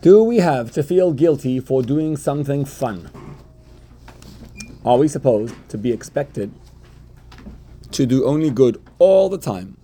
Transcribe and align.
Do 0.00 0.22
we 0.22 0.36
have 0.36 0.70
to 0.72 0.84
feel 0.84 1.12
guilty 1.12 1.58
for 1.58 1.82
doing 1.82 2.16
something 2.16 2.64
fun? 2.64 3.10
Are 4.84 4.96
we 4.96 5.08
supposed 5.08 5.56
to 5.70 5.76
be 5.76 5.90
expected 5.90 6.52
to 7.90 8.06
do 8.06 8.24
only 8.24 8.50
good 8.50 8.80
all 9.00 9.28
the 9.28 9.38
time? 9.38 9.76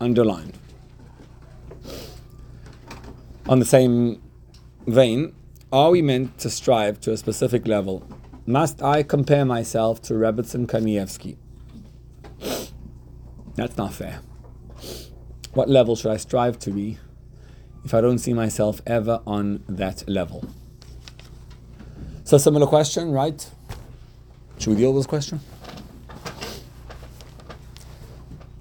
Underlined. 0.00 0.56
On 3.46 3.58
the 3.58 3.66
same 3.66 4.22
vein, 4.86 5.34
are 5.70 5.90
we 5.90 6.00
meant 6.00 6.38
to 6.38 6.48
strive 6.48 6.98
to 7.02 7.12
a 7.12 7.18
specific 7.18 7.68
level? 7.68 8.02
Must 8.46 8.82
I 8.82 9.02
compare 9.02 9.44
myself 9.44 10.00
to 10.02 10.14
Rebbetzin 10.14 10.66
Kanievsky? 10.66 11.36
That's 13.56 13.76
not 13.76 13.92
fair. 13.92 14.20
What 15.52 15.68
level 15.68 15.96
should 15.96 16.12
I 16.12 16.16
strive 16.16 16.58
to 16.60 16.70
be 16.70 16.98
if 17.84 17.92
I 17.94 18.00
don't 18.00 18.18
see 18.18 18.32
myself 18.32 18.80
ever 18.86 19.20
on 19.26 19.62
that 19.68 20.08
level? 20.08 20.48
So, 22.24 22.38
similar 22.38 22.66
question, 22.66 23.12
right? 23.12 23.48
Should 24.58 24.70
we 24.70 24.76
deal 24.76 24.92
with 24.92 25.00
this 25.00 25.06
question? 25.06 25.40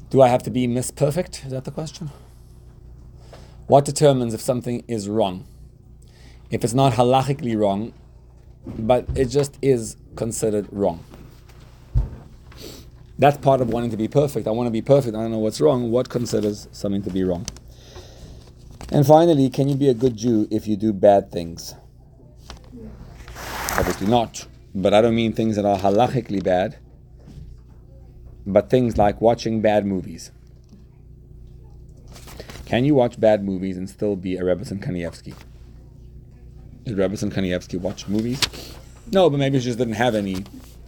Do 0.09 0.21
I 0.21 0.27
have 0.27 0.43
to 0.43 0.49
be 0.49 0.67
Miss 0.67 0.91
Perfect? 0.91 1.43
Is 1.45 1.51
that 1.51 1.63
the 1.63 1.71
question? 1.71 2.11
What 3.67 3.85
determines 3.85 4.33
if 4.33 4.41
something 4.41 4.83
is 4.87 5.07
wrong? 5.07 5.47
If 6.51 6.63
it's 6.63 6.73
not 6.73 6.93
halachically 6.93 7.57
wrong, 7.57 7.93
but 8.65 9.05
it 9.15 9.25
just 9.25 9.57
is 9.61 9.95
considered 10.15 10.67
wrong. 10.71 11.03
That's 13.17 13.37
part 13.37 13.61
of 13.61 13.69
wanting 13.69 13.91
to 13.91 13.97
be 13.97 14.07
perfect. 14.07 14.47
I 14.47 14.51
want 14.51 14.67
to 14.67 14.71
be 14.71 14.81
perfect. 14.81 15.15
I 15.15 15.21
don't 15.21 15.31
know 15.31 15.39
what's 15.39 15.61
wrong. 15.61 15.91
What 15.91 16.09
considers 16.09 16.67
something 16.71 17.01
to 17.03 17.09
be 17.09 17.23
wrong? 17.23 17.45
And 18.93 19.07
finally, 19.07 19.49
can 19.49 19.67
you 19.67 19.75
be 19.75 19.89
a 19.89 19.93
good 19.95 20.15
Jew 20.15 20.47
if 20.51 20.67
you 20.67 20.77
do 20.77 20.93
bad 20.93 21.31
things? 21.31 21.73
Obviously 23.75 24.05
not. 24.05 24.45
But 24.75 24.93
I 24.93 25.01
don't 25.01 25.15
mean 25.15 25.33
things 25.33 25.55
that 25.55 25.65
are 25.65 25.79
halachically 25.79 26.43
bad, 26.43 26.77
but 28.45 28.69
things 28.69 28.95
like 28.95 29.19
watching 29.19 29.61
bad 29.61 29.87
movies. 29.87 30.31
Can 32.67 32.85
you 32.85 32.93
watch 32.93 33.19
bad 33.19 33.43
movies 33.43 33.77
and 33.77 33.89
still 33.89 34.15
be 34.15 34.37
a 34.37 34.41
Rebbetzin 34.41 34.79
Kanievsky? 34.79 35.33
Did 36.83 36.97
Rebbetzin 36.97 37.31
Kanievsky 37.31 37.79
watch 37.79 38.07
movies? 38.07 38.39
No, 39.11 39.27
but 39.27 39.37
maybe 39.37 39.59
she 39.59 39.65
just 39.65 39.79
didn't 39.79 39.95
have 39.95 40.13
any 40.13 40.35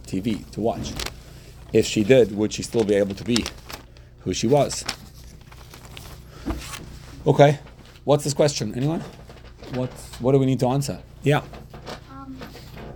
TV 0.06 0.48
to 0.52 0.60
watch. 0.60 0.92
If 1.72 1.86
she 1.86 2.04
did, 2.04 2.36
would 2.36 2.52
she 2.52 2.62
still 2.62 2.84
be 2.84 2.94
able 2.94 3.16
to 3.16 3.24
be 3.24 3.44
who 4.20 4.32
she 4.32 4.46
was? 4.46 4.84
Okay, 7.26 7.58
what's 8.06 8.24
this 8.24 8.32
question? 8.32 8.74
Anyone? 8.74 9.00
What 9.74 9.90
What 10.20 10.32
do 10.32 10.38
we 10.38 10.46
need 10.46 10.60
to 10.60 10.68
answer? 10.68 11.02
Yeah. 11.22 11.42
Um, 12.10 12.38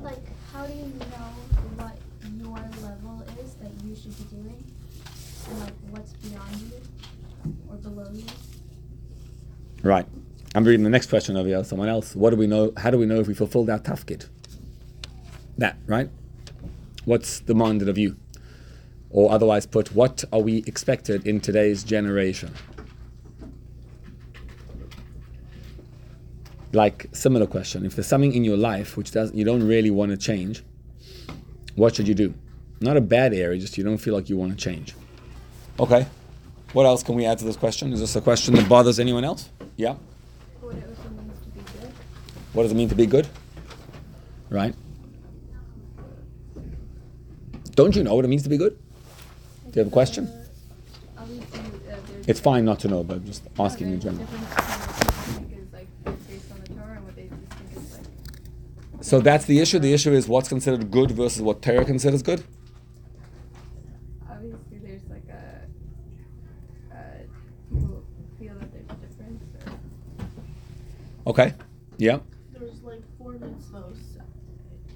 like, 0.02 0.24
how 0.52 0.64
do 0.66 0.72
you 0.72 0.86
know 0.86 1.26
what 1.76 1.96
your 2.38 2.48
level 2.80 3.22
is 3.42 3.54
that 3.56 3.72
you 3.84 3.94
should 3.94 4.16
be 4.16 4.24
doing, 4.36 4.64
and 5.50 5.60
like 5.60 5.74
what's 5.90 6.12
beyond 6.14 6.56
you 6.62 7.54
or 7.68 7.76
below 7.76 8.10
you? 8.14 8.24
Right. 9.82 10.06
I'm 10.54 10.64
reading 10.64 10.84
the 10.84 10.90
next 10.90 11.10
question 11.10 11.36
over 11.36 11.48
here. 11.48 11.62
Someone 11.64 11.88
else. 11.88 12.14
What 12.16 12.30
do 12.30 12.36
we 12.36 12.46
know? 12.46 12.72
How 12.76 12.90
do 12.90 12.98
we 12.98 13.06
know 13.06 13.20
if 13.20 13.26
we 13.26 13.34
fulfilled 13.34 13.68
our 13.68 13.80
tafkid? 13.80 14.28
That 15.58 15.76
right. 15.86 16.08
What's 17.04 17.40
demanded 17.40 17.88
of 17.88 17.98
you? 17.98 18.16
Or 19.12 19.32
otherwise 19.32 19.66
put, 19.66 19.92
what 19.92 20.22
are 20.32 20.38
we 20.38 20.58
expected 20.68 21.26
in 21.26 21.40
today's 21.40 21.82
generation? 21.82 22.52
Like 26.72 27.06
similar 27.12 27.46
question. 27.46 27.84
If 27.84 27.96
there's 27.96 28.06
something 28.06 28.32
in 28.32 28.44
your 28.44 28.56
life 28.56 28.96
which 28.96 29.10
does 29.10 29.32
you 29.34 29.44
don't 29.44 29.66
really 29.66 29.90
want 29.90 30.10
to 30.12 30.16
change, 30.16 30.62
what 31.74 31.96
should 31.96 32.06
you 32.06 32.14
do? 32.14 32.34
Not 32.80 32.96
a 32.96 33.00
bad 33.00 33.34
area, 33.34 33.58
just 33.58 33.76
you 33.76 33.84
don't 33.84 33.98
feel 33.98 34.14
like 34.14 34.28
you 34.28 34.36
want 34.36 34.52
to 34.52 34.56
change. 34.56 34.94
Okay. 35.78 36.06
What 36.72 36.86
else 36.86 37.02
can 37.02 37.16
we 37.16 37.26
add 37.26 37.38
to 37.38 37.44
this 37.44 37.56
question? 37.56 37.92
Is 37.92 38.00
this 38.00 38.14
a 38.14 38.20
question 38.20 38.54
that 38.54 38.68
bothers 38.68 39.00
anyone 39.00 39.24
else? 39.24 39.48
Yeah. 39.76 39.96
What 40.60 40.76
it 40.76 40.84
also 40.88 41.08
means 41.10 41.40
to 41.40 41.48
be 41.50 41.60
good. 41.80 41.92
What 42.52 42.62
does 42.62 42.72
it 42.72 42.76
mean 42.76 42.88
to 42.88 42.94
be 42.94 43.06
good? 43.06 43.26
Right? 44.48 44.74
Don't 47.74 47.96
you 47.96 48.04
know 48.04 48.14
what 48.14 48.24
it 48.24 48.28
means 48.28 48.42
to 48.44 48.48
be 48.48 48.56
good? 48.56 48.78
Do 49.70 49.72
you 49.74 49.84
have 49.84 49.88
a 49.88 49.90
question? 49.90 50.26
Uh, 51.16 51.22
uh, 51.22 51.24
It's 52.26 52.40
fine 52.40 52.64
not 52.64 52.78
to 52.80 52.88
know, 52.88 53.02
but 53.02 53.16
I'm 53.18 53.24
just 53.26 53.42
asking 53.58 53.88
in 53.88 53.92
the 53.98 54.02
general. 54.04 54.24
difference 54.26 54.48
between 54.48 54.66
what 54.66 54.96
people 54.96 55.32
think 55.32 55.52
is 55.58 55.72
like 55.72 55.88
based 56.28 56.52
on 56.52 56.60
the 56.60 56.68
Torah 56.74 56.96
and 56.96 57.04
what 57.04 57.16
they 57.16 57.28
just 57.28 57.40
think 57.52 57.76
is 57.76 57.92
like. 58.94 58.99
So 59.10 59.18
that's 59.18 59.44
the 59.44 59.58
issue. 59.58 59.80
The 59.80 59.92
issue 59.92 60.12
is 60.12 60.28
what's 60.28 60.48
considered 60.48 60.88
good 60.88 61.10
versus 61.10 61.42
what 61.42 61.62
Torah 61.62 61.84
considers 61.84 62.22
good. 62.22 62.44
Obviously, 64.30 64.78
there's 64.78 65.02
like 65.10 65.24
a, 65.28 66.94
uh, 66.94 66.96
people 67.72 68.04
feel 68.38 68.54
that 68.54 68.70
there's 68.72 68.88
a 68.88 68.94
difference. 69.04 69.42
Or, 71.26 71.30
Okay. 71.30 71.54
Yeah. 71.98 72.20
There's 72.56 72.80
like 72.84 73.02
four 73.18 73.32
mitzvos 73.32 73.98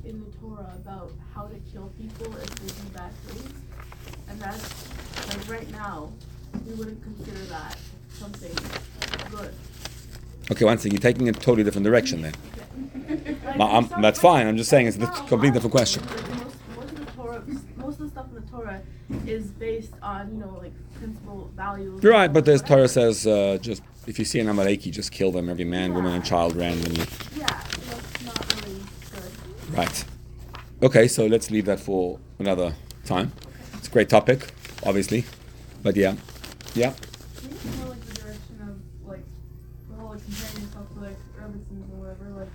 in 0.04 0.20
the 0.20 0.30
Torah 0.38 0.72
about 0.76 1.10
how 1.34 1.48
to 1.48 1.58
kill 1.72 1.92
people 2.00 2.32
if 2.36 2.54
they 2.54 2.68
do 2.68 2.88
bad 2.96 3.12
things. 3.26 3.52
And 4.28 4.38
that's 4.38 4.88
like 5.26 5.50
right 5.50 5.70
now, 5.72 6.12
we 6.64 6.74
wouldn't 6.74 7.02
consider 7.02 7.44
that 7.46 7.76
something 8.10 8.54
good. 9.32 9.52
Okay. 10.52 10.64
One 10.64 10.78
second. 10.78 10.92
You're 10.92 11.00
taking 11.00 11.28
a 11.28 11.32
totally 11.32 11.64
different 11.64 11.84
direction 11.84 12.22
then. 12.22 12.32
Like, 12.32 12.52
But 12.58 12.63
I'm- 13.60 14.02
that's 14.02 14.18
fine. 14.20 14.46
I'm 14.46 14.56
just 14.56 14.70
saying 14.70 14.86
it's 14.86 14.96
a 14.96 15.06
completely 15.06 15.50
different 15.52 15.72
question. 15.72 16.02
Most, 16.04 16.56
most 16.76 16.90
of 16.90 16.98
the 16.98 17.12
Torah, 17.12 17.42
most 17.76 17.94
of 18.00 18.04
the 18.06 18.08
stuff 18.10 18.26
in 18.28 18.34
the 18.34 18.50
Torah 18.50 18.80
is 19.26 19.46
based 19.50 19.92
on 20.02 20.32
you 20.34 20.40
know 20.40 20.58
like 20.60 20.72
principle 20.98 21.50
values. 21.56 22.02
You're 22.02 22.12
right, 22.12 22.32
but 22.32 22.44
the. 22.44 22.58
Torah 22.58 22.88
says 22.88 23.26
uh, 23.26 23.58
just 23.60 23.82
if 24.06 24.18
you 24.18 24.24
see 24.24 24.40
an 24.40 24.46
Amaleki, 24.46 24.90
just 24.92 25.12
kill 25.12 25.32
them, 25.32 25.48
every 25.48 25.64
man, 25.64 25.94
woman, 25.94 26.12
and 26.14 26.24
child 26.24 26.56
randomly. 26.56 27.04
Yeah, 27.36 27.46
that's 27.46 28.24
not 28.24 28.64
really 28.64 28.80
good. 29.12 29.76
Right. 29.76 30.04
Okay, 30.82 31.08
so 31.08 31.26
let's 31.26 31.50
leave 31.50 31.64
that 31.66 31.80
for 31.80 32.18
another 32.38 32.74
time. 33.04 33.32
It's 33.74 33.88
a 33.88 33.90
great 33.90 34.08
topic, 34.08 34.52
obviously, 34.84 35.24
but 35.82 35.96
yeah, 35.96 36.14
yeah. 36.74 36.92
Can 36.92 37.50
you 37.50 37.78
know 37.84 37.88
like 37.90 38.00
the 38.06 38.14
direction 38.14 38.60
of 38.62 39.08
like 39.08 39.24
the 39.88 39.96
whole 39.96 40.10
like 40.10 40.24
comparing 40.24 40.62
yourself 40.66 40.92
to 40.94 41.00
like 41.00 41.16
Rebbitzins 41.38 41.90
or 41.92 41.96
whatever? 42.00 42.30
Like, 42.40 42.48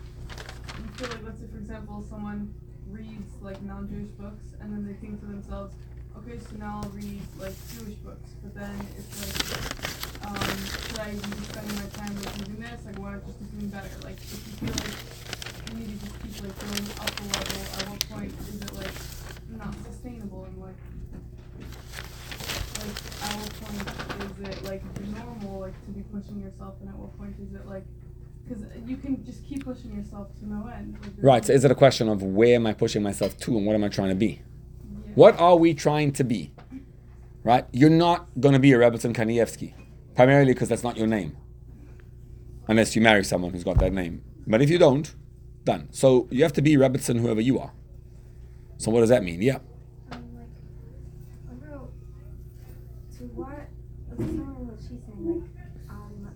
you 0.77 0.91
feel 0.97 1.09
like 1.09 1.25
let's 1.25 1.39
say 1.39 1.47
for 1.51 1.57
example 1.57 2.05
someone 2.09 2.53
reads 2.89 3.38
like 3.49 3.61
non-Jewish 3.63 4.13
books 4.21 4.45
and 4.61 4.71
then 4.71 4.85
they 4.85 4.93
think 5.01 5.19
to 5.21 5.25
themselves, 5.25 5.73
okay, 6.17 6.37
so 6.37 6.55
now 6.57 6.81
I'll 6.83 6.93
read 6.93 7.21
like 7.41 7.57
Jewish 7.73 7.97
books, 8.05 8.29
but 8.45 8.53
then 8.53 8.77
it's 8.93 9.09
like, 9.17 10.29
um, 10.29 10.53
should 10.85 10.99
I 11.01 11.09
be 11.17 11.43
spending 11.49 11.75
my 11.81 11.89
time 11.97 12.13
reading 12.13 12.61
this? 12.61 12.85
Like, 12.85 12.99
why 13.01 13.17
not 13.17 13.25
just 13.25 13.41
doing 13.49 13.73
better? 13.73 13.89
Like, 14.05 14.21
if 14.21 14.37
you 14.37 14.69
feel 14.69 14.75
like 14.85 14.97
you 15.65 15.73
need 15.81 15.97
to 15.97 16.05
just 16.05 16.17
keep 16.21 16.35
like 16.45 16.53
going 16.61 16.85
up 17.01 17.09
a 17.09 17.25
level, 17.25 17.61
at 17.73 17.83
what 17.89 18.01
point 18.13 18.33
is 18.37 18.61
it 18.61 18.73
like 18.77 18.97
not 19.57 19.73
sustainable 19.81 20.45
and 20.45 20.57
like 20.61 20.77
like 22.85 23.01
at 23.25 23.33
what 23.33 23.53
point 23.65 23.81
is 24.21 24.33
it 24.45 24.63
like 24.63 24.83
normal 25.09 25.65
like 25.65 25.77
to 25.85 25.91
be 25.91 26.05
pushing 26.13 26.39
yourself 26.39 26.75
and 26.81 26.89
at 26.89 26.95
what 26.95 27.17
point 27.17 27.33
is 27.41 27.49
it 27.57 27.65
like 27.65 27.83
because 28.49 28.63
you 28.87 28.97
can 28.97 29.23
just 29.23 29.45
keep 29.45 29.63
pushing 29.63 29.95
yourself 29.95 30.27
to 30.39 30.49
no 30.49 30.67
end 30.67 30.97
Right. 31.21 31.45
So 31.45 31.53
is 31.53 31.63
it 31.63 31.71
a 31.71 31.75
question 31.75 32.09
of 32.09 32.23
where 32.23 32.55
am 32.55 32.65
I 32.65 32.73
pushing 32.73 33.03
myself 33.03 33.37
to, 33.39 33.57
and 33.57 33.65
what 33.65 33.75
am 33.75 33.83
I 33.83 33.89
trying 33.89 34.09
to 34.09 34.15
be? 34.15 34.41
yeah. 34.81 35.11
What 35.15 35.39
are 35.39 35.55
we 35.55 35.73
trying 35.73 36.11
to 36.13 36.23
be? 36.23 36.51
Right. 37.43 37.65
You're 37.71 37.89
not 37.89 38.27
going 38.39 38.53
to 38.53 38.59
be 38.59 38.73
a 38.73 38.77
Rebbetzin 38.77 39.13
Kanievsky, 39.13 39.73
primarily 40.15 40.53
because 40.53 40.69
that's 40.69 40.83
not 40.83 40.97
your 40.97 41.07
name, 41.07 41.37
unless 42.67 42.95
you 42.95 43.01
marry 43.01 43.23
someone 43.23 43.51
who's 43.51 43.63
got 43.63 43.77
that 43.79 43.93
name. 43.93 44.23
But 44.47 44.61
if 44.61 44.69
you 44.69 44.77
don't, 44.79 45.13
done. 45.63 45.87
So 45.91 46.27
you 46.31 46.43
have 46.43 46.53
to 46.53 46.61
be 46.61 46.75
Rebbetzin, 46.75 47.19
whoever 47.19 47.41
you 47.41 47.59
are. 47.59 47.71
So 48.77 48.91
what 48.91 49.01
does 49.01 49.09
that 49.09 49.23
mean? 49.23 49.41
Yeah. 49.41 49.59
Um, 50.11 50.23
like, 50.35 50.47
about 51.61 51.91
to 53.17 53.23
what? 53.35 53.69
It's 54.11 54.17
similar 54.17 54.53
to 54.53 54.61
what 54.63 54.79
she's 54.79 54.89
saying. 55.05 55.43
Like, 55.55 55.89
um, 55.89 56.31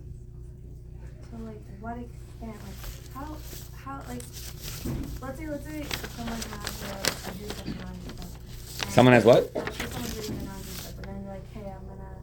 to 1.30 1.36
like 1.44 1.62
what 1.80 1.98
extent? 1.98 2.56
Like, 2.64 3.14
how, 3.14 3.36
how, 3.76 4.00
like, 4.14 4.22
let's 5.22 5.38
say, 5.38 5.46
let's 5.48 5.66
say 5.66 5.84
someone 6.16 6.34
has 6.34 6.82
uh, 6.84 6.94
a, 6.94 7.30
a 7.30 7.34
do 7.34 7.48
something 7.48 7.74
on 7.82 7.94
stuff. 8.14 8.90
Someone 8.90 9.14
has 9.14 9.24
what? 9.24 9.50
Let's 9.54 9.78
say 9.78 9.86
someone's 9.86 10.16
reading 10.16 10.38
a 10.38 10.44
non-Jewish 10.44 10.78
book, 10.78 10.94
but 10.96 11.06
then 11.06 11.22
you're 11.22 11.32
like, 11.32 11.52
hey, 11.52 11.72
I'm 11.72 11.86
gonna 11.88 12.14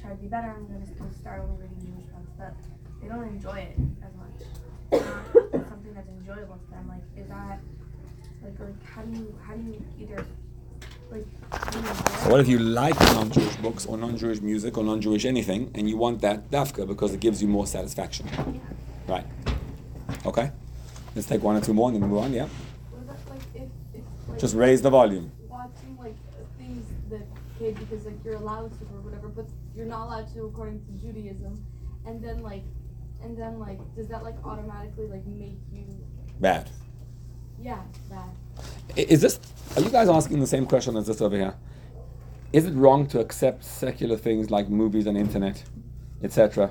try 0.00 0.10
to 0.10 0.16
be 0.16 0.26
better. 0.26 0.48
I'm 0.48 0.66
gonna 0.66 0.86
go 0.98 1.06
start 1.20 1.42
only 1.42 1.62
reading 1.62 1.78
Jewish 1.80 2.06
books, 2.10 2.32
but 2.38 2.54
they 3.00 3.08
don't 3.08 3.24
enjoy 3.24 3.58
it 3.58 3.76
as 4.02 4.12
much. 4.18 4.36
It's 4.90 5.54
not 5.54 5.68
something 5.68 5.94
that's 5.94 6.08
enjoyable 6.08 6.56
to 6.56 6.70
them. 6.70 6.88
Like, 6.88 7.06
is 7.16 7.28
that 7.28 7.60
like, 8.42 8.58
like 8.58 8.84
how 8.84 9.02
do 9.02 9.18
you, 9.18 9.38
how 9.46 9.54
do 9.54 9.62
you 9.62 9.82
either 10.00 10.26
like? 11.10 11.26
how 11.52 11.70
do 11.70 11.78
you 11.78 11.86
enjoy 11.86 12.12
So 12.24 12.30
what 12.30 12.40
if 12.40 12.48
you 12.48 12.58
like 12.58 12.98
non-Jewish 12.98 13.56
books 13.56 13.86
or 13.86 13.96
non-Jewish 13.96 14.40
music 14.40 14.76
or 14.76 14.84
non-Jewish 14.84 15.24
anything, 15.24 15.70
and 15.74 15.88
you 15.88 15.96
want 15.96 16.20
that 16.22 16.50
dafka 16.50 16.86
because 16.86 17.12
it 17.14 17.20
gives 17.20 17.40
you 17.42 17.48
more 17.48 17.66
satisfaction? 17.66 18.26
Right. 19.06 19.26
Okay. 20.26 20.50
Let's 21.18 21.26
take 21.26 21.42
one 21.42 21.56
or 21.56 21.60
two 21.60 21.74
more 21.74 21.88
and 21.90 22.00
then 22.00 22.08
move 22.08 22.22
on. 22.22 22.32
Yeah. 22.32 22.46
What 22.92 23.02
about 23.02 23.18
like 23.28 23.40
if, 23.52 23.68
if 23.92 24.04
like 24.28 24.38
Just 24.38 24.54
raise 24.54 24.80
the 24.82 24.90
volume. 24.90 25.32
watching 25.48 25.96
like 25.98 26.14
things 26.58 26.86
that 27.10 27.26
okay 27.56 27.72
because 27.72 28.06
like 28.06 28.14
you're 28.24 28.36
allowed 28.36 28.70
to 28.78 28.84
or 28.94 29.00
whatever, 29.00 29.26
but 29.26 29.46
you're 29.74 29.84
not 29.84 30.06
allowed 30.06 30.32
to 30.34 30.44
according 30.44 30.78
to 30.86 30.92
Judaism, 30.92 31.60
and 32.06 32.22
then 32.22 32.40
like, 32.40 32.62
and 33.20 33.36
then 33.36 33.58
like 33.58 33.80
does 33.96 34.06
that 34.06 34.22
like 34.22 34.36
automatically 34.44 35.08
like 35.08 35.26
make 35.26 35.58
you 35.72 35.86
Bad. 36.38 36.70
yeah 37.60 37.82
bad? 38.08 38.30
Is 38.96 39.20
this? 39.20 39.40
Are 39.74 39.82
you 39.82 39.90
guys 39.90 40.08
asking 40.08 40.38
the 40.38 40.46
same 40.46 40.66
question 40.66 40.96
as 40.96 41.08
this 41.08 41.20
over 41.20 41.34
here? 41.34 41.54
Is 42.52 42.64
it 42.64 42.74
wrong 42.74 43.08
to 43.08 43.18
accept 43.18 43.64
secular 43.64 44.16
things 44.16 44.52
like 44.52 44.68
movies 44.68 45.08
and 45.08 45.18
internet, 45.18 45.64
etc.? 46.22 46.70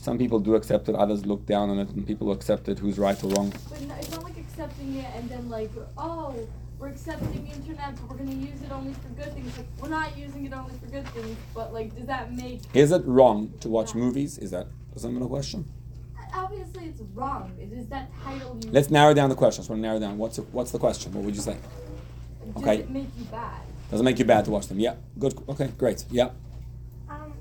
Some 0.00 0.16
people 0.16 0.38
do 0.38 0.54
accept 0.54 0.88
it, 0.88 0.94
others 0.94 1.26
look 1.26 1.44
down 1.46 1.70
on 1.70 1.78
it, 1.78 1.90
and 1.90 2.06
people 2.06 2.32
accept 2.32 2.68
it. 2.68 2.78
Who's 2.78 2.98
right 2.98 3.22
or 3.22 3.30
wrong? 3.30 3.52
But 3.68 3.80
no, 3.82 3.94
it's 3.96 4.10
not 4.10 4.24
like 4.24 4.38
accepting 4.58 4.96
it 4.96 5.06
and 5.14 5.30
then 5.30 5.48
like 5.48 5.70
oh 5.96 6.34
we're 6.80 6.88
accepting 6.88 7.44
the 7.44 7.52
internet 7.52 7.94
but 7.94 8.10
we're 8.10 8.16
gonna 8.16 8.32
use 8.32 8.60
it 8.60 8.72
only 8.72 8.92
for 8.94 9.08
good 9.10 9.32
things. 9.34 9.56
Like 9.56 9.66
we're 9.80 9.88
not 9.88 10.18
using 10.18 10.46
it 10.46 10.52
only 10.52 10.74
for 10.78 10.86
good 10.86 11.06
things, 11.10 11.36
but 11.54 11.72
like 11.72 11.94
does 11.96 12.06
that 12.06 12.32
make 12.32 12.62
Is 12.74 12.90
it 12.90 13.02
wrong 13.04 13.52
to 13.60 13.68
watch 13.68 13.94
movies? 13.94 14.38
Is 14.38 14.50
that 14.50 14.66
a 14.96 14.98
similar 14.98 15.26
question? 15.26 15.64
Uh, 16.18 16.22
obviously 16.34 16.86
it's 16.86 17.00
wrong. 17.14 17.52
It 17.60 17.72
is 17.72 17.86
that 17.88 18.10
title 18.24 18.58
you 18.64 18.70
Let's 18.72 18.90
narrow 18.90 19.14
down 19.14 19.28
the 19.28 19.36
question. 19.36 19.64
I 19.64 19.68
want 19.68 19.78
to 19.78 19.82
narrow 19.82 20.00
down. 20.00 20.18
What's 20.18 20.38
what's 20.38 20.72
the 20.72 20.78
question? 20.78 21.12
What 21.12 21.24
would 21.24 21.36
you 21.36 21.42
say? 21.42 21.56
does 22.54 22.62
okay. 22.62 22.78
it 22.78 22.90
make 22.90 23.08
you 23.18 23.24
bad? 23.26 23.60
Does 23.90 24.00
it 24.00 24.04
make 24.04 24.18
you 24.18 24.24
bad 24.24 24.44
to 24.46 24.50
watch 24.50 24.66
them? 24.66 24.80
Yeah. 24.80 24.94
Good. 25.18 25.34
Okay. 25.48 25.68
Great. 25.78 26.04
Yeah. 26.10 26.30
Um, 27.08 27.32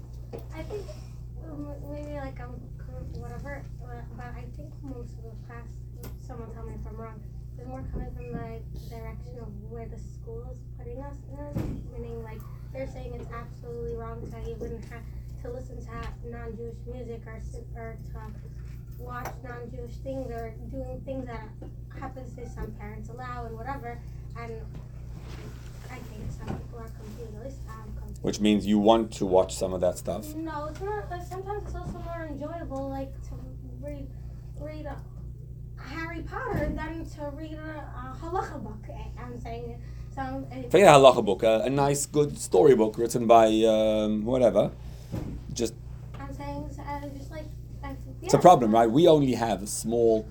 I 0.55 0.61
think 0.63 0.85
um, 1.49 1.73
maybe 1.91 2.13
like 2.13 2.39
um 2.41 2.61
whatever, 3.15 3.63
uh, 3.83 4.01
but 4.15 4.25
I 4.25 4.43
think 4.55 4.71
most 4.83 5.11
of 5.17 5.23
the 5.23 5.47
class, 5.47 5.65
someone 6.25 6.53
tell 6.53 6.65
me 6.65 6.73
if 6.73 6.87
I'm 6.87 6.97
wrong, 6.97 7.19
is 7.59 7.66
more 7.77 7.87
coming 7.91 8.11
from 8.15 8.31
the 8.31 8.89
direction 8.89 9.39
of 9.39 9.47
where 9.69 9.87
the 9.87 9.99
school 9.99 10.43
is 10.51 10.59
putting 10.77 10.99
us 11.01 11.15
in, 11.31 11.83
meaning 11.93 12.23
like 12.23 12.39
they're 12.73 12.87
saying 12.87 13.13
it's 13.13 13.29
absolutely 13.31 13.95
wrong 13.95 14.19
to 14.31 14.49
even 14.49 14.81
have 14.89 15.03
to 15.43 15.51
listen 15.51 15.79
to 15.85 16.29
non-Jewish 16.29 16.77
music 16.91 17.21
or 17.27 17.39
or 17.75 17.97
to 18.11 19.03
watch 19.03 19.31
non-Jewish 19.43 19.95
things 20.03 20.31
or 20.31 20.53
doing 20.71 21.01
things 21.05 21.27
that 21.27 21.47
happens 21.99 22.33
to 22.35 22.49
some 22.49 22.71
parents 22.73 23.09
allow 23.09 23.45
and 23.45 23.55
whatever, 23.55 23.99
and 24.39 24.53
I 25.91 25.95
think 25.95 26.31
some 26.31 26.47
people 26.47 26.79
are 26.79 26.89
confused. 26.89 27.35
At 27.37 27.45
least 27.45 27.59
I'm 27.69 27.81
um, 27.81 27.95
confused. 27.95 28.23
Which 28.23 28.39
means 28.39 28.65
you 28.65 28.79
want 28.79 29.11
to 29.13 29.25
watch 29.25 29.55
some 29.55 29.73
of 29.73 29.81
that 29.81 29.97
stuff. 29.97 30.33
No, 30.33 30.65
it's 30.65 30.81
not. 30.81 31.09
Like, 31.11 31.23
sometimes 31.27 31.63
it's 31.65 31.75
also 31.75 31.99
more 31.99 32.27
enjoyable, 32.29 32.89
like 32.89 33.13
to 33.29 33.35
read 33.81 34.07
read 34.59 34.87
a 34.87 34.97
Harry 35.87 36.21
Potter 36.21 36.71
than 36.75 37.05
to 37.15 37.31
read 37.35 37.53
a, 37.53 37.79
a 37.79 38.17
halacha 38.21 38.61
book. 38.63 38.83
eh, 38.89 38.93
I'm 39.23 39.39
saying. 39.39 39.81
So 40.13 40.47
Forget 40.71 40.87
a 40.87 40.97
halacha 40.97 41.23
book, 41.23 41.43
a, 41.43 41.61
a 41.65 41.69
nice, 41.69 42.05
good 42.07 42.39
storybook 42.39 42.97
written 42.97 43.27
by 43.27 43.47
um, 43.63 44.25
whatever. 44.25 44.71
Just 45.53 45.75
I'm 46.19 46.33
saying 46.33 46.69
uh, 46.79 47.07
just 47.17 47.29
like 47.31 47.45
I, 47.83 47.95
it's 48.23 48.33
a 48.33 48.39
problem, 48.39 48.73
right? 48.73 48.89
We 48.89 49.07
only 49.07 49.33
have 49.33 49.61
a 49.61 49.67
small 49.67 50.27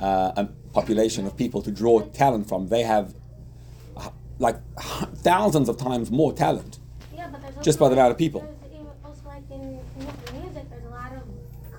uh, 0.00 0.32
um, 0.36 0.48
population 0.72 1.26
of 1.26 1.36
people 1.36 1.60
to 1.62 1.70
draw 1.70 2.00
talent 2.00 2.48
from. 2.48 2.68
They 2.68 2.82
have 2.82 3.14
like 4.38 4.56
thousands 5.16 5.68
of 5.68 5.76
times 5.76 6.10
more 6.10 6.32
talent. 6.32 6.78
Yeah, 7.14 7.28
but 7.30 7.40
there's 7.42 7.56
just 7.64 7.78
by 7.78 7.88
the 7.88 7.94
amount 7.94 8.12
of 8.12 8.18
people. 8.18 8.46
Like 9.24 9.42
in, 9.50 9.60
in 9.60 10.40
music, 10.40 10.70
there's 10.70 10.84
a 10.84 10.88
lot 10.88 11.12
of 11.12 11.22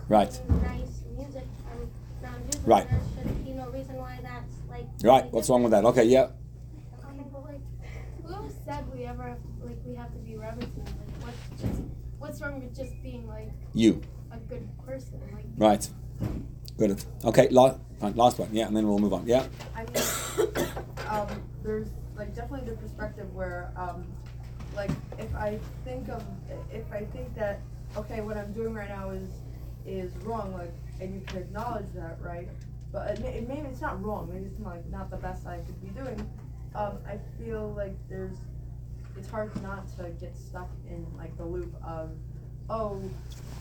Right. 0.10 0.42
nice 0.62 1.04
music 1.16 1.44
from 2.22 2.70
Right. 2.70 2.88
Right. 5.04 5.32
What's 5.32 5.50
wrong 5.50 5.64
with 5.64 5.72
that? 5.72 5.86
Okay. 5.86 6.06
Yeah. 6.06 6.30
Okay, 7.06 7.24
but 7.32 7.44
like, 7.44 7.62
who 8.26 8.50
said 8.66 8.84
we 8.94 9.06
ever 9.06 9.24
have, 9.24 9.38
like 9.64 9.78
we 9.86 9.96
have 9.96 10.12
to 10.12 10.18
be 10.20 10.32
Rebbitzin? 10.32 10.78
Like, 10.86 11.24
what's 11.24 11.62
just 11.62 11.82
what's 12.18 12.42
wrong 12.42 12.60
with 12.62 12.76
just 12.76 13.02
being 13.04 13.28
like 13.28 13.52
You. 13.74 14.02
a 14.32 14.38
good 14.38 14.68
person? 14.86 15.20
Like, 15.32 15.46
Right. 15.58 15.90
Good. 16.78 17.04
Okay. 17.26 17.48
Last, 17.50 17.78
last 18.16 18.40
one. 18.40 18.50
Yeah, 18.52 18.68
and 18.68 18.76
then 18.76 18.88
we'll 18.88 19.00
move 19.00 19.14
on. 19.14 19.26
Yeah. 19.28 19.46
I 19.76 19.84
mean, 19.86 20.66
um, 21.10 21.28
there's 21.64 21.90
like 22.16 22.36
definitely 22.36 22.70
the 22.70 22.76
perspective 22.78 23.32
where, 23.36 23.72
um, 23.78 24.04
like 24.76 24.92
if 25.20 25.34
I 25.36 25.60
think 25.84 26.10
of, 26.10 26.24
if 26.72 26.92
I 26.92 27.06
think 27.06 27.36
that, 27.36 27.62
okay, 27.96 28.22
what 28.22 28.38
I'm 28.38 28.52
doing 28.54 28.74
right 28.74 28.90
now 28.90 29.12
is, 29.12 29.30
is 29.86 30.12
wrong, 30.24 30.54
like, 30.54 30.74
and 31.00 31.14
you 31.14 31.22
can 31.22 31.38
acknowledge 31.38 31.88
that, 31.94 32.18
right? 32.22 32.50
But 32.92 33.12
it, 33.12 33.22
may, 33.22 33.34
it 33.38 33.48
maybe 33.48 33.68
it's 33.68 33.81
not 33.81 34.01
wrong, 34.04 34.30
maybe 34.31 34.45
it's 34.45 34.60
like 34.60 34.88
not 34.89 35.10
the 35.10 35.18
best 35.18 35.45
I 35.45 35.57
could 35.57 35.81
be 35.81 35.89
doing. 35.89 36.19
Um, 36.75 36.98
I 37.07 37.18
feel 37.38 37.74
like 37.75 37.95
there's, 38.10 38.38
it's 39.18 39.30
hard 39.30 39.51
not 39.62 39.88
to 39.98 40.10
get 40.22 40.38
stuck 40.38 40.69
in 40.89 41.06
like 41.18 41.36
the 41.38 41.45
loop 41.45 41.74
of, 41.84 42.12
oh, 42.69 43.01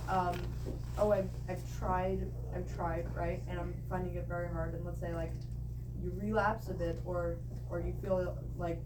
um, 0.08 0.38
oh, 0.98 1.12
I've, 1.12 1.28
I've 1.48 1.78
tried, 1.78 2.30
I've 2.54 2.72
tried, 2.76 3.06
right, 3.14 3.42
and 3.48 3.58
I'm 3.58 3.74
finding 3.88 4.14
it 4.14 4.26
very 4.28 4.48
hard. 4.48 4.74
And 4.74 4.84
let's 4.84 5.00
say 5.00 5.12
like 5.14 5.32
you 6.02 6.12
relapse 6.20 6.68
a 6.68 6.74
bit, 6.74 7.00
or 7.04 7.36
or 7.70 7.80
you 7.80 7.94
feel 8.02 8.36
like 8.56 8.80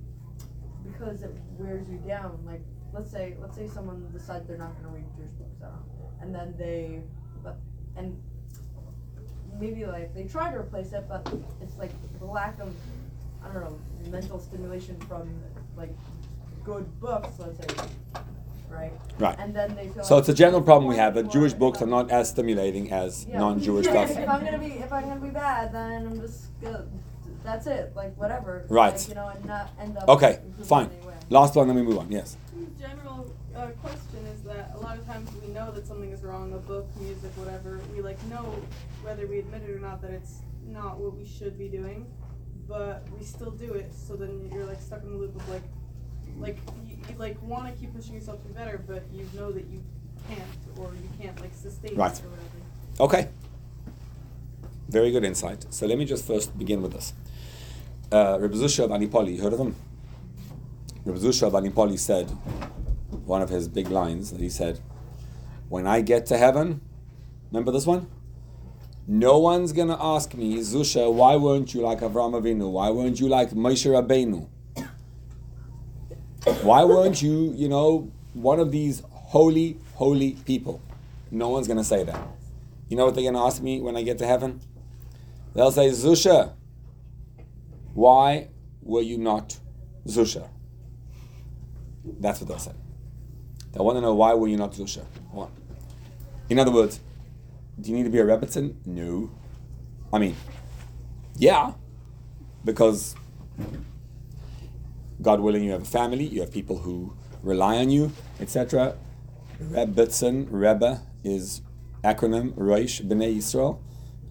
because 0.84 1.22
it 1.22 1.30
wears 1.58 1.88
you 1.88 1.98
down. 1.98 2.38
Like 2.46 2.62
let's 2.92 3.10
say 3.10 3.36
let's 3.40 3.56
say 3.56 3.68
someone 3.68 4.08
decides 4.12 4.46
they're 4.46 4.56
not 4.56 4.72
going 4.80 4.84
to 4.84 4.90
read 4.90 5.06
Jewish 5.16 5.32
books, 5.32 5.62
I 5.62 6.22
and 6.22 6.34
then 6.34 6.54
they, 6.58 7.00
but 7.42 7.58
and 7.96 8.20
maybe 9.60 9.86
like 9.86 10.14
they 10.14 10.24
try 10.24 10.50
to 10.50 10.58
replace 10.58 10.92
it, 10.92 11.04
but 11.08 11.30
it's 11.62 11.76
like 11.78 11.90
the 12.18 12.24
lack 12.24 12.58
of 12.60 12.74
I 13.44 13.52
don't 13.52 13.62
know 13.62 13.78
mental 14.10 14.38
stimulation 14.38 14.98
from 15.08 15.30
like 15.76 15.94
good 16.64 16.86
books, 17.00 17.28
let's 17.38 17.58
say, 17.58 17.84
right? 18.70 18.92
Right. 19.18 19.36
And 19.38 19.54
then 19.54 19.74
they 19.74 19.88
feel 19.88 20.04
So 20.04 20.14
like, 20.14 20.22
it's 20.22 20.28
a 20.30 20.34
general 20.34 20.62
problem 20.62 20.88
we 20.88 20.96
have 20.96 21.14
more 21.14 21.22
that 21.22 21.30
Jewish 21.30 21.52
if 21.52 21.58
books 21.58 21.82
are 21.82 21.86
not 21.86 22.10
as 22.10 22.30
stimulating 22.30 22.90
as 22.92 23.26
yeah. 23.26 23.38
non-Jewish 23.38 23.86
Yeah, 23.86 24.06
stuff. 24.06 24.18
If 24.18 24.28
I'm 24.28 24.44
gonna 24.44 24.58
be 24.58 24.72
if 24.72 24.92
I'm 24.92 25.04
gonna 25.04 25.20
be 25.20 25.30
bad, 25.30 25.72
then 25.72 26.06
I'm 26.06 26.20
just 26.20 26.46
gonna, 26.60 26.86
that's 27.44 27.66
it. 27.66 27.92
Like 27.94 28.16
whatever. 28.16 28.66
Right. 28.68 28.94
Like, 28.94 29.08
you 29.08 29.14
know, 29.14 29.28
and 29.28 29.44
not 29.44 29.70
end 29.80 29.96
up. 29.96 30.08
Okay, 30.08 30.40
fine. 30.64 30.90
anyway. 30.98 31.14
Last 31.30 31.54
one, 31.54 31.68
then 31.68 31.76
we 31.76 31.82
move 31.82 31.98
on. 31.98 32.10
Yes. 32.10 32.36
General 32.78 33.32
uh, 33.56 33.66
question 33.82 34.26
is 34.34 34.42
that 34.42 34.72
a 34.74 34.78
lot 34.78 34.98
of 34.98 35.06
times 35.06 35.30
we 35.42 35.52
know 35.52 35.70
that 35.72 35.86
something 35.86 36.10
is 36.10 36.22
wrong, 36.22 36.52
a 36.52 36.58
book, 36.58 36.86
music, 37.00 37.30
whatever. 37.36 37.80
We 37.94 38.02
like 38.02 38.22
know 38.26 38.54
whether 39.02 39.26
we 39.26 39.38
admit 39.38 39.62
it 39.62 39.70
or 39.70 39.78
not 39.80 40.00
that 40.02 40.10
it's 40.10 40.40
not 40.66 40.98
what 40.98 41.16
we 41.16 41.24
should 41.24 41.58
be 41.58 41.68
doing, 41.68 42.06
but 42.68 43.06
we 43.18 43.24
still 43.24 43.50
do 43.50 43.72
it. 43.74 43.92
So 43.94 44.16
then 44.16 44.50
you're 44.52 44.64
like 44.66 44.80
stuck 44.80 45.02
in 45.02 45.10
the 45.10 45.16
loop 45.16 45.34
of 45.36 45.48
like, 45.48 45.62
like 46.38 46.58
you, 46.86 46.96
you 47.08 47.14
like 47.18 47.40
want 47.42 47.72
to 47.72 47.80
keep 47.80 47.94
pushing 47.94 48.14
yourself 48.14 48.42
to 48.42 48.48
be 48.48 48.54
better, 48.54 48.82
but 48.86 49.02
you 49.12 49.26
know 49.34 49.50
that 49.52 49.66
you 49.66 49.82
can't 50.28 50.42
or 50.76 50.92
you 50.94 51.08
can't 51.20 51.40
like 51.40 51.54
sustain 51.54 51.96
Right. 51.96 52.12
it 52.12 52.24
or 52.24 52.28
whatever. 52.28 52.48
Okay. 53.00 53.28
Very 54.88 55.10
good 55.10 55.24
insight. 55.24 55.66
So 55.72 55.86
let 55.86 55.98
me 55.98 56.04
just 56.04 56.26
first 56.26 56.56
begin 56.58 56.82
with 56.82 56.92
this. 56.92 57.12
Uh, 58.12 58.38
Reb 58.40 58.52
Zusha 58.52 58.84
of 58.84 58.90
Anipoli, 58.90 59.36
you 59.36 59.42
heard 59.42 59.52
of 59.52 59.60
him? 59.60 59.76
Reb 61.04 61.16
Zusha 61.16 61.46
of 61.46 61.52
Anipoli 61.52 61.98
said, 61.98 62.28
one 63.24 63.40
of 63.40 63.48
his 63.50 63.68
big 63.68 63.88
lines 63.88 64.32
that 64.32 64.40
he 64.40 64.48
said, 64.48 64.80
When 65.68 65.86
I 65.86 66.00
get 66.00 66.26
to 66.26 66.36
heaven, 66.36 66.80
remember 67.52 67.70
this 67.70 67.86
one? 67.86 68.08
No 69.12 69.40
one's 69.40 69.72
gonna 69.72 69.96
ask 70.00 70.34
me, 70.34 70.58
Zusha, 70.58 71.12
why 71.12 71.34
weren't 71.34 71.74
you 71.74 71.80
like 71.80 71.98
Avram 71.98 72.40
Avinu? 72.40 72.70
Why 72.70 72.90
weren't 72.90 73.18
you 73.18 73.26
like 73.26 73.50
Moshe 73.50 73.84
Rabbeinu? 73.90 74.46
Why 76.62 76.84
weren't 76.84 77.20
you, 77.20 77.52
you 77.56 77.68
know, 77.68 78.12
one 78.34 78.60
of 78.60 78.70
these 78.70 79.02
holy, 79.10 79.78
holy 79.94 80.34
people? 80.46 80.80
No 81.32 81.48
one's 81.48 81.66
gonna 81.66 81.82
say 81.82 82.04
that. 82.04 82.20
You 82.88 82.96
know 82.96 83.04
what 83.04 83.16
they're 83.16 83.24
gonna 83.24 83.44
ask 83.44 83.60
me 83.60 83.80
when 83.80 83.96
I 83.96 84.04
get 84.04 84.18
to 84.18 84.26
heaven? 84.28 84.60
They'll 85.56 85.72
say, 85.72 85.88
Zusha, 85.90 86.52
why 87.94 88.50
were 88.80 89.02
you 89.02 89.18
not 89.18 89.58
Zusha? 90.06 90.48
That's 92.04 92.40
what 92.40 92.46
they'll 92.46 92.58
say. 92.60 92.76
They 93.72 93.80
want 93.80 93.96
to 93.96 94.02
know 94.02 94.14
why 94.14 94.34
were 94.34 94.46
you 94.46 94.56
not 94.56 94.70
Zusha? 94.70 95.04
In 96.48 96.60
other 96.60 96.70
words, 96.70 97.00
do 97.80 97.90
you 97.90 97.96
need 97.96 98.04
to 98.04 98.10
be 98.10 98.18
a 98.18 98.24
Rebbitzin? 98.24 98.74
No. 98.84 99.30
I 100.12 100.18
mean, 100.18 100.36
yeah, 101.36 101.72
because 102.64 103.14
God 105.22 105.40
willing, 105.40 105.64
you 105.64 105.72
have 105.72 105.82
a 105.82 105.86
family, 105.86 106.24
you 106.24 106.40
have 106.40 106.52
people 106.52 106.78
who 106.78 107.14
rely 107.42 107.78
on 107.78 107.90
you, 107.90 108.12
etc. 108.40 108.96
Rebbitzin, 109.62 110.48
Rebbe 110.50 111.02
is 111.24 111.62
acronym 112.02 112.52
Roish 112.54 113.02
B'nai 113.02 113.36
Yisrael. 113.36 113.78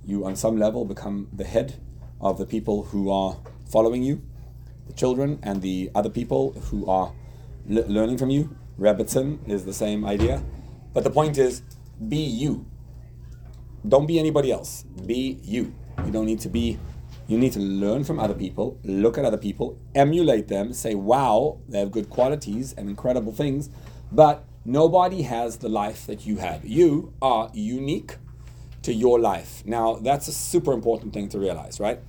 You, 0.05 0.25
on 0.25 0.35
some 0.35 0.57
level, 0.57 0.85
become 0.85 1.27
the 1.31 1.43
head 1.43 1.75
of 2.19 2.37
the 2.37 2.45
people 2.45 2.85
who 2.85 3.11
are 3.11 3.37
following 3.71 4.03
you, 4.03 4.21
the 4.87 4.93
children 4.93 5.39
and 5.43 5.61
the 5.61 5.91
other 5.93 6.09
people 6.09 6.53
who 6.53 6.87
are 6.87 7.13
le- 7.67 7.81
learning 7.87 8.17
from 8.17 8.29
you. 8.29 8.55
Rebbitzin 8.79 9.47
is 9.47 9.65
the 9.65 9.73
same 9.73 10.05
idea. 10.05 10.43
But 10.93 11.03
the 11.03 11.11
point 11.11 11.37
is, 11.37 11.61
be 12.07 12.17
you. 12.17 12.65
Don't 13.87 14.05
be 14.05 14.19
anybody 14.19 14.51
else. 14.51 14.83
be 15.05 15.39
you. 15.43 15.73
You 16.05 16.11
don't 16.11 16.25
need 16.25 16.39
to 16.41 16.49
be. 16.49 16.79
You 17.27 17.37
need 17.37 17.53
to 17.53 17.59
learn 17.59 18.03
from 18.03 18.19
other 18.19 18.33
people, 18.33 18.79
look 18.83 19.19
at 19.19 19.23
other 19.23 19.37
people, 19.37 19.77
emulate 19.93 20.47
them, 20.47 20.73
say, 20.73 20.95
wow, 20.95 21.59
they 21.69 21.77
have 21.77 21.91
good 21.91 22.09
qualities 22.09 22.73
and 22.73 22.89
incredible 22.89 23.31
things, 23.31 23.69
but 24.11 24.45
nobody 24.65 25.21
has 25.21 25.57
the 25.57 25.69
life 25.69 26.07
that 26.07 26.25
you 26.25 26.37
have. 26.37 26.65
You 26.65 27.13
are 27.21 27.51
unique 27.53 28.17
to 28.81 28.91
your 28.91 29.19
life. 29.19 29.61
Now, 29.63 29.95
that's 29.95 30.27
a 30.27 30.31
super 30.31 30.73
important 30.73 31.13
thing 31.13 31.29
to 31.29 31.37
realize, 31.37 31.79
right? 31.79 31.99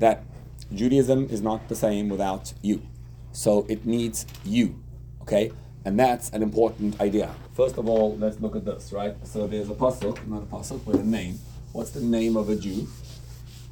That 0.00 0.24
Judaism 0.72 1.28
is 1.30 1.40
not 1.40 1.68
the 1.68 1.76
same 1.76 2.08
without 2.08 2.52
you. 2.60 2.82
So 3.30 3.66
it 3.68 3.86
needs 3.86 4.26
you, 4.44 4.82
okay? 5.22 5.52
And 5.84 5.98
that's 6.00 6.30
an 6.30 6.42
important 6.42 7.00
idea. 7.00 7.32
First 7.54 7.78
of 7.78 7.88
all, 7.88 8.16
let's 8.16 8.40
look 8.40 8.56
at 8.56 8.64
this, 8.64 8.92
right? 8.92 9.14
So 9.24 9.46
there's 9.46 9.70
a 9.70 9.74
pasuk, 9.74 10.26
not 10.26 10.42
a 10.42 10.46
pasuk, 10.46 10.84
but 10.84 10.96
a 10.96 11.06
name. 11.06 11.38
What's 11.72 11.90
the 11.90 12.00
name 12.00 12.36
of 12.36 12.48
a 12.50 12.56
Jew? 12.56 12.88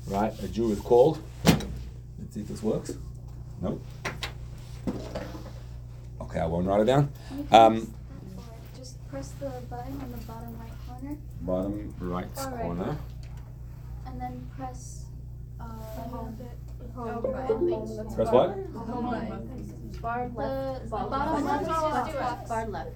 Right? 0.06 0.32
A 0.40 0.46
Jew 0.46 0.70
is 0.70 0.78
called. 0.78 1.18
Let's 1.44 1.64
see 2.30 2.40
if 2.40 2.48
this 2.48 2.62
works. 2.62 2.92
No. 3.60 3.80
Okay, 6.20 6.38
I 6.38 6.46
won't 6.46 6.66
write 6.66 6.82
it 6.82 6.84
down. 6.84 7.12
Um, 7.50 7.92
Just 8.76 9.04
press 9.10 9.32
the 9.40 9.50
button 9.68 10.00
on 10.00 10.12
the 10.12 10.26
bottom 10.26 10.56
right 10.58 10.72
corner 10.88 11.16
bottom 11.40 11.94
right 12.00 12.26
Alright. 12.38 12.62
corner. 12.62 12.96
and 14.06 14.20
then 14.20 14.48
press 14.56 15.06
uh, 15.60 15.64
Home. 15.64 16.38
Oh, 16.96 17.20
button. 17.20 18.14
Press 18.14 18.30
what? 18.30 18.50
Home 18.86 19.10
button. 19.10 19.98
Bar 20.00 20.28
the 20.28 20.38
left. 20.38 20.90
bottom 20.90 21.44
left. 21.44 22.14
left. 22.14 22.48
Bar 22.48 22.66
left. 22.68 22.90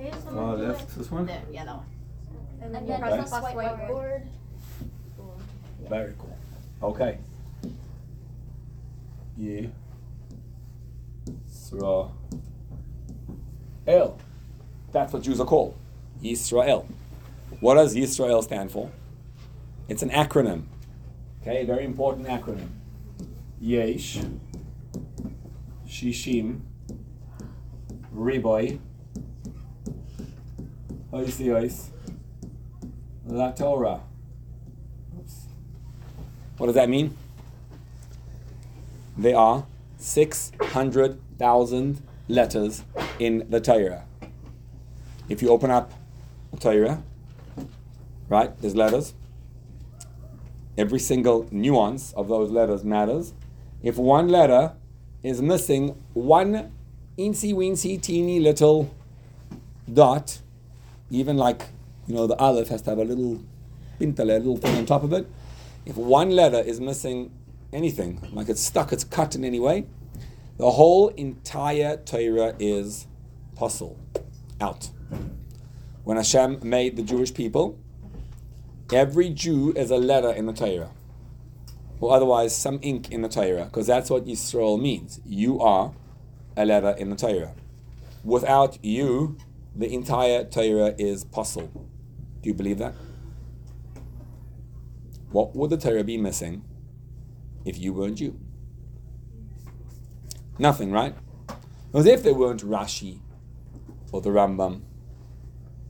Here's 0.00 0.14
some 0.24 0.38
Uh, 0.38 0.54
of 0.54 0.60
left, 0.60 0.96
this 0.96 1.10
one? 1.10 1.26
There, 1.26 1.42
yeah, 1.52 1.64
that 1.66 1.76
one. 1.76 1.86
And 2.62 2.74
then 2.74 2.86
then 2.86 3.00
you 3.00 3.06
press 3.06 3.30
press 3.30 3.54
whiteboard. 3.54 4.26
Very 5.88 6.14
cool. 6.18 6.36
Okay. 6.82 7.18
Yisrael. 9.38 9.70
That's 14.92 15.12
what 15.12 15.22
Jews 15.22 15.40
are 15.40 15.46
called. 15.46 15.76
Yisrael. 16.22 16.86
What 17.60 17.74
does 17.74 17.94
Yisrael 17.94 18.42
stand 18.42 18.70
for? 18.72 18.90
It's 19.88 20.02
an 20.02 20.10
acronym. 20.10 20.64
Okay, 21.42 21.64
very 21.64 21.84
important 21.84 22.26
acronym. 22.26 22.68
Yesh, 23.60 24.18
Shishim, 25.86 26.60
Riboy, 28.14 28.78
Oisi 31.12 31.46
Ois, 31.46 31.90
La 33.26 33.50
Torah. 33.50 34.00
Oops. 35.18 35.46
What 36.56 36.66
does 36.66 36.76
that 36.76 36.88
mean? 36.88 37.16
There 39.16 39.36
are 39.36 39.66
600,000 39.98 42.02
letters 42.28 42.84
in 43.18 43.44
the 43.50 43.60
Torah. 43.60 44.04
If 45.28 45.42
you 45.42 45.50
open 45.50 45.72
up 45.72 45.90
the 46.52 46.58
Torah, 46.58 47.02
right, 48.28 48.56
there's 48.60 48.76
letters. 48.76 49.14
Every 50.78 51.00
single 51.00 51.48
nuance 51.50 52.12
of 52.12 52.28
those 52.28 52.52
letters 52.52 52.84
matters. 52.84 53.34
If 53.82 53.96
one 53.96 54.28
letter 54.28 54.74
is 55.24 55.42
missing 55.42 56.00
one 56.14 56.70
eensy 57.18 57.52
weensy 57.52 58.00
teeny 58.00 58.38
little 58.38 58.94
dot, 59.92 60.40
even 61.10 61.36
like, 61.36 61.62
you 62.06 62.14
know, 62.14 62.26
the 62.26 62.36
aleph 62.36 62.68
has 62.68 62.82
to 62.82 62.90
have 62.90 62.98
a 62.98 63.04
little 63.04 63.42
pintale, 64.00 64.36
a 64.36 64.38
little 64.38 64.56
thing 64.56 64.76
on 64.76 64.86
top 64.86 65.02
of 65.02 65.12
it. 65.12 65.26
If 65.84 65.96
one 65.96 66.30
letter 66.30 66.60
is 66.60 66.80
missing 66.80 67.32
anything, 67.72 68.20
like 68.32 68.48
it's 68.48 68.60
stuck, 68.60 68.92
it's 68.92 69.04
cut 69.04 69.34
in 69.34 69.44
any 69.44 69.60
way, 69.60 69.86
the 70.56 70.70
whole 70.70 71.08
entire 71.08 71.96
Torah 71.96 72.54
is 72.58 73.06
pasul 73.56 73.96
out. 74.60 74.90
When 76.04 76.16
Hashem 76.16 76.60
made 76.62 76.96
the 76.96 77.02
Jewish 77.02 77.32
people, 77.32 77.78
every 78.92 79.30
Jew 79.30 79.72
is 79.74 79.90
a 79.90 79.96
letter 79.96 80.30
in 80.30 80.46
the 80.46 80.52
Torah, 80.52 80.90
or 82.00 82.12
otherwise 82.14 82.56
some 82.56 82.78
ink 82.82 83.10
in 83.10 83.22
the 83.22 83.28
Torah, 83.28 83.64
because 83.64 83.86
that's 83.86 84.10
what 84.10 84.26
Yisrael 84.26 84.80
means. 84.80 85.20
You 85.24 85.60
are 85.60 85.92
a 86.56 86.64
letter 86.64 86.94
in 86.98 87.10
the 87.10 87.16
Torah. 87.16 87.54
Without 88.24 88.82
you, 88.84 89.36
the 89.74 89.92
entire 89.92 90.44
Torah 90.44 90.94
is 90.98 91.24
pasul. 91.24 91.70
Do 92.42 92.48
you 92.48 92.54
believe 92.54 92.78
that? 92.78 92.94
What 95.30 95.54
would 95.54 95.70
the 95.70 95.76
Torah 95.76 96.04
be 96.04 96.16
missing 96.16 96.64
if 97.64 97.78
you 97.78 97.92
weren't 97.92 98.20
you? 98.20 98.38
Nothing, 100.58 100.90
right? 100.92 101.14
Because 101.90 102.06
if 102.06 102.22
there 102.22 102.34
weren't 102.34 102.62
Rashi 102.62 103.20
or 104.12 104.20
the 104.20 104.30
Rambam, 104.30 104.82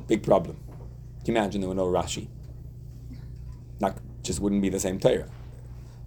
big 0.07 0.23
problem. 0.23 0.57
Can 1.25 1.35
you 1.35 1.41
imagine 1.41 1.61
there 1.61 1.69
were 1.69 1.75
no 1.75 1.87
Rashi? 1.87 2.29
Like, 3.81 3.97
just 4.23 4.41
wouldn't 4.41 4.63
be 4.63 4.69
the 4.69 4.81
same 4.81 4.99
Torah. 4.99 5.29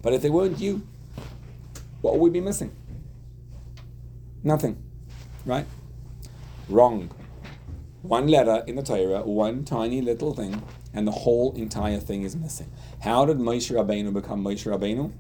But 0.02 0.14
if 0.14 0.22
they 0.22 0.30
weren't 0.30 0.60
you, 0.60 0.86
what 2.02 2.14
would 2.14 2.22
we 2.22 2.30
be 2.30 2.42
missing? 2.42 2.76
Nothing, 4.44 4.82
right? 5.46 5.66
Wrong. 6.70 7.10
One 8.04 8.28
letter 8.28 8.66
in 8.68 8.76
the 8.76 8.84
Torah, 8.84 9.22
one 9.22 9.64
tiny 9.64 10.02
little 10.02 10.34
thing, 10.34 10.62
and 10.94 11.08
the 11.08 11.12
whole 11.12 11.54
entire 11.54 12.02
thing 12.02 12.24
is 12.24 12.36
missing. 12.36 12.70
How 13.02 13.26
did 13.26 13.38
Moshe 13.38 13.72
Rabbeinu 13.74 14.14
become 14.14 14.44
Moshe 14.44 14.70
Rabbeinu? 14.70 15.14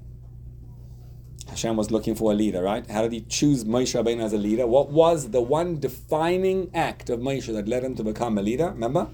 Hashem 1.47 1.77
was 1.77 1.91
looking 1.91 2.13
for 2.13 2.33
a 2.33 2.35
leader, 2.35 2.61
right? 2.61 2.85
How 2.89 3.01
did 3.03 3.13
he 3.13 3.21
choose 3.21 3.63
Moshe 3.63 3.95
Rabbeinu 3.97 4.21
as 4.21 4.33
a 4.33 4.37
leader? 4.37 4.67
What 4.67 4.89
was 4.89 5.31
the 5.31 5.39
one 5.39 5.79
defining 5.79 6.71
act 6.73 7.09
of 7.09 7.21
Moshe 7.21 7.53
that 7.53 7.69
led 7.69 7.85
him 7.85 7.95
to 7.95 8.03
become 8.03 8.37
a 8.37 8.41
leader? 8.41 8.71
Remember? 8.71 9.07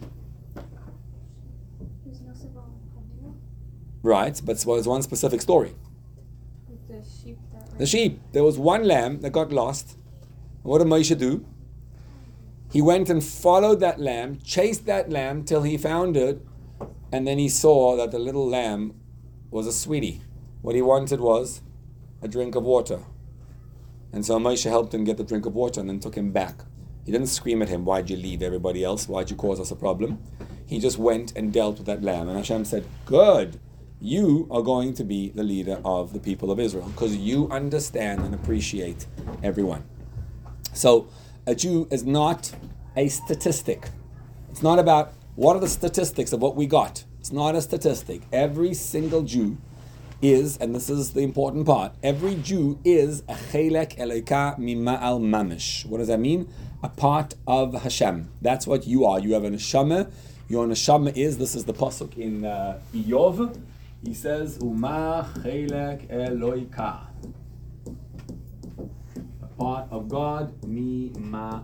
There's 2.03 2.21
no 2.21 2.33
symbol 2.33 2.73
in 2.97 3.07
Hebrew. 3.17 3.35
Right, 4.01 4.41
but 4.43 4.57
it 4.59 4.65
was 4.65 4.87
one 4.87 5.03
specific 5.03 5.41
story. 5.41 5.75
The 6.87 7.03
sheep 7.03 7.37
The 7.77 7.85
sheep. 7.85 8.19
There 8.31 8.43
was 8.43 8.57
one 8.57 8.85
lamb 8.85 9.21
that 9.21 9.29
got 9.29 9.51
lost. 9.51 9.95
What 10.63 10.79
did 10.79 10.87
Moshe 10.87 11.15
do? 11.15 11.45
He 12.71 12.81
went 12.81 13.09
and 13.09 13.23
followed 13.23 13.79
that 13.79 13.99
lamb, 13.99 14.39
chased 14.43 14.85
that 14.85 15.09
lamb 15.09 15.43
till 15.43 15.63
he 15.63 15.77
found 15.77 16.15
it, 16.15 16.45
and 17.11 17.27
then 17.27 17.39
he 17.39 17.49
saw 17.49 17.97
that 17.97 18.11
the 18.11 18.19
little 18.19 18.47
lamb 18.47 18.93
was 19.49 19.65
a 19.65 19.71
sweetie. 19.71 20.21
What 20.61 20.75
he 20.75 20.81
wanted 20.81 21.19
was 21.19 21.61
a 22.21 22.27
drink 22.27 22.55
of 22.55 22.63
water. 22.63 22.99
And 24.13 24.25
so 24.25 24.39
Moshe 24.39 24.69
helped 24.69 24.93
him 24.93 25.03
get 25.03 25.17
the 25.17 25.23
drink 25.23 25.45
of 25.45 25.55
water 25.55 25.79
and 25.79 25.89
then 25.89 25.99
took 25.99 26.15
him 26.15 26.31
back. 26.31 26.61
He 27.05 27.11
didn't 27.11 27.27
scream 27.27 27.61
at 27.61 27.69
him, 27.69 27.85
Why'd 27.85 28.09
you 28.09 28.17
leave 28.17 28.43
everybody 28.43 28.83
else? 28.83 29.07
Why'd 29.07 29.31
you 29.31 29.35
cause 29.35 29.59
us 29.59 29.71
a 29.71 29.75
problem? 29.75 30.19
He 30.67 30.79
just 30.79 30.99
went 30.99 31.35
and 31.35 31.51
dealt 31.51 31.77
with 31.77 31.87
that 31.87 32.03
lamb. 32.03 32.27
And 32.27 32.37
Hashem 32.37 32.65
said, 32.65 32.85
Good, 33.05 33.59
you 33.99 34.47
are 34.51 34.61
going 34.61 34.93
to 34.95 35.03
be 35.03 35.29
the 35.29 35.43
leader 35.43 35.81
of 35.83 36.13
the 36.13 36.19
people 36.19 36.51
of 36.51 36.59
Israel 36.59 36.87
because 36.89 37.15
you 37.15 37.49
understand 37.49 38.21
and 38.21 38.35
appreciate 38.35 39.07
everyone. 39.41 39.83
So 40.73 41.09
a 41.45 41.55
Jew 41.55 41.87
is 41.91 42.03
not 42.05 42.51
a 42.95 43.07
statistic. 43.07 43.89
It's 44.49 44.63
not 44.63 44.79
about 44.79 45.13
what 45.35 45.55
are 45.55 45.59
the 45.59 45.69
statistics 45.69 46.33
of 46.33 46.41
what 46.41 46.55
we 46.55 46.65
got. 46.65 47.05
It's 47.19 47.31
not 47.31 47.55
a 47.55 47.61
statistic. 47.61 48.21
Every 48.31 48.73
single 48.73 49.23
Jew 49.23 49.57
is, 50.21 50.57
and 50.57 50.75
this 50.75 50.89
is 50.89 51.13
the 51.13 51.21
important 51.21 51.65
part, 51.65 51.93
every 52.03 52.35
Jew 52.35 52.79
is 52.83 53.21
a 53.21 53.35
chelek 53.35 53.97
eleka 53.97 54.57
mima'al 54.57 55.21
mamish. 55.21 55.85
What 55.85 55.99
does 55.99 56.07
that 56.07 56.19
mean? 56.19 56.51
A 56.83 56.89
part 56.89 57.35
of 57.47 57.73
Hashem. 57.73 58.29
That's 58.41 58.67
what 58.67 58.87
you 58.87 59.05
are. 59.05 59.19
You 59.19 59.33
have 59.33 59.43
a 59.43 59.49
neshama. 59.49 60.11
Your 60.47 60.65
neshama 60.65 61.15
is, 61.15 61.37
this 61.37 61.55
is 61.55 61.65
the 61.65 61.73
pasuk 61.73 62.17
in 62.17 62.45
uh, 62.45 62.79
Iyov. 62.93 63.61
He 64.03 64.13
says, 64.13 64.57
Uma 64.61 65.29
chelek 65.37 66.07
eloika. 66.09 67.08
Part 69.59 69.91
of 69.91 70.07
God, 70.07 70.61
mima'al. 70.61 71.59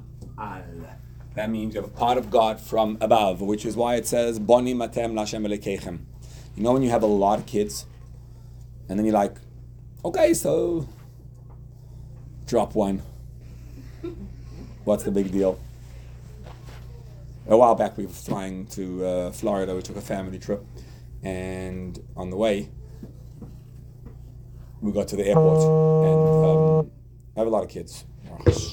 That 1.36 1.50
means 1.50 1.74
you 1.74 1.82
have 1.82 1.90
a 1.90 1.94
part 1.94 2.18
of 2.18 2.30
God 2.30 2.60
from 2.60 2.98
above, 3.00 3.40
which 3.40 3.66
is 3.66 3.78
why 3.78 3.96
it 3.96 4.06
says, 4.06 4.38
Boni 4.38 4.74
matem 4.74 5.14
lashem 5.14 5.48
elekechem. 5.48 6.00
You 6.58 6.64
know 6.64 6.74
when 6.74 6.84
you 6.84 6.90
have 6.90 7.04
a 7.04 7.08
lot 7.08 7.40
of 7.40 7.46
kids, 7.46 7.86
and 8.90 9.00
then 9.00 9.06
you're 9.06 9.14
like, 9.14 9.36
okay, 10.04 10.34
so 10.34 10.90
drop 12.46 12.76
one. 12.76 13.02
What's 14.84 15.04
the 15.04 15.12
big 15.12 15.32
deal? 15.32 15.58
A 17.48 17.56
while 17.56 17.76
back, 17.76 17.98
we 17.98 18.06
were 18.08 18.12
flying 18.12 18.66
to 18.68 19.06
uh, 19.06 19.32
Florida. 19.32 19.74
We 19.74 19.82
took 19.82 19.96
a 19.96 20.02
family 20.02 20.38
trip, 20.38 20.66
and 21.24 21.98
on 22.18 22.30
the 22.30 22.36
way, 22.36 22.68
we 24.82 24.92
got 24.92 25.08
to 25.10 25.16
the 25.16 25.26
airport, 25.26 25.64
and 25.64 26.46
um, 26.46 26.55
I 27.36 27.40
have 27.40 27.48
a 27.48 27.52
lot 27.52 27.64
of 27.64 27.70
kids. 27.70 28.06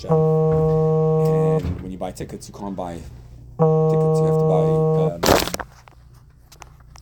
And 0.09 1.83
when 1.83 1.91
you 1.91 1.99
buy 1.99 2.13
tickets, 2.13 2.49
you 2.49 2.55
can't 2.55 2.77
buy 2.77 2.95
tickets. 2.95 3.11
You 3.59 4.27
have 4.27 4.39
to 4.39 4.49
buy. 4.55 4.65
Um, 5.15 5.21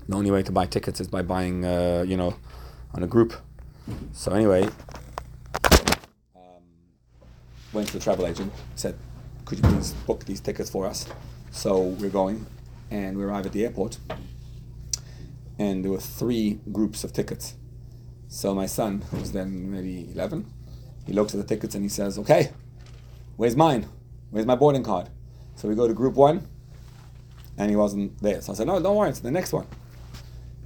no 0.09 0.17
only 0.17 0.31
way 0.31 0.43
to 0.43 0.52
buy 0.52 0.64
tickets 0.64 1.00
is 1.00 1.09
by 1.09 1.21
buying, 1.21 1.67
uh, 1.67 2.02
you 2.07 2.17
know, 2.17 2.35
on 2.95 3.02
a 3.02 3.07
group. 3.07 3.35
So 4.12 4.33
anyway, 4.33 4.69
um, 6.35 6.62
went 7.75 7.88
to 7.88 7.93
the 7.93 8.00
travel 8.00 8.26
agent, 8.26 8.52
said, 8.75 8.97
"Could 9.45 9.59
you 9.59 9.64
please 9.64 9.93
book 10.07 10.25
these 10.25 10.40
tickets 10.40 10.71
for 10.71 10.87
us?" 10.87 11.07
So 11.50 11.79
we're 11.79 12.09
going, 12.09 12.47
and 12.90 13.19
we 13.19 13.25
arrive 13.25 13.45
at 13.45 13.52
the 13.52 13.64
airport, 13.64 13.99
and 15.59 15.85
there 15.85 15.93
were 15.93 16.00
three 16.00 16.61
groups 16.73 17.05
of 17.05 17.12
tickets. 17.12 17.55
So 18.29 18.55
my 18.55 18.67
son, 18.67 19.02
who 19.11 19.19
was 19.19 19.33
then 19.33 19.71
maybe 19.71 20.09
11, 20.12 20.47
he 21.11 21.17
looks 21.17 21.35
at 21.35 21.40
the 21.40 21.47
tickets 21.47 21.75
and 21.75 21.83
he 21.83 21.88
says, 21.88 22.21
"Okay, 22.21 22.52
where's 23.37 23.57
mine? 23.57 23.85
Where's 24.31 24.47
my 24.47 24.55
boarding 24.55 24.85
card?" 24.85 25.09
So 25.57 25.69
we 25.69 25.75
go 25.75 25.88
to 25.88 25.93
group 25.93 26.14
one, 26.14 26.47
and 27.59 27.69
he 27.69 27.75
wasn't 27.75 28.17
there. 28.23 28.40
So 28.40 28.52
I 28.52 28.55
said, 28.55 28.69
"No, 28.69 28.81
don't 28.81 28.95
worry, 28.95 29.11
it's 29.11 29.19
the 29.19 29.33
next 29.33 29.52
one." 29.52 29.67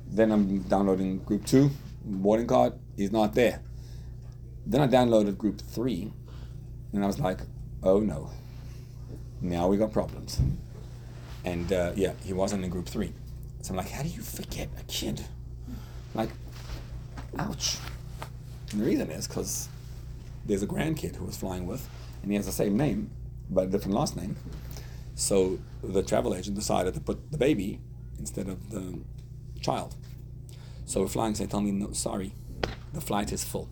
Then 0.07 0.31
I'm 0.31 0.59
downloading 0.65 1.21
group 1.21 1.47
two, 1.47 1.71
boarding 2.05 2.47
card. 2.47 2.75
He's 2.95 3.11
not 3.11 3.35
there. 3.35 3.63
Then 4.67 4.83
I 4.83 4.87
downloaded 4.87 5.39
group 5.39 5.63
three, 5.63 6.13
and 6.93 7.03
I 7.03 7.07
was 7.07 7.19
like, 7.19 7.41
"Oh 7.83 8.01
no, 8.01 8.31
now 9.41 9.67
we 9.69 9.79
got 9.79 9.93
problems." 9.95 10.43
And 11.47 11.73
uh, 11.73 11.93
yeah, 11.97 12.13
he 12.23 12.35
wasn't 12.35 12.65
in 12.65 12.71
group 12.71 12.87
three. 12.87 13.15
So 13.63 13.71
I'm 13.71 13.79
like, 13.79 13.89
"How 13.89 14.03
do 14.03 14.11
you 14.11 14.21
forget 14.21 14.69
a 14.79 14.83
kid?" 14.83 15.25
Like, 16.13 16.29
ouch. 17.39 17.79
And 18.73 18.83
the 18.83 18.85
reason 18.85 19.11
is 19.11 19.27
because 19.27 19.71
there's 20.47 20.63
a 20.63 20.67
grandkid 20.67 21.17
who 21.17 21.25
was 21.25 21.37
flying 21.37 21.67
with, 21.67 21.89
and 22.23 22.31
he 22.31 22.37
has 22.37 22.47
the 22.47 22.53
same 22.53 22.77
name, 22.77 23.11
but 23.51 23.65
a 23.65 23.67
different 23.67 23.95
last 23.95 24.17
name. 24.17 24.37
So 25.15 25.59
the 25.83 26.03
travel 26.03 26.35
agent 26.35 26.57
decided 26.57 26.95
to 26.95 27.01
put 27.01 27.31
the 27.31 27.39
baby 27.39 27.81
instead 28.19 28.49
of 28.49 28.71
the 28.71 29.01
child. 29.61 29.95
So 30.87 31.01
we're 31.01 31.09
flying, 31.09 31.35
so 31.35 31.45
they 31.45 31.51
tell 31.51 31.61
me, 31.61 31.71
no, 31.71 31.93
sorry, 31.93 32.35
the 32.93 33.01
flight 33.01 33.33
is 33.33 33.45
full. 33.45 33.69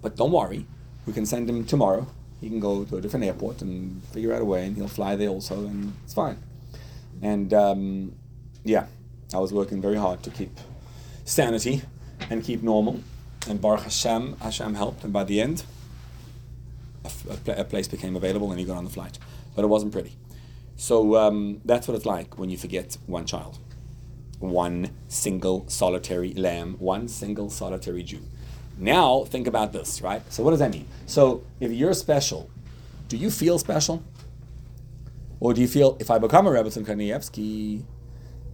But 0.00 0.16
don't 0.16 0.32
worry, 0.32 0.66
we 1.06 1.12
can 1.12 1.26
send 1.26 1.48
him 1.48 1.64
tomorrow. 1.64 2.06
He 2.40 2.48
can 2.48 2.60
go 2.60 2.84
to 2.84 2.96
a 2.96 3.00
different 3.00 3.24
airport 3.24 3.62
and 3.62 4.02
figure 4.04 4.32
out 4.32 4.42
a 4.42 4.44
way, 4.44 4.66
and 4.66 4.76
he'll 4.76 4.88
fly 4.88 5.16
there 5.16 5.28
also, 5.28 5.66
and 5.66 5.92
it's 6.04 6.14
fine. 6.14 6.38
And 7.22 7.52
um, 7.52 8.14
yeah, 8.64 8.86
I 9.34 9.38
was 9.38 9.52
working 9.52 9.80
very 9.80 9.96
hard 9.96 10.22
to 10.24 10.30
keep 10.30 10.58
sanity 11.24 11.82
and 12.30 12.44
keep 12.44 12.62
normal. 12.62 13.00
And 13.48 13.60
Baruch 13.60 13.82
Hashem, 13.82 14.36
Hashem 14.40 14.74
helped, 14.74 15.04
and 15.04 15.12
by 15.12 15.24
the 15.24 15.40
end, 15.40 15.64
a, 17.28 17.64
place 17.64 17.88
became 17.88 18.16
available, 18.16 18.50
and 18.50 18.58
he 18.58 18.66
got 18.66 18.76
on 18.76 18.84
the 18.84 18.90
flight. 18.90 19.18
But 19.54 19.64
it 19.64 19.68
wasn't 19.68 19.92
pretty. 19.92 20.16
So 20.76 21.16
um, 21.16 21.60
that's 21.64 21.88
what 21.88 21.94
it's 21.94 22.06
like 22.06 22.38
when 22.38 22.50
you 22.50 22.58
forget 22.58 22.96
one 23.06 23.24
child, 23.24 23.58
one 24.38 24.90
single 25.08 25.68
solitary 25.68 26.34
lamb, 26.34 26.76
one 26.78 27.08
single 27.08 27.48
solitary 27.50 28.02
Jew. 28.02 28.20
Now 28.78 29.24
think 29.24 29.46
about 29.46 29.72
this, 29.72 30.02
right? 30.02 30.22
So 30.30 30.42
what 30.42 30.50
does 30.50 30.58
that 30.60 30.70
mean? 30.70 30.86
So 31.06 31.44
if 31.60 31.72
you're 31.72 31.94
special, 31.94 32.50
do 33.08 33.16
you 33.16 33.30
feel 33.30 33.58
special? 33.58 34.02
Or 35.40 35.54
do 35.54 35.60
you 35.60 35.68
feel 35.68 35.96
if 36.00 36.10
I 36.10 36.18
become 36.18 36.46
a 36.46 36.50
Rebbetzin 36.50 36.84
Kanievsky, 36.84 37.82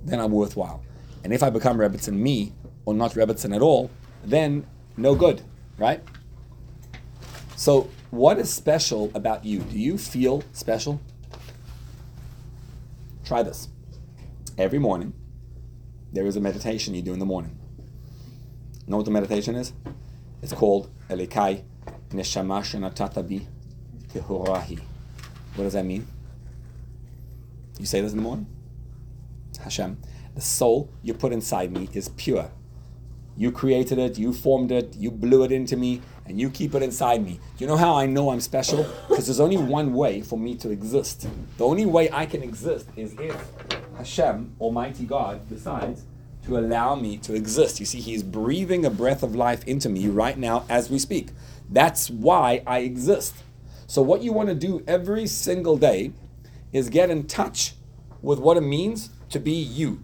then 0.05 0.21
I'm 0.21 0.31
worthwhile? 0.31 0.83
And 1.25 1.33
if 1.33 1.43
I 1.43 1.50
become 1.50 1.79
Rebbetzin 1.79 2.14
me, 2.14 2.52
or 2.85 2.95
not 2.95 3.12
Rebbetzin 3.12 3.55
at 3.55 3.62
all, 3.62 3.91
then 4.25 4.67
no 4.97 5.14
good, 5.14 5.43
right? 5.79 6.02
So 7.57 7.88
what 8.12 8.38
is 8.38 8.52
special 8.52 9.11
about 9.14 9.42
you? 9.42 9.61
Do 9.61 9.78
you 9.78 9.97
feel 9.97 10.45
special? 10.52 11.00
Try 13.25 13.42
this. 13.42 13.69
Every 14.59 14.78
morning, 14.78 15.14
there 16.12 16.26
is 16.26 16.37
a 16.37 16.40
meditation 16.40 16.95
you 16.95 17.00
do 17.00 17.14
in 17.14 17.19
the 17.19 17.25
morning. 17.25 17.59
Know 18.87 18.99
what 18.99 19.07
the 19.07 19.11
meditation 19.11 19.54
is? 19.54 19.73
It's 20.42 20.52
called 20.52 20.90
Elikai 21.09 21.62
Neshama 22.10 22.60
Shenatatabi 22.60 23.47
Tehurahi. 24.13 24.80
What 25.54 25.65
does 25.65 25.73
that 25.73 25.86
mean? 25.86 26.06
You 27.78 27.86
say 27.86 28.02
this 28.02 28.13
in 28.13 28.19
the 28.19 28.23
morning? 28.23 28.47
Hashem, 29.65 29.97
the 30.34 30.43
soul 30.43 30.91
you 31.02 31.15
put 31.15 31.32
inside 31.32 31.73
me 31.73 31.89
is 31.95 32.10
pure. 32.10 32.50
You 33.39 33.52
created 33.52 33.99
it, 33.99 34.19
you 34.19 34.34
formed 34.34 34.71
it, 34.71 34.97
you 34.97 35.10
blew 35.10 35.45
it 35.45 35.50
into 35.50 35.78
me, 35.78 36.02
and 36.26 36.41
you 36.41 36.50
keep 36.50 36.75
it 36.75 36.82
inside 36.82 37.25
me. 37.25 37.41
You 37.58 37.67
know 37.67 37.76
how 37.76 37.95
I 37.95 38.06
know 38.06 38.30
I'm 38.30 38.41
special? 38.41 38.87
Because 39.08 39.26
there's 39.26 39.41
only 39.41 39.56
one 39.56 39.93
way 39.93 40.21
for 40.21 40.39
me 40.39 40.54
to 40.56 40.71
exist. 40.71 41.26
The 41.58 41.67
only 41.67 41.87
way 41.87 42.11
I 42.13 42.26
can 42.26 42.43
exist 42.43 42.89
is 42.97 43.15
if 43.19 43.37
Hashem, 43.97 44.54
Almighty 44.61 45.04
God, 45.04 45.49
decides 45.49 46.04
to 46.45 46.58
allow 46.58 46.95
me 46.95 47.19
to 47.19 47.35
exist. 47.35 47.80
You 47.80 47.87
see, 47.87 48.00
He's 48.00 48.23
breathing 48.23 48.85
a 48.85 48.91
breath 48.91 49.23
of 49.23 49.35
life 49.35 49.67
into 49.67 49.89
me 49.89 50.08
right 50.08 50.37
now 50.37 50.65
as 50.69 50.91
we 50.91 50.99
speak. 50.99 51.28
That's 51.69 52.11
why 52.11 52.63
I 52.67 52.80
exist. 52.80 53.35
So, 53.87 54.02
what 54.02 54.23
you 54.23 54.32
want 54.32 54.49
to 54.49 54.54
do 54.54 54.82
every 54.87 55.26
single 55.26 55.76
day 55.76 56.13
is 56.73 56.89
get 56.89 57.11
in 57.11 57.26
touch 57.26 57.75
with 58.23 58.39
what 58.39 58.56
it 58.56 58.63
means 58.63 59.11
to 59.30 59.39
be 59.39 59.52
you, 59.52 60.02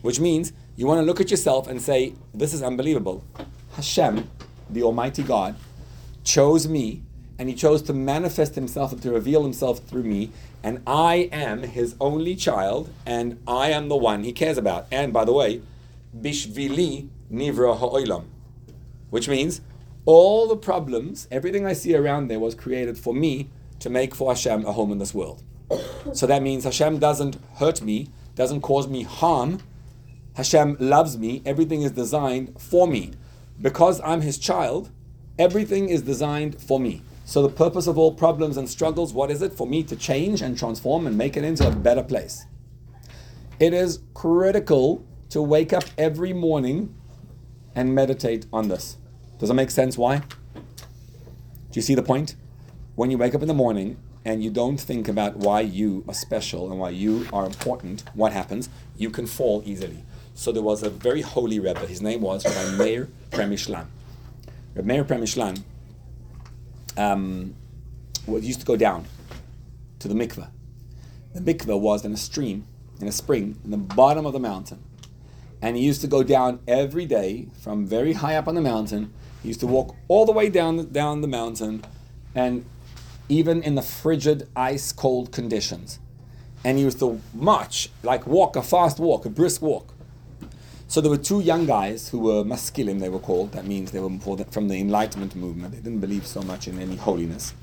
which 0.00 0.18
means 0.18 0.52
you 0.76 0.86
want 0.86 0.98
to 0.98 1.04
look 1.04 1.20
at 1.20 1.30
yourself 1.30 1.68
and 1.68 1.80
say, 1.80 2.14
This 2.34 2.52
is 2.52 2.62
unbelievable. 2.62 3.24
Hashem, 3.74 4.28
the 4.72 4.82
Almighty 4.82 5.22
God, 5.22 5.56
chose 6.24 6.68
me 6.68 7.02
and 7.38 7.48
He 7.48 7.54
chose 7.54 7.82
to 7.82 7.92
manifest 7.92 8.54
Himself 8.54 8.92
and 8.92 9.02
to 9.02 9.10
reveal 9.10 9.42
Himself 9.42 9.78
through 9.80 10.04
me. 10.04 10.30
And 10.62 10.82
I 10.86 11.28
am 11.32 11.62
His 11.62 11.96
only 12.00 12.36
child 12.36 12.90
and 13.04 13.40
I 13.46 13.70
am 13.70 13.88
the 13.88 13.96
one 13.96 14.24
He 14.24 14.32
cares 14.32 14.58
about. 14.58 14.86
And 14.90 15.12
by 15.12 15.24
the 15.24 15.32
way, 15.32 15.62
Bishvili 16.16 17.08
Nivra 17.32 17.78
Ha'olam, 17.78 18.24
which 19.10 19.28
means 19.28 19.60
all 20.04 20.48
the 20.48 20.56
problems, 20.56 21.28
everything 21.30 21.66
I 21.66 21.72
see 21.72 21.94
around 21.94 22.28
there 22.28 22.40
was 22.40 22.54
created 22.54 22.98
for 22.98 23.14
me 23.14 23.48
to 23.78 23.88
make 23.90 24.14
for 24.14 24.30
Hashem 24.30 24.64
a 24.66 24.72
home 24.72 24.92
in 24.92 24.98
this 24.98 25.14
world. 25.14 25.42
So 26.12 26.26
that 26.26 26.42
means 26.42 26.64
Hashem 26.64 26.98
doesn't 26.98 27.38
hurt 27.56 27.82
me, 27.82 28.08
doesn't 28.34 28.60
cause 28.60 28.88
me 28.88 29.02
harm. 29.02 29.60
Hashem 30.34 30.76
loves 30.80 31.18
me. 31.18 31.42
Everything 31.44 31.82
is 31.82 31.92
designed 31.92 32.54
for 32.58 32.86
me. 32.86 33.12
Because 33.60 34.00
I'm 34.00 34.20
His 34.20 34.38
child, 34.38 34.90
everything 35.38 35.88
is 35.88 36.02
designed 36.02 36.60
for 36.60 36.80
me. 36.80 37.02
So 37.24 37.42
the 37.42 37.48
purpose 37.48 37.86
of 37.86 37.96
all 37.96 38.12
problems 38.12 38.56
and 38.56 38.68
struggles, 38.68 39.12
what 39.12 39.30
is 39.30 39.42
it? 39.42 39.52
For 39.52 39.66
me 39.66 39.82
to 39.84 39.96
change 39.96 40.42
and 40.42 40.58
transform 40.58 41.06
and 41.06 41.16
make 41.16 41.36
it 41.36 41.44
into 41.44 41.66
a 41.66 41.70
better 41.70 42.02
place. 42.02 42.46
It 43.60 43.72
is 43.72 44.00
critical 44.12 45.04
to 45.30 45.40
wake 45.40 45.72
up 45.72 45.84
every 45.96 46.32
morning 46.32 46.94
and 47.74 47.94
meditate 47.94 48.46
on 48.52 48.68
this. 48.68 48.96
Does 49.38 49.50
it 49.50 49.54
make 49.54 49.70
sense 49.70 49.96
why? 49.96 50.18
Do 50.18 51.78
you 51.78 51.82
see 51.82 51.94
the 51.94 52.02
point? 52.02 52.36
When 52.96 53.10
you 53.10 53.18
wake 53.18 53.34
up 53.34 53.42
in 53.42 53.48
the 53.48 53.54
morning 53.54 53.96
and 54.24 54.44
you 54.44 54.50
don't 54.50 54.78
think 54.78 55.08
about 55.08 55.36
why 55.36 55.60
you 55.60 56.04
are 56.06 56.14
special 56.14 56.70
and 56.70 56.78
why 56.78 56.90
you 56.90 57.26
are 57.32 57.46
important, 57.46 58.04
what 58.14 58.32
happens? 58.32 58.68
You 58.96 59.10
can 59.10 59.26
fall 59.26 59.62
easily. 59.64 60.04
So 60.34 60.50
there 60.52 60.62
was 60.62 60.82
a 60.82 60.90
very 60.90 61.20
holy 61.20 61.60
Rebbe. 61.60 61.86
His 61.86 62.00
name 62.00 62.22
was 62.22 62.44
Rabbi 62.44 62.76
Meir 62.76 63.08
Premishlan. 63.30 63.86
Rabbi 64.74 64.86
Meir 64.86 65.04
Premishlan 65.04 65.62
um, 66.96 67.54
used 68.26 68.60
to 68.60 68.66
go 68.66 68.76
down 68.76 69.06
to 69.98 70.08
the 70.08 70.14
mikveh. 70.14 70.48
The 71.34 71.40
mikveh 71.40 71.78
was 71.78 72.04
in 72.04 72.12
a 72.12 72.16
stream, 72.16 72.66
in 73.00 73.08
a 73.08 73.12
spring, 73.12 73.58
in 73.64 73.70
the 73.70 73.76
bottom 73.76 74.26
of 74.26 74.32
the 74.32 74.40
mountain. 74.40 74.82
And 75.60 75.76
he 75.76 75.84
used 75.84 76.00
to 76.00 76.08
go 76.08 76.22
down 76.22 76.60
every 76.66 77.06
day 77.06 77.46
from 77.60 77.86
very 77.86 78.14
high 78.14 78.36
up 78.36 78.48
on 78.48 78.54
the 78.54 78.60
mountain. 78.60 79.12
He 79.42 79.48
used 79.48 79.60
to 79.60 79.66
walk 79.66 79.94
all 80.08 80.26
the 80.26 80.32
way 80.32 80.48
down, 80.48 80.90
down 80.90 81.20
the 81.20 81.28
mountain, 81.28 81.84
and 82.34 82.64
even 83.28 83.62
in 83.62 83.76
the 83.76 83.82
frigid, 83.82 84.48
ice 84.56 84.92
cold 84.92 85.30
conditions. 85.30 86.00
And 86.64 86.78
he 86.78 86.84
used 86.84 86.98
to 86.98 87.20
march, 87.32 87.90
like 88.02 88.26
walk, 88.26 88.56
a 88.56 88.62
fast 88.62 88.98
walk, 88.98 89.24
a 89.24 89.30
brisk 89.30 89.62
walk. 89.62 89.94
So 90.92 91.00
there 91.00 91.10
were 91.10 91.16
two 91.16 91.40
young 91.40 91.64
guys 91.64 92.10
who 92.10 92.18
were 92.18 92.44
maskilim, 92.44 93.00
they 93.00 93.08
were 93.08 93.18
called. 93.18 93.52
That 93.52 93.64
means 93.64 93.92
they 93.92 93.98
were 93.98 94.10
from 94.50 94.68
the 94.68 94.78
Enlightenment 94.78 95.34
movement. 95.34 95.72
They 95.72 95.80
didn't 95.80 96.00
believe 96.00 96.26
so 96.26 96.42
much 96.42 96.68
in 96.68 96.78
any 96.78 96.96
holiness. 96.96 97.54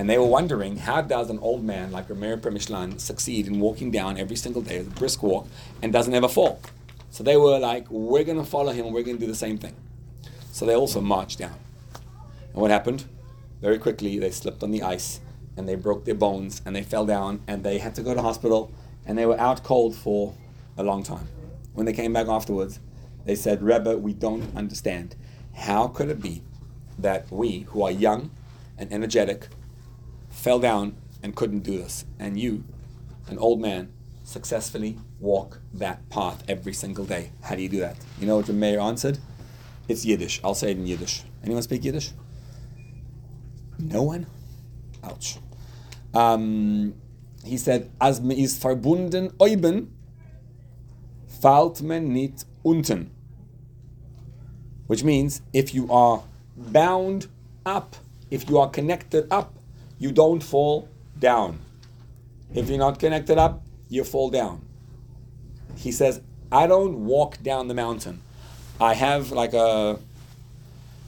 And 0.00 0.10
they 0.10 0.18
were 0.18 0.26
wondering, 0.26 0.78
how 0.78 1.00
does 1.00 1.30
an 1.30 1.38
old 1.38 1.62
man 1.62 1.92
like 1.92 2.08
Rameir 2.08 2.40
Premishlan 2.40 3.00
succeed 3.00 3.46
in 3.46 3.60
walking 3.60 3.92
down 3.92 4.18
every 4.18 4.34
single 4.34 4.62
day 4.62 4.78
a 4.78 4.82
brisk 4.82 5.22
walk 5.22 5.46
and 5.80 5.92
doesn't 5.92 6.12
ever 6.12 6.26
fall? 6.26 6.60
So 7.10 7.22
they 7.22 7.36
were 7.36 7.60
like, 7.60 7.88
we're 7.88 8.24
going 8.24 8.38
to 8.38 8.44
follow 8.44 8.72
him 8.72 8.86
we're 8.86 9.04
going 9.04 9.16
to 9.16 9.26
do 9.26 9.30
the 9.30 9.38
same 9.46 9.58
thing. 9.58 9.76
So 10.50 10.66
they 10.66 10.74
also 10.74 11.00
marched 11.00 11.38
down. 11.38 11.54
And 12.52 12.60
what 12.62 12.72
happened? 12.72 13.04
Very 13.60 13.78
quickly, 13.78 14.18
they 14.18 14.32
slipped 14.32 14.64
on 14.64 14.72
the 14.72 14.82
ice 14.82 15.20
and 15.56 15.68
they 15.68 15.76
broke 15.76 16.04
their 16.04 16.16
bones 16.16 16.60
and 16.66 16.74
they 16.74 16.82
fell 16.82 17.06
down 17.06 17.42
and 17.46 17.62
they 17.62 17.78
had 17.78 17.94
to 17.94 18.02
go 18.02 18.12
to 18.12 18.22
hospital 18.22 18.72
and 19.06 19.16
they 19.16 19.24
were 19.24 19.38
out 19.38 19.62
cold 19.62 19.94
for 19.94 20.34
a 20.76 20.82
long 20.82 21.04
time. 21.04 21.28
When 21.74 21.86
they 21.86 21.92
came 21.92 22.12
back 22.12 22.28
afterwards, 22.28 22.80
they 23.24 23.34
said, 23.34 23.62
Rebbe, 23.62 23.96
we 23.96 24.12
don't 24.12 24.54
understand. 24.56 25.16
How 25.54 25.88
could 25.88 26.08
it 26.08 26.20
be 26.20 26.42
that 26.98 27.30
we, 27.30 27.60
who 27.60 27.82
are 27.82 27.90
young 27.90 28.30
and 28.78 28.92
energetic, 28.92 29.48
fell 30.30 30.58
down 30.58 30.96
and 31.22 31.36
couldn't 31.36 31.60
do 31.60 31.78
this? 31.78 32.04
And 32.18 32.38
you, 32.38 32.64
an 33.28 33.38
old 33.38 33.60
man, 33.60 33.92
successfully 34.24 34.98
walk 35.20 35.60
that 35.74 36.08
path 36.10 36.42
every 36.48 36.72
single 36.72 37.04
day. 37.04 37.32
How 37.42 37.54
do 37.54 37.62
you 37.62 37.68
do 37.68 37.80
that? 37.80 37.96
You 38.18 38.26
know 38.26 38.36
what 38.36 38.46
the 38.46 38.52
mayor 38.52 38.80
answered? 38.80 39.18
It's 39.88 40.04
Yiddish. 40.04 40.40
I'll 40.44 40.54
say 40.54 40.70
it 40.70 40.76
in 40.76 40.86
Yiddish. 40.86 41.22
Anyone 41.42 41.62
speak 41.62 41.84
Yiddish? 41.84 42.12
No 43.78 44.02
one? 44.02 44.26
Ouch. 45.02 45.38
Um, 46.14 46.94
he 47.44 47.56
said, 47.56 47.90
As 48.00 48.20
me 48.20 48.42
is 48.42 48.58
verbunden 48.58 49.34
oben, 49.40 49.92
fällt 51.42 51.82
man 51.82 52.12
nicht 52.12 52.46
unten. 52.62 53.10
Which 54.86 55.04
means, 55.04 55.42
if 55.52 55.74
you 55.74 55.90
are 55.90 56.22
bound 56.56 57.28
up, 57.66 57.96
if 58.30 58.48
you 58.48 58.58
are 58.58 58.70
connected 58.70 59.26
up, 59.30 59.52
you 59.98 60.12
don't 60.12 60.42
fall 60.42 60.88
down. 61.18 61.58
If 62.54 62.68
you're 62.68 62.78
not 62.78 62.98
connected 62.98 63.38
up, 63.38 63.62
you 63.88 64.04
fall 64.04 64.30
down. 64.30 64.60
He 65.76 65.90
says, 65.90 66.20
I 66.50 66.66
don't 66.66 67.06
walk 67.06 67.42
down 67.42 67.68
the 67.68 67.74
mountain. 67.74 68.20
I 68.80 68.94
have 68.94 69.32
like 69.32 69.54
a, 69.54 69.98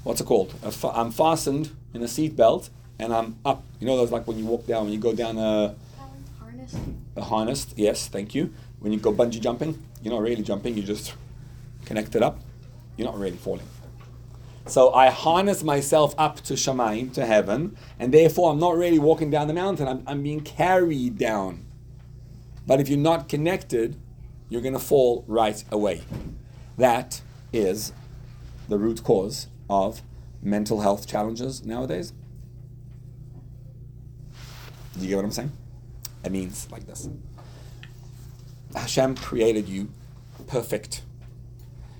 what's 0.04 0.20
it 0.20 0.24
called? 0.24 0.54
A 0.62 0.70
fa- 0.70 0.92
I'm 0.94 1.10
fastened 1.10 1.70
in 1.92 2.02
a 2.02 2.08
seat 2.08 2.36
belt 2.36 2.70
and 2.98 3.12
I'm 3.12 3.36
up. 3.44 3.62
You 3.80 3.86
know, 3.86 3.96
those 3.96 4.10
like 4.10 4.26
when 4.26 4.38
you 4.38 4.46
walk 4.46 4.66
down, 4.66 4.84
when 4.84 4.92
you 4.92 4.98
go 4.98 5.14
down 5.14 5.38
a, 5.38 5.74
Harness. 6.72 7.28
harness. 7.28 7.66
Yes, 7.76 8.08
thank 8.08 8.34
you. 8.34 8.52
When 8.80 8.92
you 8.92 8.98
go 8.98 9.12
bungee 9.12 9.40
jumping, 9.40 9.82
you're 10.02 10.12
not 10.12 10.22
really 10.22 10.42
jumping, 10.42 10.76
you 10.76 10.82
just 10.82 11.14
connect 11.84 12.14
it 12.14 12.22
up. 12.22 12.40
You're 12.96 13.06
not 13.06 13.18
really 13.18 13.36
falling. 13.36 13.66
So 14.66 14.94
I 14.94 15.10
harness 15.10 15.62
myself 15.62 16.14
up 16.16 16.40
to 16.42 16.54
Shemaim, 16.54 17.12
to 17.14 17.26
heaven, 17.26 17.76
and 17.98 18.12
therefore 18.12 18.52
I'm 18.52 18.58
not 18.58 18.76
really 18.76 18.98
walking 18.98 19.30
down 19.30 19.48
the 19.48 19.54
mountain, 19.54 19.88
I'm, 19.88 20.02
I'm 20.06 20.22
being 20.22 20.40
carried 20.40 21.18
down. 21.18 21.66
But 22.66 22.80
if 22.80 22.88
you're 22.88 22.98
not 22.98 23.28
connected, 23.28 23.96
you're 24.48 24.62
going 24.62 24.74
to 24.74 24.78
fall 24.78 25.24
right 25.26 25.62
away. 25.70 26.02
That 26.78 27.20
is 27.52 27.92
the 28.68 28.78
root 28.78 29.04
cause 29.04 29.48
of 29.68 30.00
mental 30.42 30.80
health 30.80 31.06
challenges 31.06 31.64
nowadays. 31.64 32.12
Do 34.94 35.00
you 35.00 35.08
get 35.08 35.16
what 35.16 35.24
I'm 35.24 35.30
saying? 35.32 35.52
It 36.24 36.32
means 36.32 36.68
like 36.70 36.86
this 36.86 37.08
Hashem 38.74 39.16
created 39.16 39.68
you 39.68 39.90
perfect. 40.46 41.02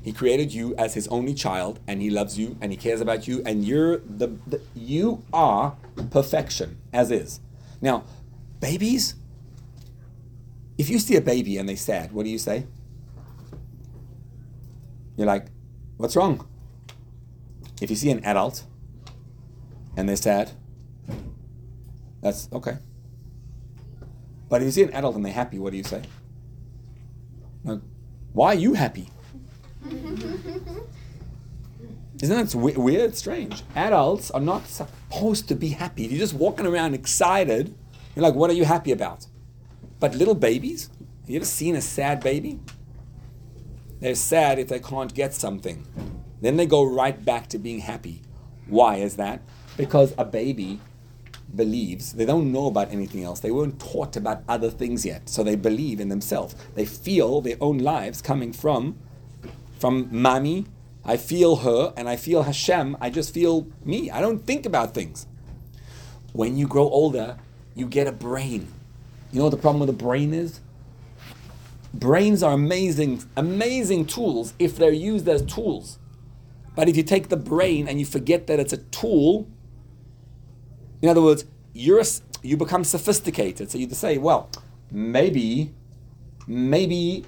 He 0.03 0.13
created 0.13 0.53
you 0.53 0.75
as 0.77 0.95
his 0.95 1.09
only 1.09 1.33
child, 1.33 1.81
and 1.87 2.03
he 2.03 2.11
loves 2.11 2.39
you, 2.39 2.59
and 2.61 2.71
he 2.71 2.77
cares 2.77 3.01
about 3.01 3.27
you, 3.27 3.43
and 3.47 3.65
you're 3.65 3.99
the, 3.99 4.37
the 4.47 4.61
you 4.75 5.23
are 5.33 5.77
perfection 6.11 6.77
as 6.93 7.11
is. 7.11 7.41
Now, 7.81 8.05
babies, 8.61 9.15
if 10.77 10.91
you 10.91 10.99
see 10.99 11.17
a 11.17 11.21
baby 11.23 11.57
and 11.57 11.69
they're 11.69 11.77
sad, 11.77 12.13
what 12.13 12.25
do 12.25 12.31
you 12.31 12.39
say? 12.39 12.67
You're 15.17 15.27
like, 15.27 15.47
what's 15.97 16.17
wrong? 16.17 16.47
If 17.81 17.89
you 17.91 17.97
see 17.97 18.11
an 18.11 18.25
adult 18.25 18.65
and 19.97 20.09
they're 20.09 20.17
sad, 20.17 20.53
that's 22.21 22.49
okay. 22.53 22.79
But 24.55 24.63
if 24.63 24.67
you 24.67 24.71
see 24.71 24.83
an 24.85 24.93
adult 24.93 25.17
and 25.17 25.25
they're 25.25 25.33
happy, 25.33 25.59
what 25.59 25.73
do 25.73 25.77
you 25.77 25.83
say? 25.83 26.01
Like, 27.65 27.81
why 28.33 28.51
are 28.51 28.55
you 28.55 28.75
happy? 28.75 29.09
Isn't 32.23 32.37
that 32.37 32.55
we- 32.55 32.77
weird? 32.77 33.17
Strange. 33.17 33.65
Adults 33.75 34.31
are 34.31 34.41
not 34.41 34.69
supposed 34.69 35.49
to 35.49 35.57
be 35.57 35.71
happy. 35.71 36.05
If 36.05 36.13
you're 36.13 36.21
just 36.21 36.35
walking 36.35 36.67
around 36.67 36.95
excited, 36.95 37.75
you're 38.15 38.23
like, 38.23 38.37
what 38.37 38.49
are 38.49 38.53
you 38.53 38.65
happy 38.65 38.93
about? 38.93 39.27
But 39.99 40.15
little 40.15 40.37
babies, 40.37 40.89
have 41.23 41.31
you 41.31 41.35
ever 41.35 41.45
seen 41.45 41.75
a 41.75 41.81
sad 41.81 42.21
baby? 42.21 42.61
They're 43.99 44.15
sad 44.15 44.61
if 44.61 44.69
they 44.69 44.79
can't 44.79 45.13
get 45.13 45.35
something. 45.35 45.85
Then 46.43 46.59
they 46.59 46.67
go 46.67 46.85
right 46.85 47.25
back 47.25 47.49
to 47.49 47.59
being 47.59 47.81
happy. 47.81 48.23
Why 48.69 48.99
is 48.99 49.17
that? 49.17 49.41
Because 49.77 50.15
a 50.17 50.25
baby 50.25 50.79
believes 51.57 52.13
they 52.13 52.25
don't 52.25 52.53
know 52.53 52.67
about 52.67 52.91
anything 52.91 53.25
else. 53.25 53.41
They 53.41 53.51
weren't 53.51 53.81
taught 53.81 54.17
about 54.17 54.43
other 54.49 54.71
things 54.71 55.05
yet. 55.05 55.29
So 55.29 55.43
they 55.43 55.57
believe 55.57 56.01
in 56.01 56.09
themselves. 56.09 56.55
They 56.75 56.85
feel 56.85 57.41
their 57.41 57.57
own 57.61 57.79
lives 57.79 58.21
coming 58.23 58.53
from 58.53 58.99
from 59.79 60.09
mommy. 60.11 60.67
I 61.05 61.17
feel 61.17 61.57
her 61.57 61.93
and 61.97 62.09
I 62.09 62.17
feel 62.17 62.45
Hashem. 62.45 62.97
I 63.01 63.11
just 63.11 63.35
feel 63.35 63.67
me. 63.85 64.11
I 64.11 64.21
don't 64.21 64.47
think 64.47 64.65
about 64.65 64.95
things. 64.95 65.27
When 66.33 66.57
you 66.57 66.67
grow 66.67 66.89
older, 66.89 67.37
you 67.75 67.87
get 67.87 68.07
a 68.07 68.13
brain. 68.13 68.73
You 69.31 69.39
know 69.39 69.45
what 69.45 69.51
the 69.51 69.59
problem 69.59 69.81
with 69.81 69.89
the 69.89 70.05
brain 70.05 70.33
is? 70.33 70.61
Brains 71.93 72.43
are 72.43 72.55
amazing, 72.55 73.23
amazing 73.37 74.07
tools 74.07 74.55
if 74.59 74.77
they're 74.77 74.91
used 74.91 75.29
as 75.29 75.43
tools. 75.43 75.99
But 76.75 76.89
if 76.89 76.97
you 76.97 77.03
take 77.03 77.29
the 77.29 77.37
brain 77.37 77.87
and 77.87 78.01
you 78.01 78.07
forget 78.07 78.47
that 78.49 78.59
it's 78.59 78.73
a 78.73 78.79
tool, 78.79 79.47
in 81.05 81.11
other 81.11 81.21
words, 81.21 81.45
you're 81.75 82.01
a, 82.01 82.05
you 82.43 82.57
become 82.57 82.83
sophisticated. 82.83 83.71
So 83.71 83.77
you 83.77 83.91
say, 83.91 84.17
well, 84.17 84.49
maybe, 84.91 85.75
maybe 86.47 87.27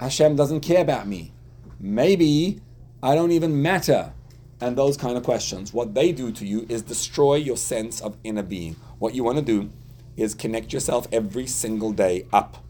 Hashem 0.00 0.34
doesn't 0.34 0.62
care 0.62 0.82
about 0.82 1.06
me. 1.06 1.30
Maybe 1.78 2.60
I 3.04 3.14
don't 3.14 3.30
even 3.30 3.62
matter. 3.62 4.12
And 4.60 4.76
those 4.76 4.96
kind 4.96 5.16
of 5.16 5.22
questions. 5.22 5.72
What 5.72 5.94
they 5.94 6.10
do 6.10 6.32
to 6.32 6.44
you 6.44 6.66
is 6.68 6.82
destroy 6.82 7.36
your 7.36 7.56
sense 7.56 8.00
of 8.00 8.16
inner 8.24 8.42
being. 8.42 8.74
What 8.98 9.14
you 9.14 9.22
want 9.22 9.38
to 9.38 9.44
do 9.44 9.70
is 10.16 10.34
connect 10.34 10.72
yourself 10.72 11.06
every 11.12 11.46
single 11.46 11.92
day 11.92 12.26
up. 12.32 12.64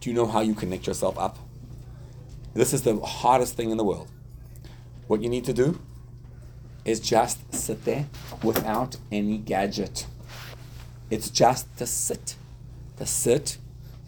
Do 0.00 0.10
you 0.10 0.16
know 0.16 0.26
how 0.26 0.40
you 0.40 0.56
connect 0.56 0.88
yourself 0.88 1.16
up? 1.16 1.38
This 2.52 2.72
is 2.72 2.82
the 2.82 2.98
hardest 2.98 3.54
thing 3.54 3.70
in 3.70 3.76
the 3.76 3.84
world. 3.84 4.10
What 5.06 5.22
you 5.22 5.28
need 5.28 5.44
to 5.44 5.52
do 5.52 5.78
is 6.88 7.00
just 7.00 7.54
sit 7.54 7.84
there 7.84 8.06
without 8.42 8.96
any 9.12 9.36
gadget. 9.38 10.06
It's 11.10 11.28
just 11.28 11.76
to 11.78 11.86
sit, 11.86 12.36
to 12.96 13.04
sit 13.04 13.58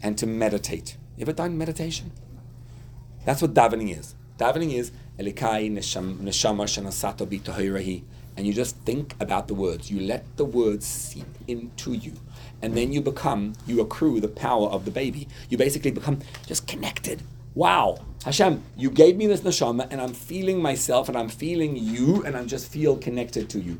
and 0.01 0.17
to 0.17 0.25
meditate. 0.25 0.97
You 1.15 1.23
ever 1.23 1.33
done 1.33 1.57
meditation? 1.57 2.11
That's 3.23 3.41
what 3.41 3.53
davening 3.53 3.95
is. 3.97 4.15
Davening 4.39 4.73
is 4.73 4.91
Elikai 5.19 5.71
neshama 5.71 6.17
shanasato 6.23 7.27
bitohirahi. 7.27 8.03
And 8.35 8.47
you 8.47 8.53
just 8.53 8.77
think 8.77 9.13
about 9.19 9.47
the 9.47 9.53
words. 9.53 9.91
You 9.91 9.99
let 9.99 10.25
the 10.37 10.45
words 10.45 10.85
seep 10.85 11.27
into 11.47 11.93
you. 11.93 12.13
And 12.61 12.75
then 12.75 12.91
you 12.91 13.01
become, 13.01 13.53
you 13.67 13.81
accrue 13.81 14.19
the 14.19 14.27
power 14.27 14.69
of 14.69 14.85
the 14.85 14.91
baby. 14.91 15.27
You 15.49 15.57
basically 15.57 15.91
become 15.91 16.19
just 16.47 16.65
connected. 16.65 17.21
Wow. 17.53 17.99
Hashem, 18.25 18.61
you 18.77 18.91
gave 18.91 19.17
me 19.17 19.25
this 19.25 19.41
neshama 19.41 19.87
and 19.89 19.99
I'm 19.99 20.13
feeling 20.13 20.61
myself 20.61 21.09
and 21.09 21.17
I'm 21.17 21.29
feeling 21.29 21.75
you 21.75 22.23
and 22.23 22.37
I 22.37 22.45
just 22.45 22.71
feel 22.71 22.95
connected 22.97 23.49
to 23.49 23.59
you. 23.59 23.79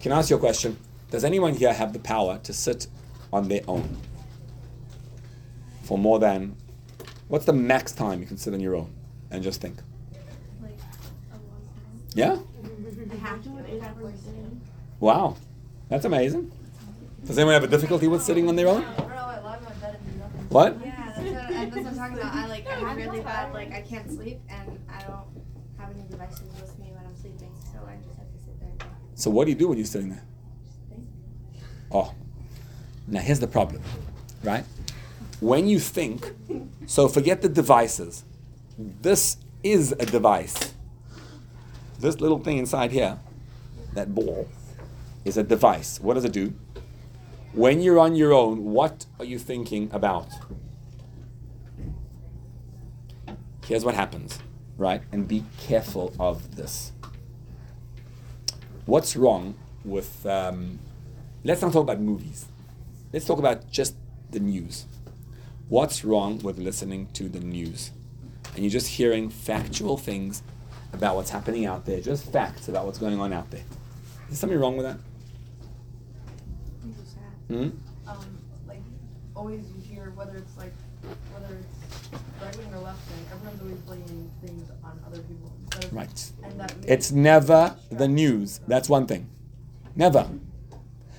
Can 0.00 0.12
I 0.12 0.18
ask 0.18 0.28
you 0.28 0.36
a 0.36 0.38
question? 0.38 0.76
Does 1.10 1.24
anyone 1.24 1.54
here 1.54 1.72
have 1.72 1.92
the 1.92 1.98
power 1.98 2.38
to 2.42 2.52
sit 2.52 2.86
on 3.32 3.48
their 3.48 3.62
own 3.66 3.96
for 5.82 5.96
more 5.96 6.18
than, 6.18 6.56
what's 7.28 7.46
the 7.46 7.54
max 7.54 7.92
time 7.92 8.20
you 8.20 8.26
can 8.26 8.36
sit 8.36 8.52
on 8.52 8.60
your 8.60 8.76
own 8.76 8.92
and 9.30 9.42
just 9.42 9.62
think? 9.62 9.78
Like 10.62 10.72
a 11.32 11.34
long 11.34 11.40
time. 11.42 12.02
Yeah? 12.14 12.36
I 13.12 13.16
have 13.16 13.42
to 13.42 13.48
do 13.48 13.58
it 13.58 13.82
every 13.82 14.12
day. 14.12 14.18
Wow. 15.00 15.36
That's 15.88 16.04
amazing. 16.04 16.52
Does 17.24 17.38
anyone 17.38 17.54
have 17.54 17.64
a 17.64 17.66
difficulty 17.66 18.08
with 18.08 18.22
sitting 18.22 18.48
on 18.48 18.56
their 18.56 18.68
own? 18.68 18.84
I 18.84 18.96
don't 18.96 19.08
know, 19.08 19.14
I 19.16 19.40
lie 19.40 19.56
in 19.58 19.64
my 19.64 19.70
bed 19.72 19.98
and 19.98 20.12
do 20.12 20.18
nothing. 20.18 20.46
What? 20.48 20.89
Yeah, 21.50 21.64
that's 21.64 21.76
what, 21.76 21.78
and 21.78 21.86
that's 21.86 21.96
what 21.98 22.04
I'm 22.04 22.16
talking 22.16 22.18
about. 22.18 22.34
I 22.34 22.46
like, 22.48 22.66
I 22.66 22.74
have 22.74 22.96
really 22.96 23.20
bad, 23.20 23.52
like, 23.52 23.72
I 23.72 23.82
can't 23.82 24.10
sleep 24.10 24.40
and 24.48 24.78
I 24.88 25.02
don't 25.02 25.26
have 25.78 25.90
any 25.90 26.04
devices 26.08 26.48
with 26.60 26.78
me 26.78 26.92
when 26.92 27.04
I'm 27.04 27.16
sleeping, 27.16 27.52
so 27.72 27.78
I 27.86 27.96
just 28.06 28.18
have 28.18 28.32
to 28.32 28.38
sit 28.38 28.60
there 28.60 28.70
and 28.70 28.80
think. 28.80 28.92
So 29.14 29.30
what 29.30 29.44
do 29.44 29.50
you 29.50 29.56
do 29.56 29.68
when 29.68 29.78
you're 29.78 29.86
sitting 29.86 30.10
there? 30.10 30.24
Oh, 31.92 32.14
now 33.06 33.20
here's 33.20 33.40
the 33.40 33.48
problem, 33.48 33.82
right? 34.44 34.64
When 35.40 35.66
you 35.66 35.80
think, 35.80 36.34
so 36.86 37.08
forget 37.08 37.42
the 37.42 37.48
devices. 37.48 38.24
This 38.78 39.38
is 39.62 39.92
a 39.92 40.06
device. 40.06 40.74
This 41.98 42.20
little 42.20 42.38
thing 42.38 42.58
inside 42.58 42.92
here, 42.92 43.18
that 43.94 44.14
ball, 44.14 44.48
is 45.24 45.36
a 45.36 45.42
device. 45.42 46.00
What 46.00 46.14
does 46.14 46.24
it 46.24 46.32
do? 46.32 46.54
When 47.52 47.82
you're 47.82 47.98
on 47.98 48.14
your 48.14 48.32
own, 48.32 48.64
what 48.64 49.06
are 49.18 49.24
you 49.24 49.38
thinking 49.38 49.90
about? 49.92 50.28
Here's 53.70 53.84
what 53.84 53.94
happens, 53.94 54.36
right? 54.76 55.00
And 55.12 55.28
be 55.28 55.44
careful 55.60 56.12
of 56.18 56.56
this. 56.56 56.90
What's 58.84 59.14
wrong 59.14 59.54
with 59.84 60.26
um, 60.26 60.80
let's 61.44 61.62
not 61.62 61.72
talk 61.72 61.84
about 61.84 62.00
movies 62.00 62.46
let's 63.12 63.24
talk 63.24 63.38
about 63.38 63.70
just 63.70 63.94
the 64.30 64.40
news 64.40 64.84
what's 65.68 66.04
wrong 66.04 66.38
with 66.40 66.58
listening 66.58 67.08
to 67.14 67.28
the 67.28 67.40
news 67.40 67.92
and 68.54 68.58
you're 68.62 68.70
just 68.70 68.88
hearing 68.88 69.30
factual 69.30 69.96
things 69.96 70.42
about 70.92 71.16
what's 71.16 71.30
happening 71.30 71.64
out 71.64 71.86
there 71.86 72.00
just 72.00 72.30
facts 72.30 72.68
about 72.68 72.84
what's 72.84 72.98
going 72.98 73.18
on 73.18 73.32
out 73.32 73.50
there 73.50 73.62
is 74.30 74.38
something 74.38 74.58
wrong 74.58 74.76
with 74.76 74.84
that 74.84 74.98
I'm 76.82 76.92
so 76.92 77.02
sad. 77.04 77.56
hmm 77.56 78.10
Um, 78.10 78.38
like 78.68 78.82
always 79.34 79.64
you 79.74 79.80
hear 79.80 80.12
whether 80.14 80.36
it's 80.36 80.56
like 80.58 80.74
whether 81.32 81.54
it's 81.54 81.80
right 82.42 82.56
wing 82.56 82.74
or 82.74 82.80
left 82.80 83.00
wing, 83.10 83.24
everyone's 83.72 84.30
things 84.40 84.70
on 84.84 85.00
other 85.06 85.20
people. 85.22 85.52
Right. 85.92 86.32
And 86.42 86.60
that 86.60 86.74
It's 86.86 87.10
never 87.12 87.76
the 87.90 88.08
news. 88.08 88.60
That's 88.66 88.88
one 88.88 89.06
thing. 89.06 89.28
Never. 89.96 90.28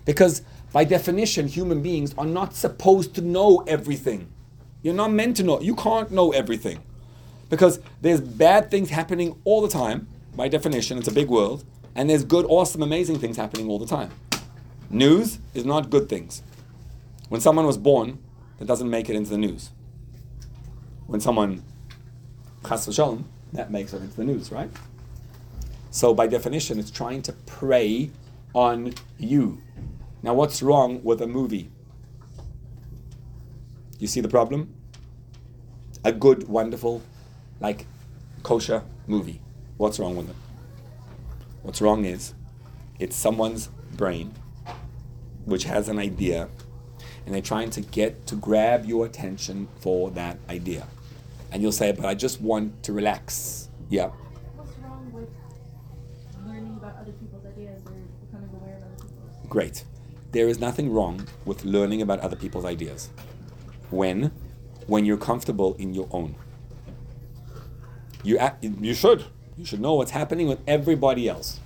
Because 0.05 0.41
by 0.71 0.83
definition, 0.83 1.47
human 1.47 1.81
beings 1.81 2.13
are 2.17 2.25
not 2.25 2.55
supposed 2.55 3.13
to 3.15 3.21
know 3.21 3.63
everything. 3.67 4.29
You're 4.81 4.93
not 4.93 5.11
meant 5.11 5.37
to 5.37 5.43
know. 5.43 5.61
You 5.61 5.75
can't 5.75 6.11
know 6.11 6.31
everything. 6.31 6.81
Because 7.49 7.79
there's 8.01 8.21
bad 8.21 8.71
things 8.71 8.89
happening 8.89 9.39
all 9.43 9.61
the 9.61 9.67
time. 9.67 10.07
By 10.35 10.47
definition, 10.47 10.97
it's 10.97 11.07
a 11.07 11.13
big 11.13 11.27
world. 11.27 11.65
And 11.93 12.09
there's 12.09 12.23
good, 12.23 12.45
awesome, 12.47 12.81
amazing 12.81 13.19
things 13.19 13.35
happening 13.35 13.67
all 13.69 13.77
the 13.77 13.85
time. 13.85 14.11
News 14.89 15.39
is 15.53 15.65
not 15.65 15.89
good 15.89 16.07
things. 16.07 16.41
When 17.29 17.41
someone 17.41 17.65
was 17.65 17.77
born, 17.77 18.19
that 18.57 18.65
doesn't 18.65 18.89
make 18.89 19.09
it 19.09 19.15
into 19.15 19.29
the 19.29 19.37
news. 19.37 19.71
When 21.07 21.19
someone, 21.19 21.63
chas 22.67 22.87
v'shalom, 22.87 23.23
that 23.53 23.71
makes 23.71 23.93
it 23.93 24.01
into 24.01 24.15
the 24.15 24.23
news, 24.23 24.51
right? 24.51 24.69
So 25.89 26.13
by 26.13 26.27
definition, 26.27 26.79
it's 26.79 26.91
trying 26.91 27.21
to 27.23 27.33
prey 27.33 28.11
on 28.53 28.93
you. 29.17 29.61
Now, 30.23 30.33
what's 30.33 30.61
wrong 30.61 31.03
with 31.03 31.21
a 31.21 31.27
movie? 31.27 31.69
You 33.99 34.07
see 34.07 34.21
the 34.21 34.29
problem? 34.29 34.73
A 36.03 36.11
good, 36.11 36.47
wonderful, 36.47 37.01
like 37.59 37.85
kosher 38.43 38.83
movie. 39.07 39.41
What's 39.77 39.99
wrong 39.99 40.15
with 40.15 40.29
it? 40.29 40.35
What's 41.63 41.81
wrong 41.81 42.05
is 42.05 42.33
it's 42.99 43.15
someone's 43.15 43.67
brain 43.93 44.33
which 45.45 45.65
has 45.65 45.89
an 45.89 45.99
idea 45.99 46.49
and 47.25 47.35
they're 47.35 47.41
trying 47.41 47.69
to 47.71 47.81
get 47.81 48.25
to 48.27 48.35
grab 48.35 48.85
your 48.85 49.05
attention 49.05 49.67
for 49.79 50.09
that 50.11 50.39
idea. 50.49 50.87
And 51.51 51.61
you'll 51.61 51.71
say, 51.71 51.91
but 51.91 52.05
I 52.05 52.15
just 52.15 52.41
want 52.41 52.81
to 52.83 52.93
relax. 52.93 53.69
Yeah. 53.89 54.07
What's 54.55 54.71
wrong 54.79 55.11
with 55.11 55.29
learning 56.45 56.77
about 56.77 56.95
other 56.97 57.11
people's 57.11 57.45
ideas 57.45 57.81
or 57.85 57.93
becoming 58.25 58.49
aware 58.55 58.77
of 58.77 58.83
other 58.83 59.07
people's? 59.07 59.47
Great. 59.49 59.83
There 60.31 60.47
is 60.47 60.59
nothing 60.59 60.93
wrong 60.93 61.27
with 61.43 61.65
learning 61.65 62.01
about 62.01 62.19
other 62.21 62.37
people's 62.37 62.63
ideas. 62.63 63.09
When? 63.89 64.31
When 64.87 65.03
you're 65.03 65.17
comfortable 65.17 65.75
in 65.75 65.93
your 65.93 66.07
own. 66.11 66.35
You, 68.23 68.37
act, 68.37 68.63
you 68.63 68.93
should. 68.93 69.25
You 69.57 69.65
should 69.65 69.81
know 69.81 69.95
what's 69.95 70.11
happening 70.11 70.47
with 70.47 70.59
everybody 70.65 71.27
else. 71.27 71.59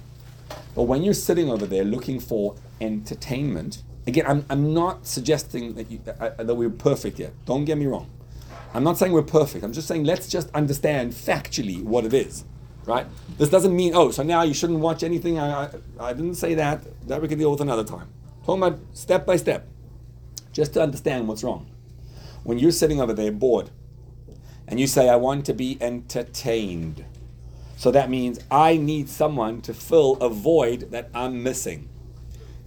But 0.73 0.83
when 0.83 1.03
you're 1.03 1.13
sitting 1.13 1.49
over 1.49 1.65
there 1.65 1.83
looking 1.83 2.19
for 2.19 2.55
entertainment, 2.81 3.83
again, 4.07 4.25
I'm, 4.27 4.45
I'm 4.49 4.73
not 4.73 5.05
suggesting 5.05 5.75
that, 5.75 5.91
you, 5.91 6.01
uh, 6.07 6.43
that 6.43 6.55
we're 6.55 6.69
perfect 6.69 7.19
yet. 7.19 7.33
Don't 7.45 7.65
get 7.65 7.77
me 7.77 7.85
wrong. 7.85 8.09
I'm 8.75 8.83
not 8.83 8.97
saying 8.97 9.13
we're 9.13 9.21
perfect. 9.21 9.63
I'm 9.63 9.71
just 9.71 9.87
saying 9.87 10.03
let's 10.03 10.27
just 10.27 10.49
understand 10.53 11.13
factually 11.13 11.81
what 11.81 12.03
it 12.03 12.13
is, 12.13 12.43
right? 12.85 13.07
This 13.37 13.47
doesn't 13.47 13.73
mean 13.73 13.95
oh, 13.95 14.11
so 14.11 14.21
now 14.21 14.41
you 14.41 14.53
shouldn't 14.53 14.79
watch 14.79 15.01
anything. 15.01 15.39
I, 15.39 15.63
I, 15.63 15.69
I 15.97 16.13
didn't 16.13 16.35
say 16.35 16.55
that. 16.55 16.83
That 17.07 17.21
we 17.21 17.29
can 17.29 17.39
deal 17.39 17.51
with 17.51 17.61
another 17.61 17.85
time. 17.85 18.09
Talking 18.45 18.63
about 18.63 18.79
step 18.91 19.25
by 19.25 19.37
step, 19.37 19.69
just 20.51 20.73
to 20.73 20.81
understand 20.81 21.29
what's 21.29 21.41
wrong. 21.41 21.67
When 22.43 22.59
you're 22.59 22.71
sitting 22.71 22.99
over 22.99 23.13
there 23.13 23.31
bored, 23.31 23.69
and 24.67 24.77
you 24.77 24.87
say 24.87 25.07
I 25.07 25.15
want 25.15 25.45
to 25.45 25.53
be 25.53 25.77
entertained, 25.79 27.05
so 27.77 27.91
that 27.91 28.09
means 28.09 28.39
I 28.51 28.75
need 28.75 29.07
someone 29.07 29.61
to 29.61 29.73
fill 29.73 30.15
a 30.15 30.27
void 30.27 30.91
that 30.91 31.09
I'm 31.13 31.41
missing. 31.41 31.87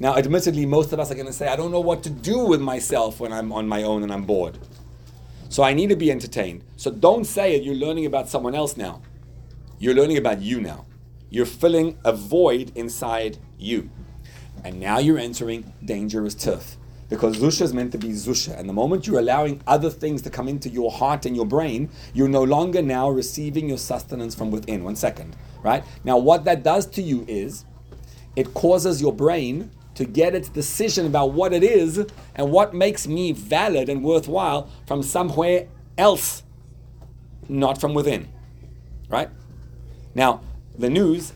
Now, 0.00 0.16
admittedly, 0.16 0.64
most 0.64 0.92
of 0.94 1.00
us 1.00 1.10
are 1.10 1.14
going 1.14 1.26
to 1.26 1.32
say 1.34 1.48
I 1.48 1.56
don't 1.56 1.70
know 1.70 1.80
what 1.80 2.02
to 2.04 2.10
do 2.10 2.38
with 2.38 2.62
myself 2.62 3.20
when 3.20 3.30
I'm 3.30 3.52
on 3.52 3.68
my 3.68 3.82
own 3.82 4.02
and 4.02 4.10
I'm 4.10 4.24
bored. 4.24 4.58
So 5.48 5.62
I 5.62 5.72
need 5.72 5.88
to 5.88 5.96
be 5.96 6.11
entertained. 6.11 6.64
So 6.76 6.90
don't 6.90 7.24
say 7.24 7.54
it, 7.54 7.62
you're 7.62 7.74
learning 7.74 8.06
about 8.06 8.28
someone 8.28 8.54
else 8.54 8.76
now. 8.76 9.02
You're 9.78 9.94
learning 9.94 10.18
about 10.18 10.42
you 10.42 10.61
now. 10.61 10.87
You're 11.30 11.46
filling 11.46 11.98
a 12.04 12.12
void 12.12 12.72
inside 12.74 13.38
you. 13.58 13.90
And 14.64 14.80
now 14.80 14.98
you're 14.98 15.18
entering 15.18 15.72
dangerous 15.84 16.34
turf. 16.34 16.76
Because 17.08 17.38
Zusha 17.38 17.62
is 17.62 17.72
meant 17.72 17.92
to 17.92 17.98
be 17.98 18.08
Zusha. 18.08 18.58
And 18.58 18.68
the 18.68 18.72
moment 18.74 19.06
you're 19.06 19.20
allowing 19.20 19.62
other 19.66 19.88
things 19.88 20.20
to 20.22 20.30
come 20.30 20.48
into 20.48 20.68
your 20.68 20.90
heart 20.90 21.24
and 21.24 21.34
your 21.34 21.46
brain, 21.46 21.88
you're 22.12 22.28
no 22.28 22.42
longer 22.42 22.82
now 22.82 23.08
receiving 23.08 23.68
your 23.68 23.78
sustenance 23.78 24.34
from 24.34 24.50
within. 24.50 24.84
One 24.84 24.96
second, 24.96 25.34
right? 25.62 25.82
Now, 26.04 26.18
what 26.18 26.44
that 26.44 26.62
does 26.62 26.84
to 26.87 27.02
you 27.02 27.24
is 27.26 27.64
it 28.37 28.52
causes 28.52 29.00
your 29.00 29.12
brain 29.12 29.70
to 29.98 30.04
get 30.04 30.32
its 30.32 30.48
decision 30.48 31.06
about 31.06 31.32
what 31.32 31.52
it 31.52 31.64
is 31.64 32.06
and 32.37 32.52
what 32.52 32.72
makes 32.72 33.08
me 33.08 33.32
valid 33.32 33.88
and 33.88 34.04
worthwhile 34.04 34.70
from 34.87 35.02
somewhere 35.02 35.66
else, 35.98 36.44
not 37.48 37.80
from 37.80 37.94
within. 37.94 38.28
Right? 39.08 39.28
Now, 40.14 40.42
the 40.78 40.88
news, 40.88 41.32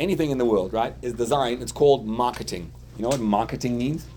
anything 0.00 0.32
in 0.32 0.38
the 0.38 0.44
world, 0.44 0.72
right, 0.72 0.96
is 1.02 1.12
designed, 1.12 1.62
it's 1.62 1.70
called 1.70 2.04
marketing. 2.04 2.72
You 2.96 3.02
know 3.02 3.10
what 3.10 3.20
marketing 3.20 3.78
means? 3.78 4.08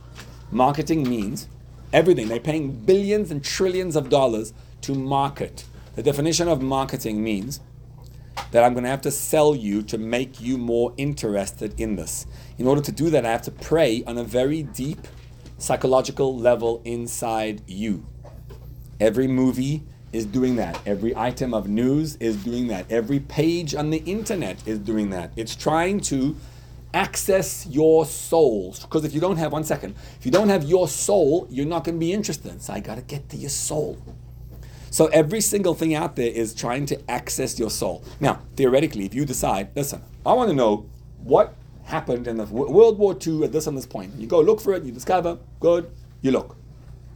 Marketing 0.49 1.08
means 1.08 1.47
everything. 1.93 2.29
They're 2.29 2.39
paying 2.39 2.71
billions 2.71 3.29
and 3.29 3.43
trillions 3.43 3.95
of 3.95 4.10
dollars 4.10 4.53
to 4.82 4.95
market. 4.95 5.65
The 5.93 6.01
definition 6.01 6.47
of 6.47 6.63
marketing 6.63 7.23
means 7.23 7.60
that 8.52 8.63
I'm 8.63 8.74
going 8.74 8.84
to 8.84 8.89
have 8.89 9.02
to 9.02 9.12
sell 9.12 9.56
you 9.56 9.82
to 9.84 9.98
make 9.98 10.39
you 10.39 10.58
more 10.58 10.93
interested 10.98 11.80
in 11.80 11.96
this. 11.96 12.26
In 12.58 12.67
order 12.67 12.82
to 12.82 12.91
do 12.91 13.10
that, 13.10 13.26
I 13.26 13.32
have 13.32 13.41
to 13.43 13.52
prey 13.52 14.04
on 14.06 14.17
a 14.17 14.24
very 14.24 14.63
deep 14.63 15.08
psychological 15.58 16.38
level 16.38 16.82
inside 16.86 17.62
you. 17.67 18.06
Every 19.00 19.28
movie 19.28 19.84
is 20.12 20.26
doing 20.26 20.56
that. 20.58 20.80
Every 20.86 21.15
item 21.15 21.54
of 21.54 21.67
news 21.67 22.15
is 22.17 22.43
doing 22.43 22.67
that. 22.67 22.91
Every 22.91 23.19
page 23.19 23.74
on 23.74 23.89
the 23.89 23.98
internet 23.98 24.65
is 24.67 24.78
doing 24.80 25.10
that. 25.10 25.32
It's 25.36 25.56
trying 25.56 26.00
to 26.02 26.36
access 26.93 27.65
your 27.65 28.06
soul. 28.06 28.76
Because 28.80 29.04
if 29.04 29.13
you 29.13 29.19
don't 29.19 29.38
have, 29.38 29.52
one 29.52 29.63
second, 29.63 29.96
if 30.19 30.26
you 30.26 30.32
don't 30.32 30.50
have 30.50 30.63
your 30.63 30.88
soul, 30.88 31.48
you're 31.50 31.65
not 31.65 31.84
going 31.84 31.96
to 31.96 32.00
be 32.00 32.13
interested. 32.13 32.62
So 32.62 32.74
I 32.74 32.80
got 32.80 32.96
to 32.96 33.02
get 33.02 33.30
to 33.30 33.38
your 33.38 33.50
soul. 33.50 33.98
So 34.93 35.08
every 35.08 35.41
single 35.41 35.73
thing 35.73 35.95
out 35.95 36.15
there 36.15 36.29
is 36.29 36.53
trying 36.53 36.86
to 36.86 37.10
access 37.10 37.58
your 37.58 37.71
soul. 37.71 38.03
Now, 38.19 38.41
theoretically, 38.56 39.06
if 39.06 39.15
you 39.15 39.25
decide, 39.25 39.69
listen, 39.75 40.03
I 40.23 40.34
want 40.34 40.51
to 40.51 40.56
know 40.56 40.88
what 41.23 41.56
happened 41.86 42.27
in 42.27 42.38
the 42.38 42.45
World 42.45 42.99
War 42.99 43.17
II 43.19 43.43
at 43.43 43.51
this 43.51 43.65
and 43.65 43.75
this 43.75 43.88
point. 43.88 44.13
You 44.19 44.27
go 44.27 44.39
look 44.39 44.62
for 44.62 44.71
it, 44.73 44.84
you 44.84 44.91
discover, 44.91 45.39
good, 45.60 45.89
you 46.21 46.29
look. 46.29 46.56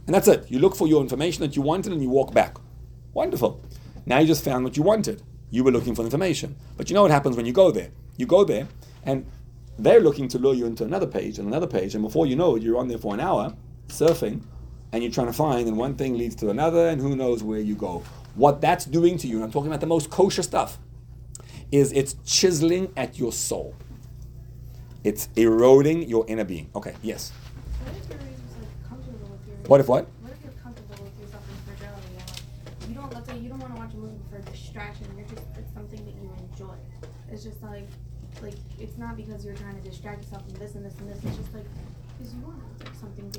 And 0.06 0.14
that's 0.16 0.26
it. 0.26 0.50
You 0.50 0.58
look 0.58 0.74
for 0.74 0.88
your 0.88 1.00
information 1.00 1.42
that 1.42 1.54
you 1.54 1.62
wanted 1.62 1.92
and 1.92 2.02
you 2.02 2.08
walk 2.08 2.34
back. 2.34 2.56
Wonderful. 3.14 3.62
Now 4.06 4.18
you 4.18 4.26
just 4.26 4.42
found 4.42 4.64
what 4.64 4.76
you 4.76 4.82
wanted. 4.82 5.22
You 5.50 5.62
were 5.62 5.70
looking 5.70 5.94
for 5.94 6.02
information. 6.02 6.56
But 6.76 6.90
you 6.90 6.94
know 6.94 7.02
what 7.02 7.12
happens 7.12 7.36
when 7.36 7.46
you 7.46 7.52
go 7.52 7.70
there? 7.70 7.90
You 8.16 8.26
go 8.26 8.42
there 8.42 8.66
and 9.04 9.24
they're 9.78 10.00
looking 10.00 10.26
to 10.30 10.38
lure 10.40 10.54
you 10.54 10.66
into 10.66 10.82
another 10.82 11.06
page 11.06 11.38
and 11.38 11.46
another 11.46 11.68
page, 11.68 11.94
and 11.94 12.02
before 12.02 12.26
you 12.26 12.34
know 12.34 12.56
it, 12.56 12.62
you're 12.64 12.76
on 12.78 12.88
there 12.88 12.98
for 12.98 13.14
an 13.14 13.20
hour 13.20 13.54
surfing 13.86 14.42
and 14.92 15.02
you're 15.02 15.12
trying 15.12 15.26
to 15.26 15.32
find, 15.32 15.68
and 15.68 15.76
one 15.76 15.94
thing 15.96 16.16
leads 16.16 16.34
to 16.36 16.50
another, 16.50 16.88
and 16.88 17.00
who 17.00 17.14
knows 17.16 17.42
where 17.42 17.60
you 17.60 17.74
go. 17.74 18.02
What 18.34 18.60
that's 18.60 18.84
doing 18.84 19.18
to 19.18 19.26
you, 19.26 19.36
and 19.36 19.44
I'm 19.44 19.52
talking 19.52 19.68
about 19.68 19.80
the 19.80 19.86
most 19.86 20.10
kosher 20.10 20.42
stuff, 20.42 20.78
is 21.70 21.92
it's 21.92 22.16
chiseling 22.24 22.92
at 22.96 23.18
your 23.18 23.32
soul. 23.32 23.74
It's 25.04 25.28
eroding 25.36 26.08
your 26.08 26.24
inner 26.28 26.44
being. 26.44 26.70
Okay, 26.74 26.94
yes. 27.02 27.30
What 27.82 27.96
if 27.96 28.08
you're 28.08 28.18
like 28.18 28.88
comfortable 28.88 29.28
with 29.28 29.46
your 29.46 29.56
What 29.68 29.80
if 29.80 29.88
what? 29.88 30.06
What 30.22 30.32
if 30.32 30.38
you're 30.42 30.52
comfortable 30.62 31.04
with 31.04 31.20
yourself 31.20 31.42
in 31.48 31.76
fragility? 31.76 32.42
and, 32.82 32.88
You 32.90 32.94
don't 32.94 33.12
let's 33.12 33.28
say 33.28 33.38
you 33.38 33.48
don't 33.48 33.60
want 33.60 33.74
to 33.74 33.80
watch 33.80 33.92
a 33.94 33.96
movie 33.96 34.18
for 34.30 34.38
distraction. 34.50 35.06
You're 35.16 35.26
just 35.28 35.42
it's 35.56 35.72
something 35.74 36.04
that 36.04 36.14
you 36.14 36.32
enjoy. 36.50 36.74
It's 37.30 37.44
just 37.44 37.62
like 37.62 37.86
like 38.42 38.54
it's 38.78 38.96
not 38.98 39.16
because 39.16 39.44
you're 39.44 39.54
trying 39.54 39.76
to 39.80 39.88
distract 39.88 40.22
yourself 40.22 40.44
from 40.48 40.58
this 40.58 40.74
and 40.74 40.84
this 40.84 40.94
and 40.98 41.10
this. 41.10 41.18
It's 41.24 41.36
just 41.36 41.54
like 41.54 41.66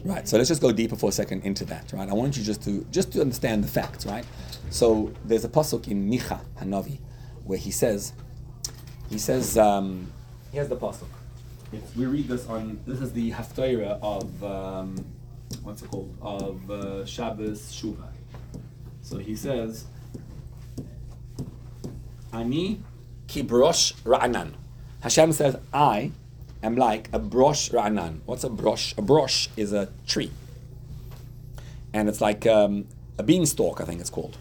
Right. 0.04 0.28
So 0.28 0.38
let's 0.38 0.50
just 0.50 0.62
go 0.62 0.72
deeper 0.72 0.96
for 0.96 1.10
a 1.10 1.12
second 1.12 1.44
into 1.44 1.66
that. 1.66 1.92
Right. 1.94 2.10
I 2.10 2.14
want 2.14 2.38
you 2.38 2.44
just 2.44 2.64
to 2.64 2.86
just 2.92 3.12
to 3.14 3.22
understand 3.22 3.64
the 3.64 3.68
facts. 3.68 4.06
Right. 4.06 4.26
So 4.70 5.12
there's 5.26 5.44
a 5.44 5.50
pasuk 5.50 5.88
in 5.88 6.10
Micha 6.10 6.40
Hanavi 6.60 7.00
where 7.44 7.58
he 7.58 7.72
says, 7.72 8.14
he 9.10 9.18
says, 9.18 9.58
um, 9.58 10.12
here's 10.52 10.70
the 10.70 10.78
pasuk. 10.78 11.08
It's, 11.72 11.96
we 11.96 12.06
read 12.06 12.28
this 12.28 12.48
on. 12.48 12.80
This 12.86 13.02
is 13.02 13.12
the 13.14 13.32
haftarah 13.32 14.00
of 14.02 14.44
um, 14.44 15.06
what's 15.64 15.82
it 15.82 15.90
called 15.90 16.16
of 16.22 16.70
uh, 16.72 17.06
Shabbos 17.06 17.74
Shuvah. 17.74 18.10
So 19.02 19.18
he 19.18 19.36
says, 19.36 19.86
Ani 22.32 22.84
kibrosh 23.28 23.94
ra'anan. 24.04 24.54
Hashem 25.02 25.32
says, 25.32 25.58
I 25.74 26.12
am 26.62 26.76
like 26.76 27.10
a 27.14 27.20
brosh 27.20 27.72
ra'anan. 27.72 28.20
What's 28.26 28.44
a 28.44 28.50
brosh? 28.50 28.98
A 28.98 29.02
brosh 29.02 29.48
is 29.56 29.74
a 29.74 29.90
tree. 30.08 30.32
And 31.94 32.08
it's 32.08 32.22
like 32.22 32.46
um, 32.46 32.88
a 33.18 33.24
beanstalk, 33.24 33.82
I 33.82 33.86
think 33.86 34.00
it's 34.00 34.10
called. 34.10 34.38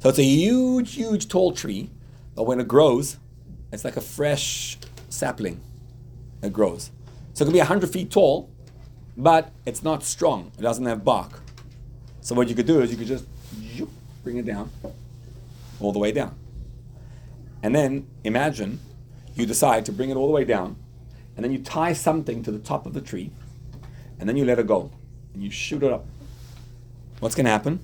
So 0.00 0.08
it's 0.08 0.18
a 0.18 0.24
huge, 0.24 0.94
huge, 0.94 1.28
tall 1.28 1.52
tree, 1.52 1.90
but 2.34 2.44
when 2.44 2.60
it 2.60 2.68
grows, 2.68 3.18
it's 3.72 3.84
like 3.84 3.96
a 3.96 4.00
fresh 4.00 4.78
sapling. 5.08 5.60
It 6.42 6.52
grows. 6.52 6.90
So 7.34 7.42
it 7.42 7.46
can 7.46 7.52
be 7.52 7.58
100 7.58 7.90
feet 7.90 8.10
tall, 8.10 8.48
but 9.16 9.50
it's 9.66 9.82
not 9.82 10.02
strong. 10.04 10.52
It 10.58 10.62
doesn't 10.62 10.86
have 10.86 11.04
bark. 11.04 11.40
So 12.20 12.34
what 12.34 12.48
you 12.48 12.54
could 12.54 12.66
do 12.66 12.80
is 12.80 12.90
you 12.90 12.96
could 12.96 13.06
just 13.06 13.26
bring 14.22 14.36
it 14.36 14.46
down, 14.46 14.70
all 15.80 15.92
the 15.92 15.98
way 15.98 16.12
down. 16.12 16.36
And 17.62 17.74
then 17.74 18.06
imagine 18.22 18.80
you 19.34 19.46
decide 19.46 19.84
to 19.86 19.92
bring 19.92 20.10
it 20.10 20.16
all 20.16 20.26
the 20.26 20.32
way 20.32 20.44
down, 20.44 20.76
and 21.38 21.44
then 21.44 21.52
you 21.52 21.60
tie 21.60 21.92
something 21.92 22.42
to 22.42 22.50
the 22.50 22.58
top 22.58 22.84
of 22.84 22.94
the 22.94 23.00
tree, 23.00 23.30
and 24.18 24.28
then 24.28 24.36
you 24.36 24.44
let 24.44 24.58
it 24.58 24.66
go, 24.66 24.90
and 25.32 25.40
you 25.40 25.52
shoot 25.52 25.84
it 25.84 25.92
up. 25.92 26.04
What's 27.20 27.36
going 27.36 27.44
to 27.44 27.52
happen? 27.52 27.78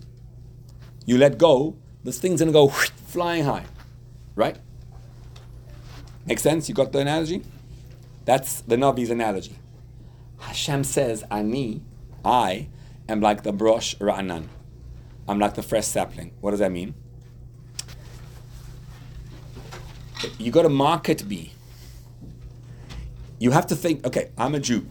You 1.07 1.19
let 1.19 1.39
go, 1.39 1.77
this 2.03 2.19
thing's 2.19 2.41
going 2.41 2.49
to 2.49 2.53
go 2.53 2.67
flying 3.07 3.45
high, 3.45 3.65
right? 4.35 4.57
Make 6.27 6.41
sense? 6.41 6.69
You 6.69 6.75
got 6.75 6.91
the 6.91 6.99
analogy? 6.99 7.43
That's 8.25 8.61
the 8.63 8.75
Navi's 8.75 9.11
analogy. 9.11 9.55
Hashem 10.41 10.83
says, 10.83 11.23
Ani, 11.31 11.81
I 12.25 12.67
am 13.09 13.21
like 13.21 13.45
the 13.45 13.53
brosh 13.53 13.97
ra'anan. 13.99 14.49
I'm 15.29 15.39
like 15.39 15.55
the 15.55 15.63
fresh 15.63 15.87
sapling. 15.87 16.33
What 16.41 16.51
does 16.51 16.59
that 16.59 16.73
mean? 16.73 16.95
You 20.39 20.51
got 20.51 20.63
to 20.63 20.69
market 20.69 21.29
be. 21.29 21.53
You 23.45 23.51
have 23.51 23.67
to 23.67 23.77
think, 23.77 24.07
okay, 24.07 24.31
I'm 24.39 24.55
a 24.55 24.59
Jew. 24.59 24.87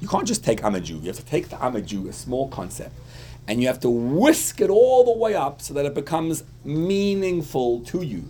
You 0.00 0.06
can't 0.06 0.28
just 0.28 0.44
take 0.44 0.62
I'm 0.62 0.74
a 0.74 0.82
Jew. 0.82 0.96
You 0.96 1.06
have 1.06 1.16
to 1.16 1.24
take 1.24 1.48
the 1.48 1.56
I'm 1.64 1.76
a 1.76 1.80
Jew, 1.80 2.06
a 2.06 2.12
small 2.12 2.46
concept, 2.48 2.94
and 3.46 3.62
you 3.62 3.68
have 3.68 3.80
to 3.80 3.88
whisk 3.88 4.60
it 4.60 4.68
all 4.68 5.02
the 5.02 5.18
way 5.18 5.34
up 5.34 5.62
so 5.62 5.72
that 5.72 5.86
it 5.86 5.94
becomes 5.94 6.44
meaningful 6.62 7.80
to 7.84 8.02
you. 8.02 8.24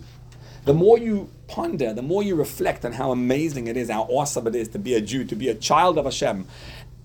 The 0.63 0.73
more 0.73 0.97
you 0.97 1.29
ponder, 1.49 1.93
the 1.93 2.01
more 2.01 2.23
you 2.23 2.33
reflect 2.35 2.85
on 2.85 2.93
how 2.93 3.11
amazing 3.11 3.67
it 3.67 3.75
is, 3.75 3.89
how 3.89 4.03
awesome 4.03 4.47
it 4.47 4.55
is 4.55 4.69
to 4.69 4.79
be 4.79 4.93
a 4.93 5.01
Jew, 5.01 5.25
to 5.25 5.35
be 5.35 5.49
a 5.49 5.53
child 5.53 5.97
of 5.97 6.05
Hashem, 6.05 6.47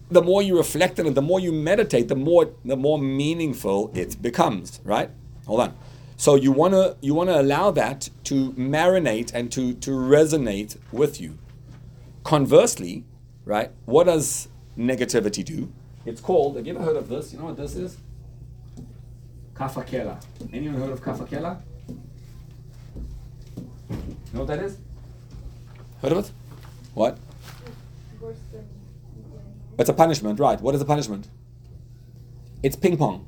the 0.08 0.22
more 0.22 0.40
you 0.40 0.56
reflect 0.56 1.00
on 1.00 1.06
it, 1.06 1.16
the 1.16 1.22
more 1.22 1.40
you 1.40 1.50
meditate, 1.50 2.06
the 2.06 2.14
more 2.14 2.52
the 2.64 2.76
more 2.76 2.96
meaningful 3.00 3.90
it 3.92 4.22
becomes. 4.22 4.80
Right? 4.84 5.10
Hold 5.46 5.62
on. 5.62 5.76
So 6.16 6.36
you 6.36 6.52
wanna 6.52 6.94
you 7.00 7.12
wanna 7.12 7.40
allow 7.40 7.72
that 7.72 8.08
to 8.30 8.52
marinate 8.52 9.34
and 9.34 9.50
to 9.50 9.74
to 9.74 9.90
resonate 9.90 10.76
with 10.92 11.20
you. 11.20 11.38
Conversely, 12.24 13.04
right? 13.44 13.70
What 13.84 14.04
does 14.04 14.48
negativity 14.78 15.44
do? 15.44 15.70
It's 16.06 16.20
called. 16.20 16.56
Have 16.56 16.66
you 16.66 16.74
ever 16.74 16.82
heard 16.82 16.96
of 16.96 17.08
this? 17.08 17.32
You 17.32 17.38
know 17.38 17.44
what 17.46 17.56
this 17.56 17.76
is? 17.76 17.98
Kafakela. 19.52 20.22
Anyone 20.52 20.80
heard 20.80 20.90
of 20.90 21.02
kafakela? 21.02 21.60
You 23.90 23.96
know 24.32 24.40
what 24.40 24.48
that 24.48 24.58
is? 24.58 24.78
Heard 26.00 26.12
of 26.12 26.18
it? 26.18 26.32
What? 26.94 27.18
It's 29.78 29.88
a 29.88 29.92
punishment, 29.92 30.40
right? 30.40 30.60
What 30.60 30.74
is 30.74 30.80
a 30.80 30.84
punishment? 30.84 31.28
It's 32.62 32.76
ping 32.76 32.96
pong. 32.96 33.26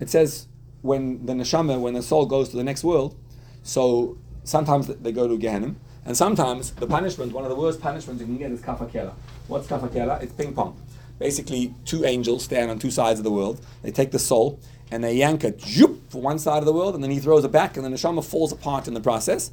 It 0.00 0.08
says 0.08 0.48
when 0.82 1.26
the 1.26 1.34
neshama, 1.34 1.78
when 1.78 1.94
the 1.94 2.02
soul 2.02 2.26
goes 2.26 2.48
to 2.48 2.56
the 2.56 2.64
next 2.64 2.82
world, 2.82 3.16
so 3.62 4.16
sometimes 4.44 4.86
they 4.86 5.12
go 5.12 5.28
to 5.28 5.36
Gehenna, 5.36 5.74
and 6.06 6.16
sometimes 6.16 6.70
the 6.70 6.86
punishment, 6.86 7.32
one 7.32 7.44
of 7.44 7.50
the 7.50 7.56
worst 7.56 7.80
punishments 7.80 8.20
you 8.20 8.26
can 8.26 8.38
get 8.38 8.52
is 8.52 8.60
kafakela. 8.60 9.12
What's 9.48 9.66
kafakela? 9.66 10.22
It's 10.22 10.32
ping 10.32 10.54
pong. 10.54 10.80
Basically, 11.18 11.74
two 11.84 12.04
angels 12.04 12.44
stand 12.44 12.70
on 12.70 12.78
two 12.78 12.90
sides 12.90 13.18
of 13.18 13.24
the 13.24 13.30
world. 13.30 13.60
They 13.82 13.90
take 13.90 14.12
the 14.12 14.18
soul 14.18 14.60
and 14.90 15.02
they 15.02 15.14
yank 15.14 15.42
it 15.42 15.60
zoop, 15.60 16.10
for 16.10 16.22
one 16.22 16.38
side 16.38 16.58
of 16.58 16.64
the 16.64 16.72
world, 16.72 16.94
and 16.94 17.02
then 17.02 17.10
he 17.10 17.18
throws 17.18 17.44
it 17.44 17.50
back, 17.50 17.76
and 17.76 17.84
the 17.84 17.90
neshama 17.90 18.24
falls 18.24 18.52
apart 18.52 18.86
in 18.86 18.94
the 18.94 19.00
process, 19.00 19.50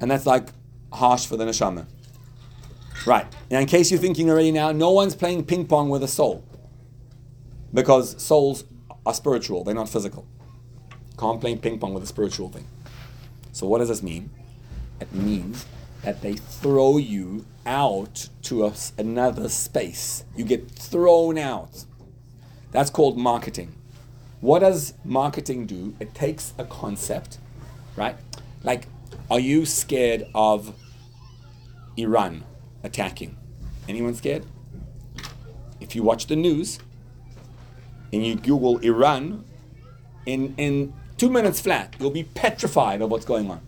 and 0.00 0.10
that's 0.10 0.26
like 0.26 0.48
harsh 0.92 1.26
for 1.26 1.36
the 1.36 1.44
neshama. 1.44 1.86
Right. 3.06 3.26
Now, 3.50 3.60
in 3.60 3.66
case 3.66 3.90
you're 3.90 4.00
thinking 4.00 4.30
already 4.30 4.50
now, 4.50 4.72
no 4.72 4.90
one's 4.90 5.14
playing 5.14 5.44
ping 5.44 5.66
pong 5.66 5.90
with 5.90 6.02
a 6.02 6.08
soul. 6.08 6.44
Because 7.72 8.20
souls 8.20 8.64
are 9.04 9.14
spiritual, 9.14 9.62
they're 9.62 9.74
not 9.74 9.88
physical. 9.88 10.26
Can't 11.18 11.40
play 11.40 11.54
ping 11.54 11.78
pong 11.78 11.94
with 11.94 12.02
a 12.02 12.06
spiritual 12.06 12.48
thing. 12.48 12.66
So, 13.52 13.66
what 13.66 13.78
does 13.78 13.88
this 13.88 14.02
mean? 14.02 14.30
It 15.00 15.12
means 15.12 15.66
that 16.04 16.20
they 16.20 16.34
throw 16.34 16.98
you 16.98 17.46
out 17.66 18.28
to 18.42 18.66
a 18.66 18.72
another 18.98 19.48
space. 19.48 20.24
You 20.36 20.44
get 20.44 20.70
thrown 20.70 21.38
out. 21.38 21.84
That's 22.72 22.90
called 22.90 23.16
marketing. 23.16 23.74
What 24.40 24.58
does 24.58 24.94
marketing 25.04 25.66
do? 25.66 25.94
It 25.98 26.14
takes 26.14 26.52
a 26.58 26.64
concept, 26.64 27.38
right? 27.96 28.16
Like, 28.62 28.86
are 29.30 29.40
you 29.40 29.64
scared 29.64 30.26
of 30.34 30.74
Iran 31.96 32.44
attacking? 32.82 33.36
Anyone 33.88 34.14
scared? 34.14 34.44
If 35.80 35.94
you 35.94 36.02
watch 36.02 36.26
the 36.26 36.36
news 36.36 36.78
and 38.12 38.26
you 38.26 38.34
Google 38.34 38.78
Iran, 38.78 39.44
in, 40.26 40.54
in 40.58 40.92
two 41.16 41.30
minutes 41.30 41.60
flat, 41.60 41.94
you'll 41.98 42.10
be 42.10 42.24
petrified 42.24 43.00
of 43.00 43.10
what's 43.10 43.24
going 43.24 43.50
on. 43.50 43.60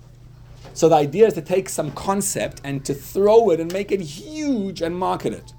So 0.76 0.90
the 0.90 0.96
idea 0.96 1.26
is 1.26 1.32
to 1.32 1.40
take 1.40 1.70
some 1.70 1.90
concept 1.92 2.60
and 2.62 2.84
to 2.84 2.92
throw 2.92 3.48
it 3.48 3.60
and 3.60 3.72
make 3.72 3.90
it 3.92 4.00
huge 4.02 4.82
and 4.82 4.94
market 4.94 5.32
it. 5.32 5.54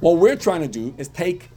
What 0.00 0.16
we're 0.16 0.36
trying 0.36 0.62
to 0.62 0.68
do 0.68 0.94
is 0.96 1.08
take 1.08 1.50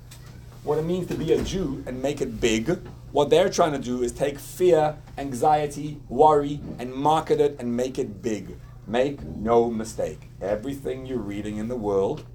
what 0.66 0.78
it 0.78 0.82
means 0.82 1.08
to 1.08 1.16
be 1.16 1.32
a 1.32 1.42
Jew 1.42 1.82
and 1.88 2.02
make 2.02 2.20
it 2.20 2.42
big. 2.42 2.68
What 3.14 3.30
they're 3.30 3.50
trying 3.50 3.72
to 3.72 3.80
do 3.80 4.04
is 4.04 4.12
take 4.12 4.38
fear, 4.38 4.98
anxiety, 5.18 6.02
worry, 6.10 6.60
and 6.78 6.94
market 6.94 7.40
it 7.40 7.56
and 7.60 7.78
make 7.78 7.98
it 7.98 8.22
big. 8.22 8.58
Make 8.88 9.24
no 9.24 9.72
mistake. 9.72 10.30
Everything 10.42 11.06
you're 11.06 11.18
reading 11.20 11.56
in 11.56 11.70
the 11.70 11.78
world 11.78 12.26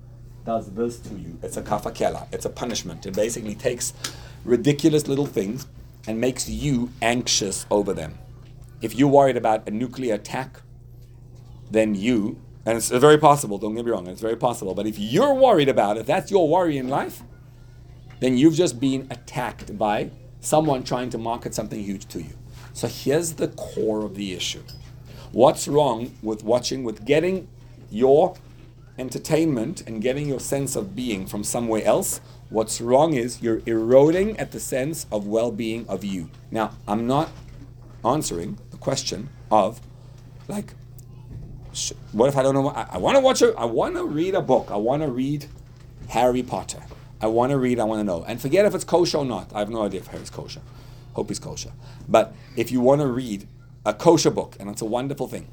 does 0.47 0.73
this 0.73 1.01
to 1.01 1.15
you. 1.17 1.39
It's 1.43 1.59
a 1.59 1.63
kafakela. 1.63 2.27
It's 2.33 2.47
a 2.47 2.51
punishment. 2.51 3.05
It 3.05 3.15
basically 3.15 3.57
takes 3.57 3.93
ridiculous 4.47 5.07
little 5.07 5.27
things 5.27 5.67
and 6.09 6.19
makes 6.19 6.49
you 6.49 6.89
anxious 7.03 7.67
over 7.71 7.93
them. 7.93 8.15
If 8.81 8.95
you're 8.95 9.09
worried 9.09 9.37
about 9.37 9.69
a 9.69 9.71
nuclear 9.71 10.15
attack, 10.15 10.61
then 11.71 11.95
you, 11.95 12.41
and 12.65 12.77
it's 12.77 12.89
very 12.89 13.19
possible, 13.19 13.59
don't 13.59 13.75
get 13.75 13.85
me 13.85 13.91
wrong, 13.91 14.07
it's 14.07 14.21
very 14.21 14.37
possible, 14.37 14.75
but 14.75 14.87
if 14.87 14.99
you're 14.99 15.35
worried 15.35 15.69
about 15.69 15.97
it, 15.99 16.07
that's 16.07 16.31
your 16.31 16.49
worry 16.49 16.79
in 16.79 16.89
life, 16.89 17.23
then 18.21 18.37
you've 18.37 18.55
just 18.55 18.81
been 18.81 19.07
attacked 19.11 19.77
by 19.79 20.11
someone 20.41 20.83
trying 20.83 21.11
to 21.11 21.19
market 21.19 21.55
something 21.55 21.83
huge 21.83 22.07
to 22.09 22.23
you. 22.23 22.33
So 22.73 22.89
here's 22.89 23.35
the 23.35 23.49
core 23.49 24.05
of 24.05 24.15
the 24.15 24.33
issue. 24.33 24.63
What's 25.33 25.69
wrong 25.69 26.17
with 26.23 26.43
watching, 26.43 26.83
with 26.83 27.05
getting 27.05 27.49
your 27.91 28.37
entertainment 28.99 29.83
and 29.87 30.03
getting 30.03 30.29
your 30.29 30.41
sense 30.41 30.77
of 30.77 30.95
being 30.97 31.27
from 31.27 31.45
somewhere 31.45 31.85
else? 31.85 32.21
What's 32.49 32.81
wrong 32.81 33.15
is 33.15 33.43
you're 33.43 33.63
eroding 33.67 34.39
at 34.39 34.53
the 34.53 34.61
sense 34.61 35.07
of 35.13 35.27
well 35.27 35.53
being 35.53 35.87
of 35.89 36.05
you. 36.05 36.31
Now, 36.51 36.73
I'm 36.89 37.07
not 37.07 37.31
answering 38.05 38.59
question 38.81 39.29
of, 39.51 39.81
like, 40.49 40.75
what 42.13 42.29
if 42.29 42.37
I 42.37 42.43
don't 42.43 42.55
know? 42.55 42.69
I, 42.69 42.89
I 42.93 42.99
want 42.99 43.17
to 43.17 43.21
watch 43.21 43.43
a, 43.43 43.55
I 43.57 43.65
want 43.67 43.95
to 43.95 44.05
read 44.05 44.35
a 44.35 44.41
book. 44.41 44.71
I 44.71 44.77
want 44.77 45.03
to 45.03 45.09
read 45.09 45.47
Harry 46.09 46.43
Potter. 46.43 46.83
I 47.21 47.27
want 47.27 47.51
to 47.51 47.59
read, 47.59 47.79
I 47.79 47.85
want 47.85 48.01
to 48.01 48.05
know. 48.05 48.25
And 48.25 48.41
forget 48.41 48.65
if 48.67 48.75
it's 48.75 48.85
kosher 48.85 49.19
or 49.19 49.25
not. 49.25 49.53
I 49.55 49.61
have 49.61 49.71
no 49.71 49.83
idea 49.83 50.01
if 50.01 50.09
Harry's 50.09 50.31
kosher. 50.31 50.63
Hope 51.13 51.29
he's 51.29 51.39
kosher. 51.39 51.73
But 52.09 52.35
if 52.57 52.73
you 52.73 52.81
want 52.81 53.03
to 53.03 53.07
read 53.07 53.47
a 53.85 53.95
kosher 53.95 54.31
book, 54.31 54.57
and 54.59 54.71
it's 54.71 54.83
a 54.83 54.87
wonderful 54.87 55.29
thing, 55.29 55.49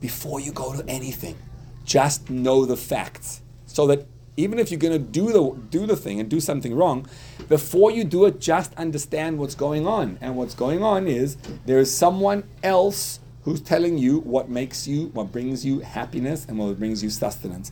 before 0.00 0.40
you 0.40 0.52
go 0.52 0.74
to 0.74 0.88
anything, 0.88 1.36
just 1.84 2.30
know 2.30 2.64
the 2.64 2.76
facts. 2.76 3.42
So 3.66 3.86
that 3.88 4.06
even 4.36 4.58
if 4.58 4.70
you're 4.70 4.80
going 4.80 4.92
to 4.92 4.98
do 4.98 5.32
the, 5.32 5.60
do 5.70 5.86
the 5.86 5.96
thing 5.96 6.20
and 6.20 6.28
do 6.28 6.40
something 6.40 6.74
wrong, 6.74 7.06
before 7.48 7.90
you 7.90 8.04
do 8.04 8.24
it, 8.24 8.40
just 8.40 8.74
understand 8.74 9.38
what's 9.38 9.54
going 9.54 9.86
on. 9.86 10.18
And 10.20 10.36
what's 10.36 10.54
going 10.54 10.82
on 10.82 11.06
is 11.06 11.36
there 11.66 11.78
is 11.78 11.94
someone 11.94 12.44
else 12.62 13.20
who's 13.42 13.60
telling 13.60 13.98
you 13.98 14.20
what 14.20 14.48
makes 14.48 14.88
you, 14.88 15.08
what 15.08 15.30
brings 15.30 15.64
you 15.64 15.80
happiness, 15.80 16.46
and 16.48 16.58
what 16.58 16.78
brings 16.78 17.02
you 17.02 17.10
sustenance. 17.10 17.70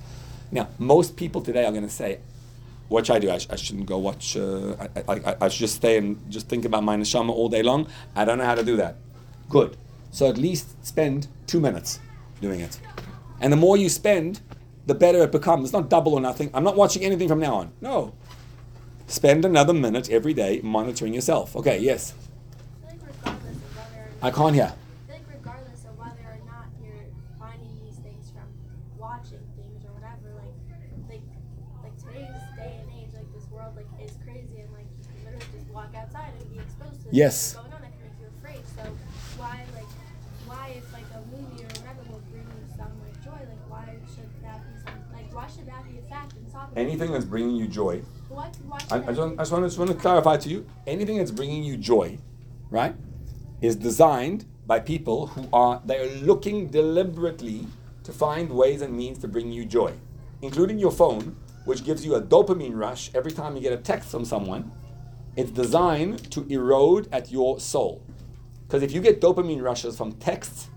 Now, 0.50 0.68
most 0.78 1.16
people 1.16 1.40
today 1.40 1.64
are 1.64 1.72
going 1.72 1.84
to 1.84 1.90
say, 1.90 2.20
should 2.90 3.10
I 3.10 3.18
do? 3.18 3.30
I, 3.30 3.38
sh- 3.38 3.46
I 3.48 3.56
shouldn't 3.56 3.86
go 3.86 3.96
watch. 3.96 4.36
Uh, 4.36 4.76
I, 5.08 5.12
I, 5.14 5.36
I 5.40 5.48
should 5.48 5.60
just 5.60 5.76
stay 5.76 5.96
and 5.96 6.30
just 6.30 6.48
think 6.48 6.66
about 6.66 6.84
my 6.84 6.94
neshama 6.94 7.30
all 7.30 7.48
day 7.48 7.62
long. 7.62 7.88
I 8.14 8.26
don't 8.26 8.36
know 8.36 8.44
how 8.44 8.54
to 8.54 8.62
do 8.62 8.76
that. 8.76 8.96
Good. 9.48 9.78
So 10.10 10.28
at 10.28 10.36
least 10.36 10.84
spend 10.84 11.28
two 11.46 11.58
minutes 11.58 12.00
doing 12.42 12.60
it. 12.60 12.78
And 13.40 13.50
the 13.50 13.56
more 13.56 13.78
you 13.78 13.88
spend, 13.88 14.42
the 14.86 14.94
better 14.94 15.22
it 15.22 15.32
becomes. 15.32 15.64
It's 15.64 15.72
not 15.72 15.88
double 15.88 16.14
or 16.14 16.20
nothing. 16.20 16.50
I'm 16.54 16.64
not 16.64 16.76
watching 16.76 17.04
anything 17.04 17.28
from 17.28 17.40
now 17.40 17.54
on. 17.56 17.72
No. 17.80 18.14
Spend 19.06 19.44
another 19.44 19.72
minute 19.74 20.10
every 20.10 20.34
day 20.34 20.60
monitoring 20.62 21.14
yourself. 21.14 21.54
Okay, 21.56 21.78
yes. 21.78 22.14
I 22.84 22.88
think 22.90 23.02
regardless 23.04 23.56
of 23.56 23.76
whether 23.76 24.00
or 24.00 24.26
I 24.26 24.30
can't 24.30 24.54
hear. 24.54 24.72
I 25.08 25.12
think 25.12 25.24
regardless 25.32 25.84
of 25.84 25.98
whether 25.98 26.24
or 26.26 26.40
not 26.46 26.66
you're 26.82 27.06
finding 27.38 27.70
these 27.84 27.96
things 27.98 28.30
from 28.32 28.48
watching 28.98 29.42
things 29.56 29.84
or 29.84 29.92
whatever, 29.92 30.34
like 30.40 30.54
like 31.08 31.22
like 31.82 31.98
today's 31.98 32.40
day 32.56 32.80
and 32.80 32.88
age, 32.98 33.10
like 33.14 33.32
this 33.34 33.50
world 33.50 33.76
like 33.76 33.86
is 34.02 34.16
crazy 34.24 34.60
and 34.64 34.72
like 34.72 34.86
you 34.98 35.04
can 35.04 35.24
literally 35.24 35.46
just 35.52 35.68
walk 35.74 35.94
outside 35.94 36.32
and 36.40 36.50
be 36.50 36.58
exposed 36.58 37.02
to 37.02 37.08
Yes. 37.12 37.56
Anything 46.76 47.12
that's 47.12 47.24
bringing 47.24 47.56
you 47.56 47.68
joy. 47.68 48.02
Why 48.28 48.50
should 48.50 48.92
I, 48.92 48.96
I, 48.96 49.06
just, 49.06 49.18
want, 49.18 49.38
I 49.38 49.42
just 49.42 49.52
want 49.52 49.64
to, 49.64 49.68
just 49.68 49.78
want 49.78 49.90
to 49.90 49.96
clarify 49.96 50.36
to 50.38 50.48
you 50.48 50.66
anything 50.86 51.18
that's 51.18 51.30
bringing 51.30 51.62
you 51.64 51.76
joy, 51.76 52.18
right? 52.70 52.94
is 53.62 53.76
designed 53.76 54.44
by 54.66 54.80
people 54.80 55.28
who 55.28 55.48
are 55.52 55.80
they 55.86 55.98
are 55.98 56.10
looking 56.16 56.66
deliberately 56.66 57.66
to 58.02 58.12
find 58.12 58.50
ways 58.50 58.82
and 58.82 58.94
means 58.94 59.18
to 59.18 59.28
bring 59.28 59.52
you 59.52 59.64
joy, 59.64 59.94
including 60.42 60.78
your 60.78 60.90
phone, 60.90 61.36
which 61.64 61.84
gives 61.84 62.04
you 62.04 62.16
a 62.16 62.20
dopamine 62.20 62.74
rush 62.74 63.10
every 63.14 63.30
time 63.30 63.54
you 63.54 63.62
get 63.62 63.72
a 63.72 63.76
text 63.76 64.10
from 64.10 64.24
someone. 64.24 64.72
It's 65.36 65.52
designed 65.52 66.30
to 66.32 66.44
erode 66.48 67.08
at 67.12 67.30
your 67.30 67.60
soul. 67.60 68.02
Because 68.66 68.82
if 68.82 68.92
you 68.92 69.00
get 69.00 69.20
dopamine 69.20 69.62
rushes 69.62 69.96
from 69.96 70.12
texts, 70.12 70.68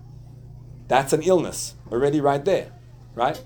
that's 0.86 1.12
an 1.12 1.22
illness 1.22 1.74
already 1.90 2.20
right 2.20 2.44
there, 2.44 2.70
right? 3.14 3.42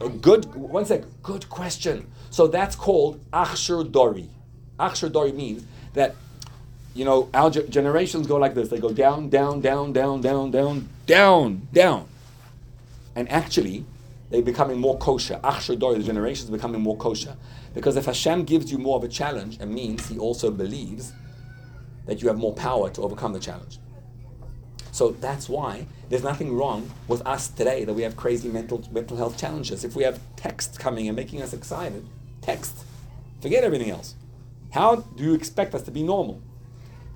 Uh, 0.00 0.08
good, 0.08 0.54
one 0.54 0.84
sec, 0.84 1.02
good 1.22 1.48
question. 1.48 2.06
So 2.30 2.46
that's 2.46 2.76
called 2.76 3.20
Achshur 3.32 3.90
Dori. 3.90 4.30
Achshur 4.78 5.12
Dori 5.12 5.32
means 5.32 5.64
that, 5.94 6.14
you 6.94 7.04
know, 7.04 7.28
our 7.34 7.50
generations 7.50 8.26
go 8.26 8.36
like 8.36 8.54
this. 8.54 8.68
They 8.68 8.78
go 8.78 8.92
down, 8.92 9.28
down, 9.28 9.60
down, 9.60 9.92
down, 9.92 10.20
down, 10.20 10.50
down, 10.50 10.88
down, 11.06 11.68
down. 11.72 12.08
And 13.14 13.30
actually, 13.30 13.84
they're 14.30 14.42
becoming 14.42 14.78
more 14.78 14.96
kosher. 14.98 15.38
Achshur 15.44 15.78
Dori, 15.78 15.98
the 15.98 16.04
generations 16.04 16.48
are 16.48 16.52
becoming 16.52 16.80
more 16.80 16.96
kosher. 16.96 17.36
Because 17.74 17.96
if 17.96 18.06
Hashem 18.06 18.44
gives 18.44 18.70
you 18.72 18.78
more 18.78 18.96
of 18.96 19.04
a 19.04 19.08
challenge, 19.08 19.60
it 19.60 19.66
means 19.66 20.08
he 20.08 20.18
also 20.18 20.50
believes 20.50 21.12
that 22.06 22.22
you 22.22 22.28
have 22.28 22.38
more 22.38 22.54
power 22.54 22.90
to 22.90 23.02
overcome 23.02 23.32
the 23.32 23.40
challenge. 23.40 23.78
So 24.92 25.12
that's 25.12 25.48
why 25.48 25.86
there's 26.10 26.22
nothing 26.22 26.54
wrong 26.54 26.90
with 27.08 27.26
us 27.26 27.48
today 27.48 27.84
that 27.84 27.94
we 27.94 28.02
have 28.02 28.14
crazy 28.14 28.48
mental 28.50 28.84
mental 28.92 29.16
health 29.16 29.38
challenges. 29.38 29.84
If 29.84 29.96
we 29.96 30.04
have 30.04 30.20
text 30.36 30.78
coming 30.78 31.08
and 31.08 31.16
making 31.16 31.40
us 31.40 31.54
excited, 31.54 32.06
text, 32.42 32.84
forget 33.40 33.64
everything 33.64 33.90
else. 33.90 34.14
How 34.70 34.96
do 34.96 35.24
you 35.24 35.32
expect 35.32 35.74
us 35.74 35.82
to 35.82 35.90
be 35.90 36.02
normal? 36.02 36.42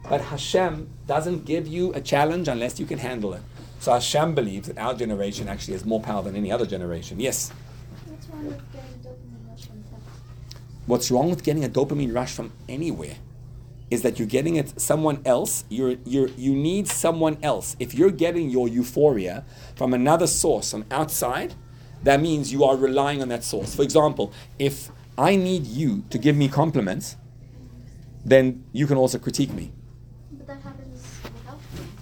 But 0.09 0.23
Hashem 0.23 0.89
doesn't 1.07 1.45
give 1.45 1.67
you 1.67 1.93
a 1.93 2.01
challenge 2.01 2.49
unless 2.49 2.81
you 2.81 2.87
can 2.87 2.99
handle 2.99 3.35
it. 3.35 3.43
So 3.79 3.93
Hashem 3.93 4.35
believes 4.35 4.69
that 4.69 4.79
our 4.79 4.95
generation 4.95 5.47
actually 5.47 5.75
has 5.75 5.85
more 5.85 6.01
power 6.01 6.23
than 6.23 6.35
any 6.35 6.51
other 6.51 6.65
generation. 6.65 7.21
Yes. 7.21 7.53
What's 8.07 8.27
wrong 8.29 8.47
with 8.47 8.73
getting 8.73 8.89
a 8.89 9.09
dopamine 9.09 9.51
rush 9.51 9.67
from 9.67 9.83
text? 9.83 10.09
What's 10.87 11.11
wrong 11.11 11.29
with 11.29 11.45
getting 11.45 11.65
a 11.65 11.69
dopamine 11.69 12.15
rush 12.15 12.33
from 12.33 12.53
anywhere? 12.69 13.17
Is 13.89 14.03
that 14.03 14.19
you're 14.19 14.27
getting 14.27 14.57
it 14.57 14.81
someone 14.81 15.21
else. 15.25 15.65
You're 15.69 15.97
you're 16.05 16.29
you 16.31 16.53
need 16.55 16.89
someone 16.89 17.39
else. 17.43 17.77
If 17.79 17.95
you're 17.95 18.11
getting 18.11 18.51
your 18.51 18.67
euphoria 18.67 19.45
from 19.77 19.95
another 19.95 20.27
source 20.27 20.71
from 20.73 20.85
outside, 20.91 21.55
that 22.03 22.21
means 22.21 22.53
you 22.53 22.65
are 22.65 22.77
relying 22.77 23.23
on 23.23 23.29
that 23.29 23.45
source. 23.45 23.77
For 23.77 23.83
example, 23.83 24.33
if 24.59 24.91
I 25.17 25.37
need 25.37 25.67
you 25.67 26.03
to 26.11 26.19
give 26.19 26.37
me 26.37 26.49
compliments, 26.49 27.17
then 28.25 28.65
you 28.73 28.87
can 28.89 28.97
also 28.97 29.19
critique 29.19 29.53
me. 29.53 29.71
But 30.33 30.47
that 30.49 30.61
happens 30.63 31.01
without. 31.23 31.59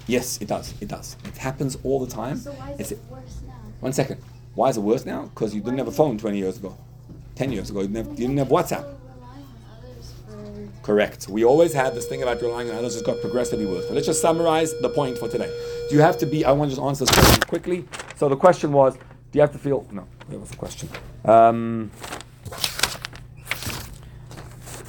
Yes, 0.06 0.38
it 0.40 0.48
does. 0.48 0.72
It 0.80 0.88
does. 0.88 1.16
It 1.26 1.36
happens 1.36 1.76
all 1.84 2.00
the 2.04 2.10
time. 2.10 2.38
So 2.38 2.52
why 2.52 2.70
is 2.70 2.80
It's- 2.80 2.92
it 2.92 3.00
worse 3.10 3.36
now? 3.46 3.54
One 3.80 3.92
second. 3.92 4.20
Why 4.54 4.70
is 4.70 4.78
it 4.78 4.80
worse 4.80 5.04
now? 5.04 5.24
Because 5.34 5.54
you 5.54 5.60
didn't 5.60 5.78
have 5.78 5.88
a 5.88 5.92
phone 5.92 6.16
20 6.16 6.38
years 6.38 6.56
ago, 6.56 6.74
10 7.34 7.52
years 7.52 7.68
ago. 7.68 7.80
You 7.82 7.88
didn't 7.88 8.06
have, 8.06 8.18
you 8.18 8.26
didn't 8.26 8.38
have 8.38 8.48
WhatsApp. 8.48 8.84
Still 8.84 8.98
relying 9.16 9.44
on 9.44 9.76
others 9.76 10.12
for 10.26 10.68
Correct. 10.84 11.28
We 11.28 11.46
always 11.46 11.72
had 11.72 11.94
this 11.94 12.04
thing 12.04 12.22
about 12.22 12.42
relying 12.42 12.68
on 12.68 12.76
others. 12.76 12.94
It's 12.94 13.06
got 13.06 13.18
progressively 13.22 13.64
worse. 13.64 13.86
But 13.86 13.94
let's 13.94 14.06
just 14.06 14.20
summarize 14.20 14.78
the 14.82 14.90
point 14.90 15.16
for 15.16 15.28
today. 15.28 15.50
Do 15.88 15.96
you 15.96 16.02
have 16.02 16.18
to 16.18 16.26
be? 16.26 16.44
I 16.44 16.52
want 16.52 16.70
to 16.70 16.76
just 16.76 16.86
answer 16.86 17.06
this 17.06 17.14
question 17.14 17.42
quickly. 17.48 17.88
So 18.16 18.28
the 18.28 18.36
question 18.36 18.70
was: 18.70 18.94
Do 18.94 19.00
you 19.32 19.40
have 19.40 19.52
to 19.52 19.58
feel? 19.58 19.86
No, 19.90 20.06
that 20.28 20.38
was 20.38 20.50
the 20.50 20.56
question. 20.56 20.90
Um, 21.24 21.90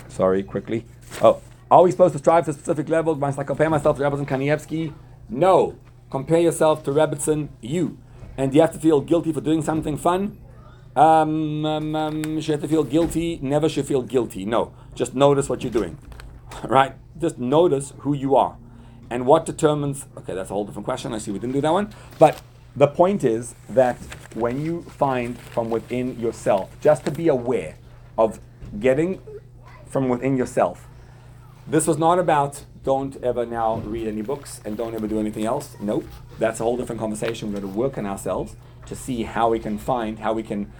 sorry, 0.10 0.44
quickly. 0.44 0.86
Oh, 1.22 1.42
are 1.72 1.84
we 1.84 1.92
supposed 1.92 2.12
to 2.12 2.20
strive 2.20 2.44
to 2.46 2.54
specific 2.54 2.90
level? 2.90 3.16
Must 3.16 3.40
I 3.40 3.46
compare 3.46 3.70
myself 3.70 3.98
to 3.98 4.04
Rebbetzin 4.04 4.28
Kanievsky? 4.28 4.94
No. 5.30 5.78
Compare 6.12 6.40
yourself 6.40 6.84
to 6.84 6.92
Rebbetzin, 6.92 7.48
you. 7.62 7.98
And 8.38 8.52
do 8.52 8.58
you 8.58 8.62
have 8.62 8.74
to 8.74 8.80
feel 8.80 9.00
guilty 9.00 9.32
for 9.32 9.40
doing 9.40 9.62
something 9.62 9.96
fun? 9.96 10.38
Um, 10.96 11.66
um, 11.66 11.96
um, 11.96 12.40
should 12.42 12.54
have 12.54 12.62
to 12.62 12.68
feel 12.68 12.84
guilty? 12.84 13.38
Never 13.42 13.68
should 13.68 13.86
feel 13.86 14.02
guilty. 14.02 14.46
No. 14.46 14.74
Just 14.94 15.14
notice 15.14 15.50
what 15.50 15.62
you're 15.62 15.72
doing. 15.72 15.98
right? 16.64 16.96
Just 17.20 17.38
notice 17.38 17.94
who 18.00 18.14
you 18.14 18.36
are. 18.36 18.58
And 19.10 19.26
what 19.26 19.46
determines, 19.46 20.06
okay, 20.18 20.34
that's 20.34 20.50
a 20.50 20.54
whole 20.54 20.66
different 20.66 20.86
question. 20.86 21.14
I 21.14 21.18
see 21.18 21.32
we 21.32 21.40
didn't 21.40 21.54
do 21.54 21.62
that 21.62 21.74
one. 21.74 21.94
But 22.18 22.42
the 22.76 22.88
point 22.88 23.24
is 23.24 23.56
that 23.70 23.98
when 24.34 24.64
you 24.64 24.84
find 24.84 25.38
from 25.38 25.70
within 25.70 26.20
yourself, 26.20 26.76
just 26.82 27.06
to 27.06 27.12
be 27.12 27.28
aware 27.28 27.76
of 28.18 28.40
getting 28.80 29.22
from 29.88 30.10
within 30.10 30.38
yourself, 30.38 30.88
this 31.68 31.88
was 31.88 31.98
not 31.98 32.20
about 32.20 32.64
don't 32.84 33.22
ever 33.24 33.46
now 33.46 33.78
read 33.78 34.08
any 34.08 34.22
books 34.22 34.62
and 34.64 34.78
don't 34.78 34.94
ever 34.94 35.08
do 35.08 35.20
anything 35.20 35.46
else. 35.46 35.76
Nope. 35.82 36.06
That's 36.40 36.60
a 36.60 36.64
whole 36.64 36.78
different 36.78 37.02
conversation. 37.02 37.52
We're 37.52 37.62
going 37.62 37.74
to 37.74 37.80
work 37.80 37.98
on 37.98 38.06
ourselves 38.06 38.56
to 38.88 38.96
see 38.96 39.24
how 39.24 39.50
we 39.50 39.60
can 39.60 39.78
find, 39.78 40.20
how 40.20 40.34
we 40.34 40.44
can 40.44 40.72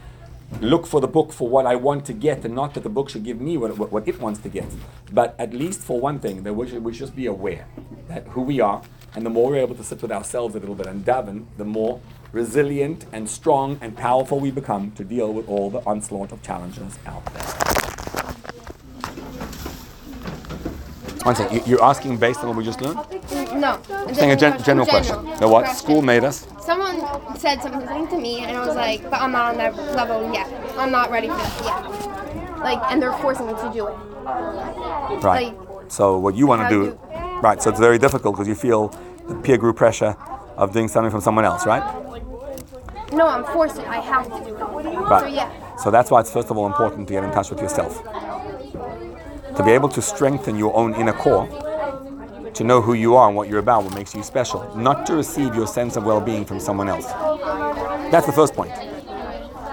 look 0.62 0.86
for 0.86 1.02
the 1.02 1.08
book 1.08 1.34
for 1.34 1.50
what 1.50 1.66
I 1.66 1.76
want 1.76 2.06
to 2.06 2.14
get 2.14 2.46
and 2.46 2.54
not 2.54 2.74
that 2.76 2.84
the 2.84 2.90
book 2.90 3.10
should 3.10 3.24
give 3.24 3.42
me 3.42 3.58
what, 3.58 3.78
what, 3.78 3.92
what 3.92 4.08
it 4.08 4.22
wants 4.22 4.40
to 4.42 4.50
get. 4.50 4.66
But 5.12 5.36
at 5.40 5.54
least 5.54 5.82
for 5.82 6.00
one 6.00 6.20
thing, 6.20 6.44
that 6.44 6.54
we 6.54 6.68
should, 6.70 6.84
we 6.84 6.94
should 6.94 7.00
just 7.00 7.16
be 7.16 7.26
aware 7.26 7.68
that 8.08 8.28
who 8.28 8.42
we 8.42 8.60
are 8.60 8.82
and 9.16 9.26
the 9.26 9.30
more 9.30 9.50
we're 9.50 9.58
able 9.58 9.76
to 9.76 9.84
sit 9.84 10.02
with 10.02 10.12
ourselves 10.12 10.56
a 10.56 10.60
little 10.60 10.76
bit 10.76 10.88
and 10.88 11.04
daven, 11.06 11.46
the 11.58 11.66
more 11.66 12.00
resilient 12.32 13.06
and 13.12 13.30
strong 13.30 13.78
and 13.82 13.96
powerful 13.98 14.40
we 14.40 14.52
become 14.52 14.92
to 14.92 15.04
deal 15.04 15.34
with 15.34 15.48
all 15.50 15.70
the 15.70 15.80
onslaught 15.86 16.32
of 16.32 16.42
challenges 16.44 17.00
out 17.06 17.26
there. 17.34 17.44
One 21.24 21.36
second, 21.36 21.56
you- 21.58 21.64
you're 21.66 21.84
asking 21.84 22.18
based 22.18 22.42
on 22.42 22.50
what 22.50 22.58
we 22.58 22.64
just 22.64 22.82
learned? 22.82 23.00
No. 23.56 23.80
Saying 24.14 24.32
a 24.32 24.36
gen- 24.36 24.62
general 24.64 24.86
question. 24.86 25.26
The 25.40 25.48
what? 25.48 25.76
School 25.76 26.02
made 26.02 26.24
us? 26.24 26.48
Someone 26.62 27.00
said 27.38 27.62
something 27.62 28.08
to 28.08 28.18
me, 28.18 28.40
and 28.40 28.58
I 28.58 28.66
was 28.66 28.76
like, 28.76 29.04
but 29.04 29.22
I'm 29.22 29.32
not 29.32 29.52
on 29.52 29.58
that 29.58 29.76
level 29.96 30.34
yet. 30.34 30.48
I'm 30.78 30.92
not 30.92 31.10
ready 31.10 31.28
for 31.28 31.38
this 31.38 31.62
yet. 31.64 32.60
Like, 32.60 32.80
and 32.92 33.02
they're 33.02 33.14
forcing 33.14 33.48
me 33.48 33.54
to 33.54 33.72
do 33.74 33.88
it. 33.88 33.96
Right. 35.24 35.56
So 35.88 36.18
what 36.18 36.36
you 36.36 36.48
want 36.48 36.62
to 36.62 36.64
How 36.64 36.70
do, 36.70 37.40
right? 37.42 37.62
So 37.62 37.70
it's 37.70 37.80
very 37.80 37.98
difficult 38.00 38.36
because 38.36 38.48
you 38.48 38.56
feel 38.56 38.88
the 39.28 39.36
peer 39.36 39.58
group 39.58 39.78
pressure 39.78 40.16
of 40.58 40.74
doing 40.74 40.88
something 40.88 41.12
from 41.12 41.22
someone 41.22 41.46
else, 41.46 41.66
right? 41.66 41.84
No, 43.14 43.28
I'm 43.28 43.44
forced. 43.46 43.78
I 43.80 44.00
have 44.00 44.26
to 44.26 44.44
do 44.44 44.56
it. 44.56 44.60
Right. 44.60 45.22
So 45.22 45.28
yeah. 45.28 45.76
So 45.78 45.92
that's 45.92 46.10
why 46.10 46.22
it's 46.22 46.32
first 46.32 46.50
of 46.50 46.58
all 46.58 46.66
important 46.66 47.08
to 47.08 47.14
get 47.14 47.24
in 47.24 47.32
touch 47.32 47.50
with 47.52 47.62
yourself. 47.62 48.04
To 49.56 49.64
be 49.64 49.72
able 49.72 49.90
to 49.90 50.02
strengthen 50.02 50.58
your 50.58 50.76
own 50.76 50.96
inner 50.96 51.14
core, 51.14 51.48
to 52.56 52.64
know 52.64 52.82
who 52.82 52.94
you 52.94 53.16
are 53.16 53.28
and 53.28 53.36
what 53.36 53.48
you're 53.50 53.60
about, 53.60 53.84
what 53.84 53.94
makes 53.94 54.16
you 54.16 54.24
special, 54.24 54.76
not 54.76 55.06
to 55.06 55.16
receive 55.16 55.54
your 55.54 55.68
sense 55.68 55.98
of 55.98 56.06
well-being 56.06 56.46
from 56.46 56.60
someone 56.60 56.90
else. 56.90 57.06
That's 58.12 58.26
the 58.26 58.32
first 58.32 58.54
point. 58.54 58.72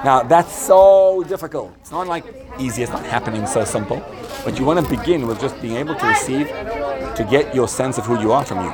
Now 0.05 0.23
that's 0.25 0.53
so 0.53 1.23
difficult. 1.29 1.73
It's 1.81 1.93
not 1.93 2.09
like 2.09 2.25
easy. 2.59 2.83
It's 2.83 2.91
not 2.91 3.05
happening 3.05 3.47
so 3.47 3.65
simple. 3.65 4.03
But 4.45 4.59
you 4.59 4.65
want 4.65 4.85
to 4.85 4.97
begin 4.97 5.29
with 5.29 5.41
just 5.41 5.61
being 5.63 5.77
able 5.77 5.95
to 5.95 6.07
receive, 6.07 6.49
to 6.49 7.27
get 7.31 7.55
your 7.55 7.69
sense 7.69 7.99
of 7.99 8.05
who 8.07 8.21
you 8.21 8.33
are 8.33 8.45
from 8.45 8.65
you. 8.65 8.73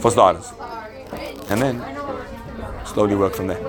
For 0.00 0.10
starters, 0.10 0.50
and 1.50 1.60
then 1.60 1.84
slowly 2.86 3.14
work 3.14 3.34
from 3.34 3.48
there. 3.48 3.60